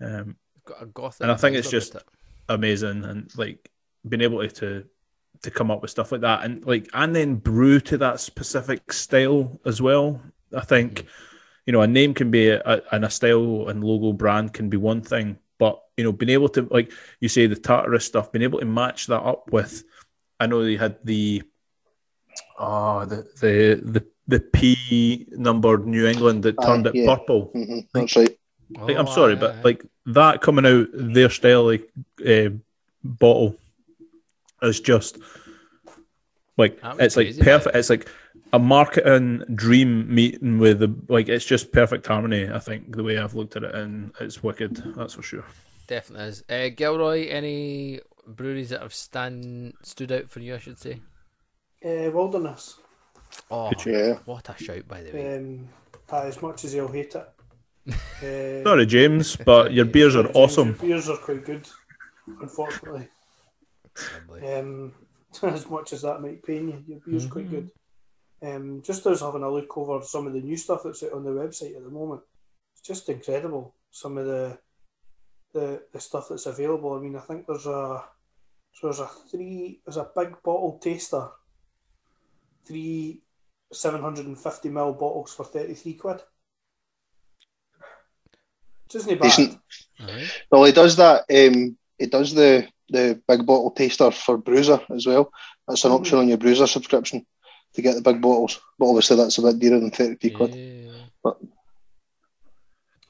[0.00, 1.22] Um, Got a gothic.
[1.22, 2.02] And I think it's just- it.
[2.48, 3.70] amazing and like
[4.08, 4.84] being able to, to
[5.42, 8.92] to come up with stuff like that and like and then brew to that specific
[8.92, 10.20] style as well
[10.56, 11.06] i think
[11.66, 14.68] you know a name can be a, a, and a style and logo brand can
[14.68, 18.32] be one thing but you know being able to like you say the tartarus stuff
[18.32, 19.84] being able to match that up with
[20.40, 21.42] i know they had the
[22.58, 27.14] oh the the the, the p numbered new england that turned it yeah.
[27.14, 28.36] purple hmm that's right.
[28.76, 29.62] Like, Oh, I'm sorry, aye, but aye.
[29.64, 31.88] like that coming out their style like
[32.26, 32.50] uh,
[33.04, 33.56] bottle
[34.62, 35.18] is just
[36.56, 37.74] like That was it's like perfect.
[37.74, 37.78] man.
[37.80, 38.08] It's like
[38.52, 42.48] a marketing dream meeting with the like it's just perfect harmony.
[42.48, 44.76] I think the way I've looked at it, and it's wicked.
[44.96, 45.44] That's for sure.
[45.86, 46.44] definitely is.
[46.48, 50.54] Uh, Gilroy, any breweries that have stand stood out for you?
[50.54, 51.00] I should say.
[51.84, 52.78] Uh, Wilderness.
[53.50, 54.14] Oh, Yeah.
[54.24, 55.36] what a shout, by the way.
[55.36, 55.68] Um,
[56.10, 57.28] as much as you'll hate it.
[57.88, 60.68] Uh, Sorry, James, but your beers are James, awesome.
[60.68, 61.66] Your beers are quite good,
[62.40, 63.08] unfortunately.
[64.44, 64.92] Um,
[65.42, 67.50] as much as that might pain you, your beer's quite Mhm.
[67.50, 67.70] good.
[68.40, 71.24] Um, just as having a look over some of the new stuff that's out on
[71.24, 72.22] the website at the moment,
[72.72, 73.74] it's just incredible.
[73.90, 74.58] Some of the
[75.54, 76.92] the, the stuff that's available.
[76.92, 78.04] I mean, I think there's a
[78.74, 81.28] so there's a three there's a big bottle taster,
[82.66, 83.22] three
[83.72, 86.22] seven hundred and fifty ml bottles for thirty three quid.
[88.88, 89.22] Which isn't bad.
[89.26, 89.58] Decent.
[90.00, 90.28] Aye.
[90.50, 91.24] Well, he does that.
[91.30, 95.30] Um, he does the the big bottle taster for Bruiser as well.
[95.66, 96.00] That's an Mhm.
[96.00, 97.26] option on your Bruiser subscription
[97.74, 98.58] to get the big bottles.
[98.78, 100.54] But obviously, that's a bit dearer than thirty quid.
[100.54, 101.32] Yeah.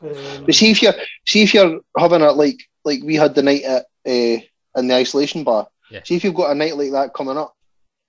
[0.01, 0.95] Um, But see if you're
[1.27, 4.41] see if you're having a like like we had the night at uh,
[4.79, 5.69] in the isolation bar.
[5.91, 6.03] Yeah.
[6.05, 7.55] See if you've got a night like that coming up.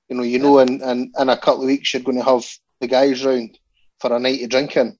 [0.07, 2.45] You know, you know, in, in, in a couple of weeks you're going to have
[2.79, 3.57] the guys round
[3.99, 4.97] for a night of drinking,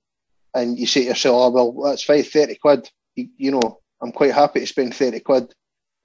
[0.53, 4.11] and you say to yourself, "Oh well, that's fine, thirty quid." You, you know, I'm
[4.11, 5.53] quite happy to spend thirty quid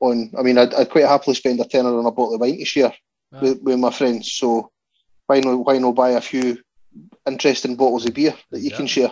[0.01, 0.31] on.
[0.39, 2.79] I mean, I'd, I'd quite happily spend a tenner on a bottle of wine to
[2.81, 2.93] year
[3.33, 3.41] Ah.
[3.41, 4.33] with, with my friends.
[4.33, 4.71] So
[5.27, 6.59] why not why not buy a few
[7.27, 9.11] interesting bottles of beer that you can share?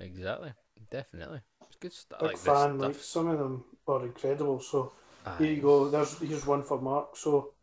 [0.00, 0.52] Exactly.
[0.90, 1.40] Definitely.
[1.66, 2.20] It's good stuff.
[2.20, 2.78] big like this fan.
[2.78, 4.60] Like some of them are incredible.
[4.60, 4.92] So
[5.26, 5.36] Aye.
[5.38, 5.88] here you go.
[5.90, 7.16] There's here's one for Mark.
[7.16, 7.54] So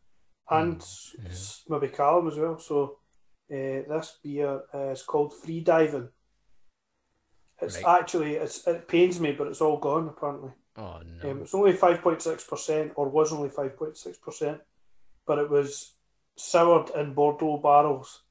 [0.50, 2.58] and s- maybe Callum as well.
[2.58, 2.98] So
[3.50, 6.08] uh, this beer is called Free Diving.
[7.60, 8.00] It's Right.
[8.00, 10.50] actually it's, it pains me, but it's all gone apparently.
[10.76, 11.30] Oh no.
[11.30, 14.60] Um, it's only five point six percent, or was only five point six percent,
[15.26, 15.94] but it was
[16.36, 18.22] soured in Bordeaux barrels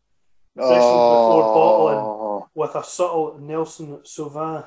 [0.58, 1.98] Especially before bottling.
[1.98, 4.66] Oh, with a subtle Nelson Sauvin.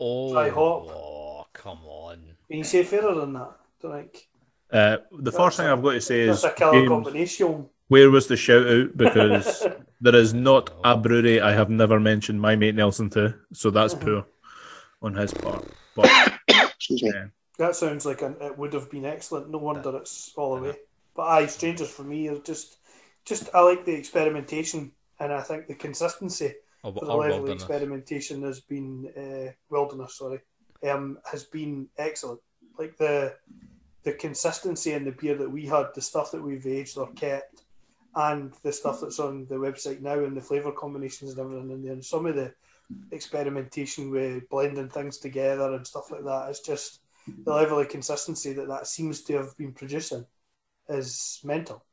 [0.00, 0.86] oh, dry hop.
[0.88, 2.18] oh, come on.
[2.48, 3.52] Can you say fairer than that?
[3.80, 4.28] Don't think.
[4.72, 7.68] Uh, the first thing I've got to say That's is a killer James, combination.
[7.92, 8.96] Where was the shout out?
[8.96, 9.66] Because
[10.00, 13.94] there is not a brewery I have never mentioned my mate Nelson to, so that's
[13.94, 14.04] Mm-hmm.
[14.06, 14.26] poor
[15.02, 15.68] on his part.
[15.94, 16.08] But
[16.48, 17.10] excuse me.
[17.14, 17.26] yeah,
[17.58, 19.50] That sounds like an, it would have been excellent.
[19.50, 20.74] No wonder it's all away.
[21.14, 22.78] But aye, strangers for me are just,
[23.26, 27.50] just I like the experimentation, and I think the consistency for the or level of
[27.50, 30.16] experimentation has been uh, wilderness.
[30.16, 30.40] Sorry,
[30.88, 32.40] um, has been excellent.
[32.78, 33.34] Like the
[34.04, 37.62] the consistency in the beer that we had, the stuff that we've aged or kept,
[38.14, 41.82] and the stuff that's on the website now, and the flavour combinations and everything in
[41.82, 42.54] there, and some of the
[43.12, 46.48] experimentation with blending things together and stuff like that.
[46.50, 47.00] It's just
[47.44, 50.26] the level of consistency that that seems to have been producing
[50.88, 51.84] is mental.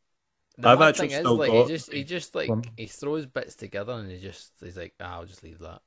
[0.57, 2.63] The I've actually thing is, still like, got- he just he just like One.
[2.75, 5.81] he throws bits together and he just he's like, ah, I'll just leave that.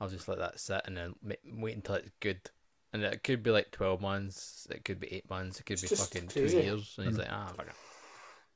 [0.00, 1.14] I'll just let that sit and then
[1.44, 2.40] wait until it's good.
[2.92, 5.82] And it could be like twelve months, it could be eight months, it could It's
[5.82, 6.34] be fucking crazy.
[6.34, 6.94] two years.
[6.98, 7.76] And he's like, ah, fuck it.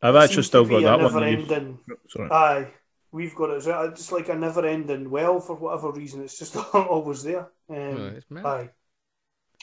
[0.02, 1.14] I've actually still got that one.
[1.22, 2.30] that you've- never-ending- Sorry.
[2.30, 2.68] Aye,
[3.12, 3.56] we've got it.
[3.66, 6.22] It's just like a never ending well for whatever reason.
[6.22, 7.48] It's just always there.
[7.70, 8.70] Um, aye.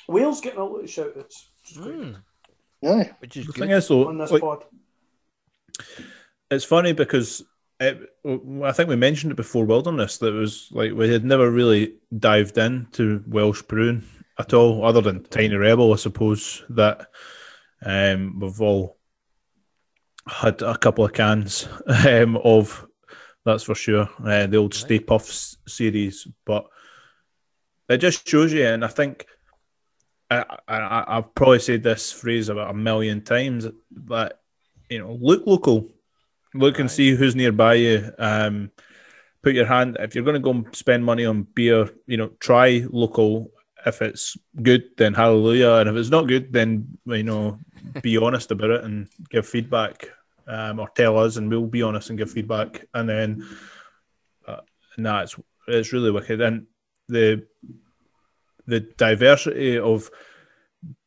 [0.07, 2.15] Wales getting a lot of shout outs, which is quite Mm,
[2.85, 3.11] Aye.
[3.19, 3.59] which is The good.
[3.61, 4.63] thing is, though, on this like, pod.
[6.49, 7.43] it's funny because
[7.79, 8.09] it,
[8.63, 11.95] I think we mentioned it before Wilderness that it was like we had never really
[12.17, 14.03] dived into Welsh brewing
[14.37, 16.63] at all, other than Tiny Rebel, I suppose.
[16.69, 17.07] That
[17.85, 18.97] um, we've all
[20.27, 21.67] had a couple of cans
[22.07, 22.85] um, of.
[23.45, 24.09] That's for sure.
[24.23, 26.67] Uh, the old Stay Pufts series, but
[27.87, 29.25] it just shows you, and I think.
[30.31, 34.39] I, I, I've probably said this phrase about a million times, but
[34.87, 35.89] you know, look local,
[36.53, 38.11] look and see who's nearby you.
[38.19, 38.71] Um,
[39.41, 41.89] put your hand if you're going to go and spend money on beer.
[42.07, 43.51] You know, try local.
[43.85, 47.57] If it's good, then hallelujah, and if it's not good, then you know,
[48.01, 50.09] be honest about it and give feedback,
[50.47, 52.85] um, or tell us, and we'll be honest and give feedback.
[52.93, 53.47] And then,
[54.47, 54.61] uh,
[54.97, 55.35] nah, it's
[55.67, 56.67] it's really wicked, and
[57.07, 57.45] the
[58.67, 60.09] the diversity of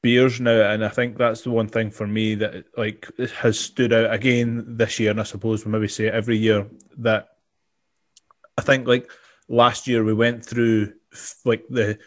[0.02, 3.92] beers now, and I think that's the one thing for me that like has stood
[3.92, 6.66] out again this year, and I suppose we maybe say it every year
[6.98, 7.28] that
[8.58, 9.10] I think like
[9.48, 10.92] last year we went through
[11.44, 11.98] like the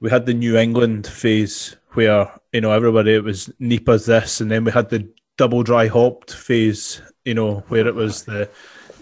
[0.00, 4.50] we had the New England phase where you know everybody it was NEIPA's this, and
[4.50, 8.48] then we had the double dry hopped phase, you know, where it was the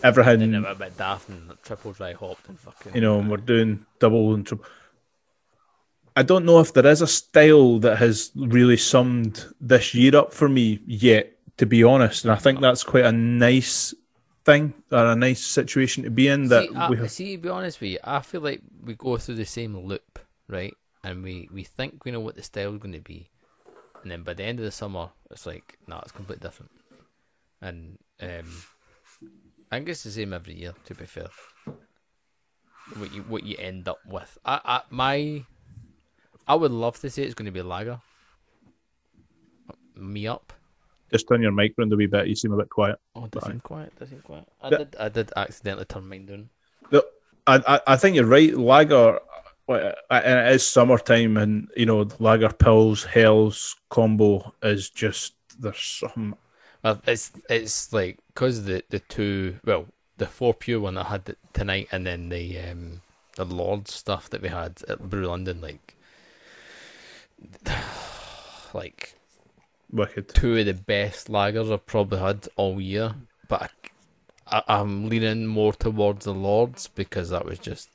[0.04, 2.94] everything Then they were a bit daft and triple dry hopped and fucking.
[2.94, 4.66] you know, and we're doing double and triple.
[6.16, 10.32] I don't know if there is a style that has really summed this year up
[10.32, 12.24] for me yet, to be honest.
[12.24, 13.94] And I think that's quite a nice
[14.44, 16.48] thing or a nice situation to be in.
[16.48, 18.94] That see, I, we have, see, to be honest with you, I feel like we
[18.94, 20.18] go through the same loop,
[20.48, 20.74] right?
[21.04, 23.30] And we, we think we know what the style's going to be,
[24.08, 26.70] and then by the end of the summer, it's like, no, it's completely different.
[27.60, 28.46] And um,
[29.70, 30.72] I think it's the same every year.
[30.86, 31.26] To be fair,
[32.96, 35.44] what you what you end up with, I, I my,
[36.46, 38.00] I would love to say it's going to be lager.
[39.94, 40.54] Me up.
[41.10, 42.28] just turn your mic round a wee bit.
[42.28, 42.96] You seem a bit quiet.
[43.14, 43.50] Oh, does Right.
[43.52, 43.92] seem quiet.
[43.98, 44.48] Does seem quiet.
[44.62, 44.96] I did.
[44.98, 46.48] I did accidentally turn mine down.
[47.46, 48.54] I, I, I think you're right.
[48.56, 49.20] Lager,
[49.68, 56.36] well, it is summertime, and you know, lager pils, Helles combo is just there's some
[56.82, 59.86] Well, it's it's like because the the two well
[60.16, 63.02] the Fourpure one I had tonight and then the um
[63.36, 65.96] the Lord stuff that we had at Brew London like
[68.74, 69.14] like
[69.92, 70.28] wicked.
[70.34, 73.14] two of the best lagers I've probably had all year,
[73.48, 73.70] but
[74.46, 77.88] I, I, I'm leaning more towards the Lords because that was just.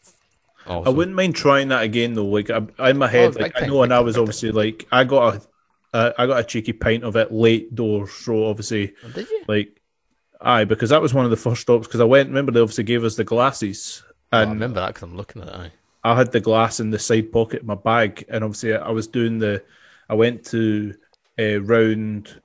[0.65, 0.87] Awesome.
[0.87, 2.25] I wouldn't mind trying that again though.
[2.25, 4.87] Like I, in my head, big like I time, know, and I was obviously like
[4.91, 5.41] I got a,
[5.97, 8.11] uh, I got a cheeky pint of it late doors.
[8.11, 9.43] So obviously, Oh, Did you?
[9.47, 9.81] like,
[10.41, 11.87] aye, because that was one of the first stops.
[11.87, 14.87] Because I went, remember they obviously gave us the glasses, Oh, I and remember that
[14.87, 15.53] because I'm looking at it.
[15.55, 15.71] Aye.
[16.05, 19.07] I had the glass in the side pocket of my bag, and obviously I was
[19.07, 19.63] doing the,
[20.09, 20.93] I went to
[21.37, 22.41] a round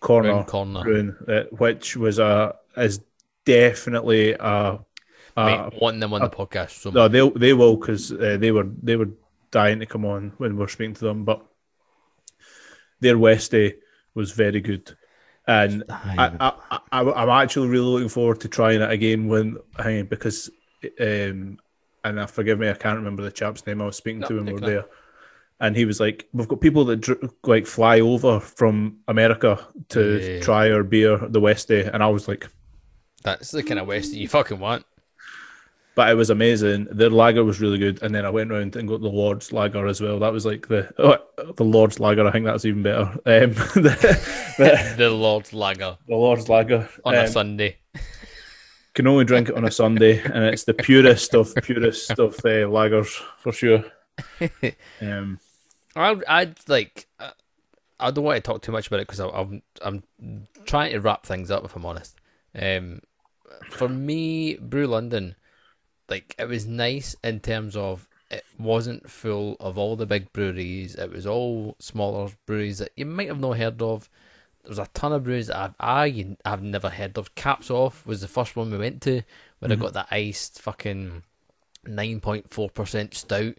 [0.00, 0.82] corner, Round corner.
[0.84, 3.00] room, uh, which was a is
[3.44, 4.78] definitely a.
[5.36, 8.68] Mate, wanting them on the podcast so no, they they will because uh, they were
[8.82, 9.08] they were
[9.50, 11.44] dying to come on when we were speaking to them, but
[13.00, 13.74] their Westie
[14.14, 14.96] was very good.
[15.46, 16.52] and I,
[16.92, 19.58] I, I, am actually really looking forward to trying it again when
[20.08, 20.50] because
[21.00, 21.58] um,
[22.04, 23.80] and I forgive me, I can't remember the chap's name.
[23.80, 24.84] I was speaking no, to when we were there,
[25.60, 30.18] and he was like, "We've got people that dr- like fly over from America to
[30.18, 30.40] yeah.
[30.40, 32.48] try our beer the West Day," and I was like,
[33.22, 34.84] "That's the kind of West you fucking want."
[35.94, 36.88] But it was amazing.
[36.90, 39.86] The lager was really good, and then I went around and got the Lord's lager
[39.86, 40.18] as well.
[40.18, 42.26] That was like the oh, the Lord's lager.
[42.26, 43.10] I think that's even better.
[43.26, 45.98] Um, the, the, the, Lord's lager.
[46.08, 47.76] The Lord's lager on um, a Sunday.
[48.94, 52.68] Can only drink it on a Sunday, and it's the purest of purest of uh,
[52.68, 53.84] lagers for sure.
[55.00, 55.40] Um,
[55.96, 57.06] I, I'd like.
[57.18, 57.30] Uh,
[57.98, 60.02] I don't want to talk too much about it because I'm I'm
[60.64, 61.64] trying to wrap things up.
[61.64, 62.18] If I'm honest,
[62.54, 63.00] um,
[63.70, 65.36] for me, Brew London
[66.12, 70.94] like it was nice in terms of it wasn't full of all the big breweries.
[70.94, 74.10] It was all smaller breweries that you might have not heard of.
[74.62, 77.34] There was a ton of breweries that I've, I, I've never heard of.
[77.34, 79.22] Caps Off was the first one we went to,
[79.58, 79.72] where mm-hmm.
[79.72, 81.22] I got that iced fucking
[81.86, 83.54] 9.4% stout,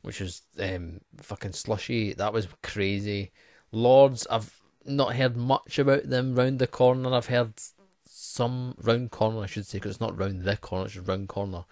[0.00, 2.14] which was um, fucking slushy.
[2.14, 3.30] That was crazy.
[3.72, 7.12] Lords, I've not heard much about them round the corner.
[7.12, 7.52] I've heard
[8.06, 11.28] some round corner, I should say, because it's not round the corner, it's just round
[11.28, 11.64] corner.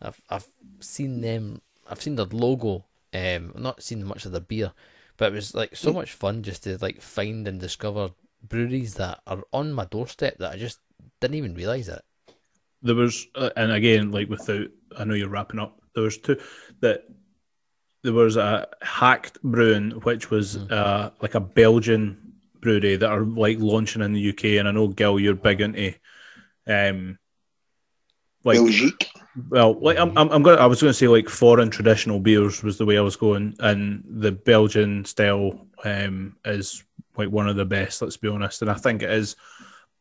[0.00, 0.48] I've I've
[0.80, 1.60] seen them.
[1.88, 2.84] I've seen the logo.
[3.14, 4.72] Um, not seen much of the beer,
[5.16, 8.10] but it was like so much fun just to like find and discover
[8.46, 10.80] breweries that are on my doorstep that I just
[11.20, 12.02] didn't even realize it.
[12.82, 14.68] There was, uh, and again, like without,
[14.98, 15.80] I know you're wrapping up.
[15.94, 16.38] There was two
[16.80, 17.04] that
[18.02, 20.70] there was a hacked brewing, which was mm.
[20.70, 24.88] uh, like a Belgian brewery that are like launching in the UK, and I know
[24.88, 25.94] Gil, you're big into
[26.66, 27.18] um,
[28.46, 29.10] like Belgique.
[29.50, 30.58] Well, like I'm, I'm, I'm going.
[30.58, 33.54] I was going to say like foreign traditional beers was the way I was going,
[33.60, 36.82] and the Belgian style um, is
[37.16, 38.00] like one of the best.
[38.00, 39.36] Let's be honest, and I think it is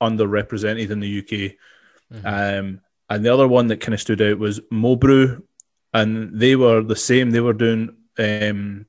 [0.02, 1.56] underrepresented in the UK.
[2.14, 2.26] Mm-hmm.
[2.26, 5.42] Um, and the other one that kind of stood out was Mobrew,
[5.94, 7.32] and they were the same.
[7.32, 8.86] They were doing um,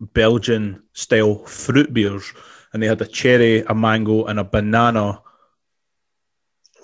[0.00, 2.32] Belgian style fruit beers,
[2.72, 5.20] and they had a cherry, a mango, and a banana,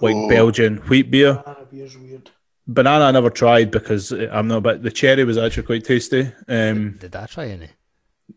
[0.04, 0.28] like oh.
[0.28, 1.34] Belgian wheat beer.
[1.34, 2.30] Banana beer's weird.
[2.66, 6.32] Banana I never tried because I'm not, but the cherry was actually quite tasty.
[6.48, 7.68] Um, did, I try any?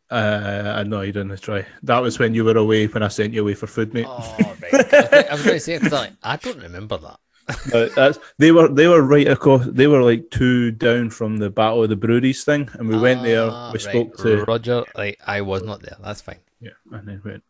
[0.09, 1.65] Uh, no, you didn't try.
[1.83, 4.05] That was when you were away when I sent you away for food, mate.
[4.07, 4.93] Oh, right.
[5.29, 7.19] I was, going to say because I don't remember that.
[7.97, 9.65] uh, they were they were right across.
[9.65, 13.23] They were like two down from the Battle of the Breweries thing, and we went
[13.23, 13.47] there.
[13.49, 13.81] Ah, we right.
[13.81, 14.83] spoke to Roger.
[14.95, 15.95] Like I was not there.
[16.03, 16.39] That's fine.
[16.59, 17.43] Yeah, and then went.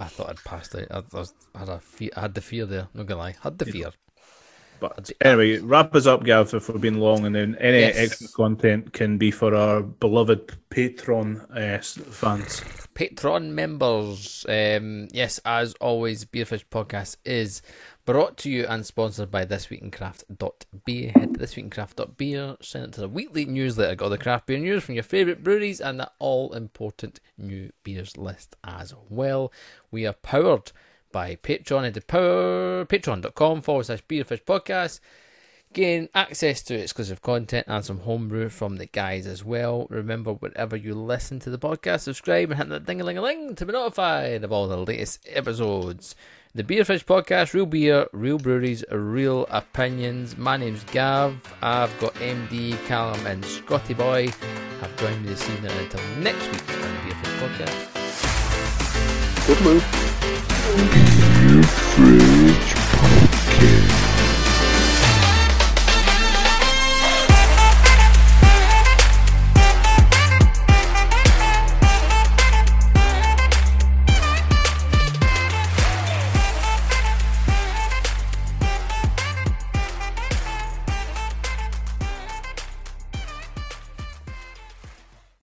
[0.00, 0.86] I thought I'd passed out.
[0.90, 2.88] I, was, I had a fear, I had the fear there.
[2.94, 3.90] Not gonna lie, I had the fear.
[4.80, 7.96] But anyway, wrap us up, Gav, if we've been long, and then any yes.
[7.96, 12.60] extra content can be for our beloved Patreon uh, fans.
[12.94, 14.46] Patreon members.
[14.48, 17.60] Um, yes, as always, Beerfish Podcast is
[18.08, 21.12] brought to you and sponsored by thisweekincraft.beer.
[21.14, 24.94] Head to thisweekincraft.beer, send it to the weekly newsletter, got the craft beer news from
[24.94, 29.52] your favourite breweries and the all important new beers list as well.
[29.90, 30.72] We are powered
[31.12, 31.84] by Patreon.
[31.84, 35.00] Head to power, patreon.com forward slash beerfish podcast.
[35.74, 39.86] Gain access to exclusive content and some homebrew from the guys as well.
[39.90, 43.20] Remember, wherever you listen to the podcast, subscribe and hit that ding a ling a
[43.20, 46.14] ling to be notified of all the latest episodes.
[46.54, 50.38] The Beerfish Podcast, real beer, real breweries, real opinions.
[50.38, 51.36] My name's Gav.
[51.62, 54.28] I've got MD, Callum, and Scotty Boy
[54.80, 55.72] have joined me this evening.
[55.72, 57.86] Until next week on the Beerfish Podcast.
[59.46, 61.07] Good move.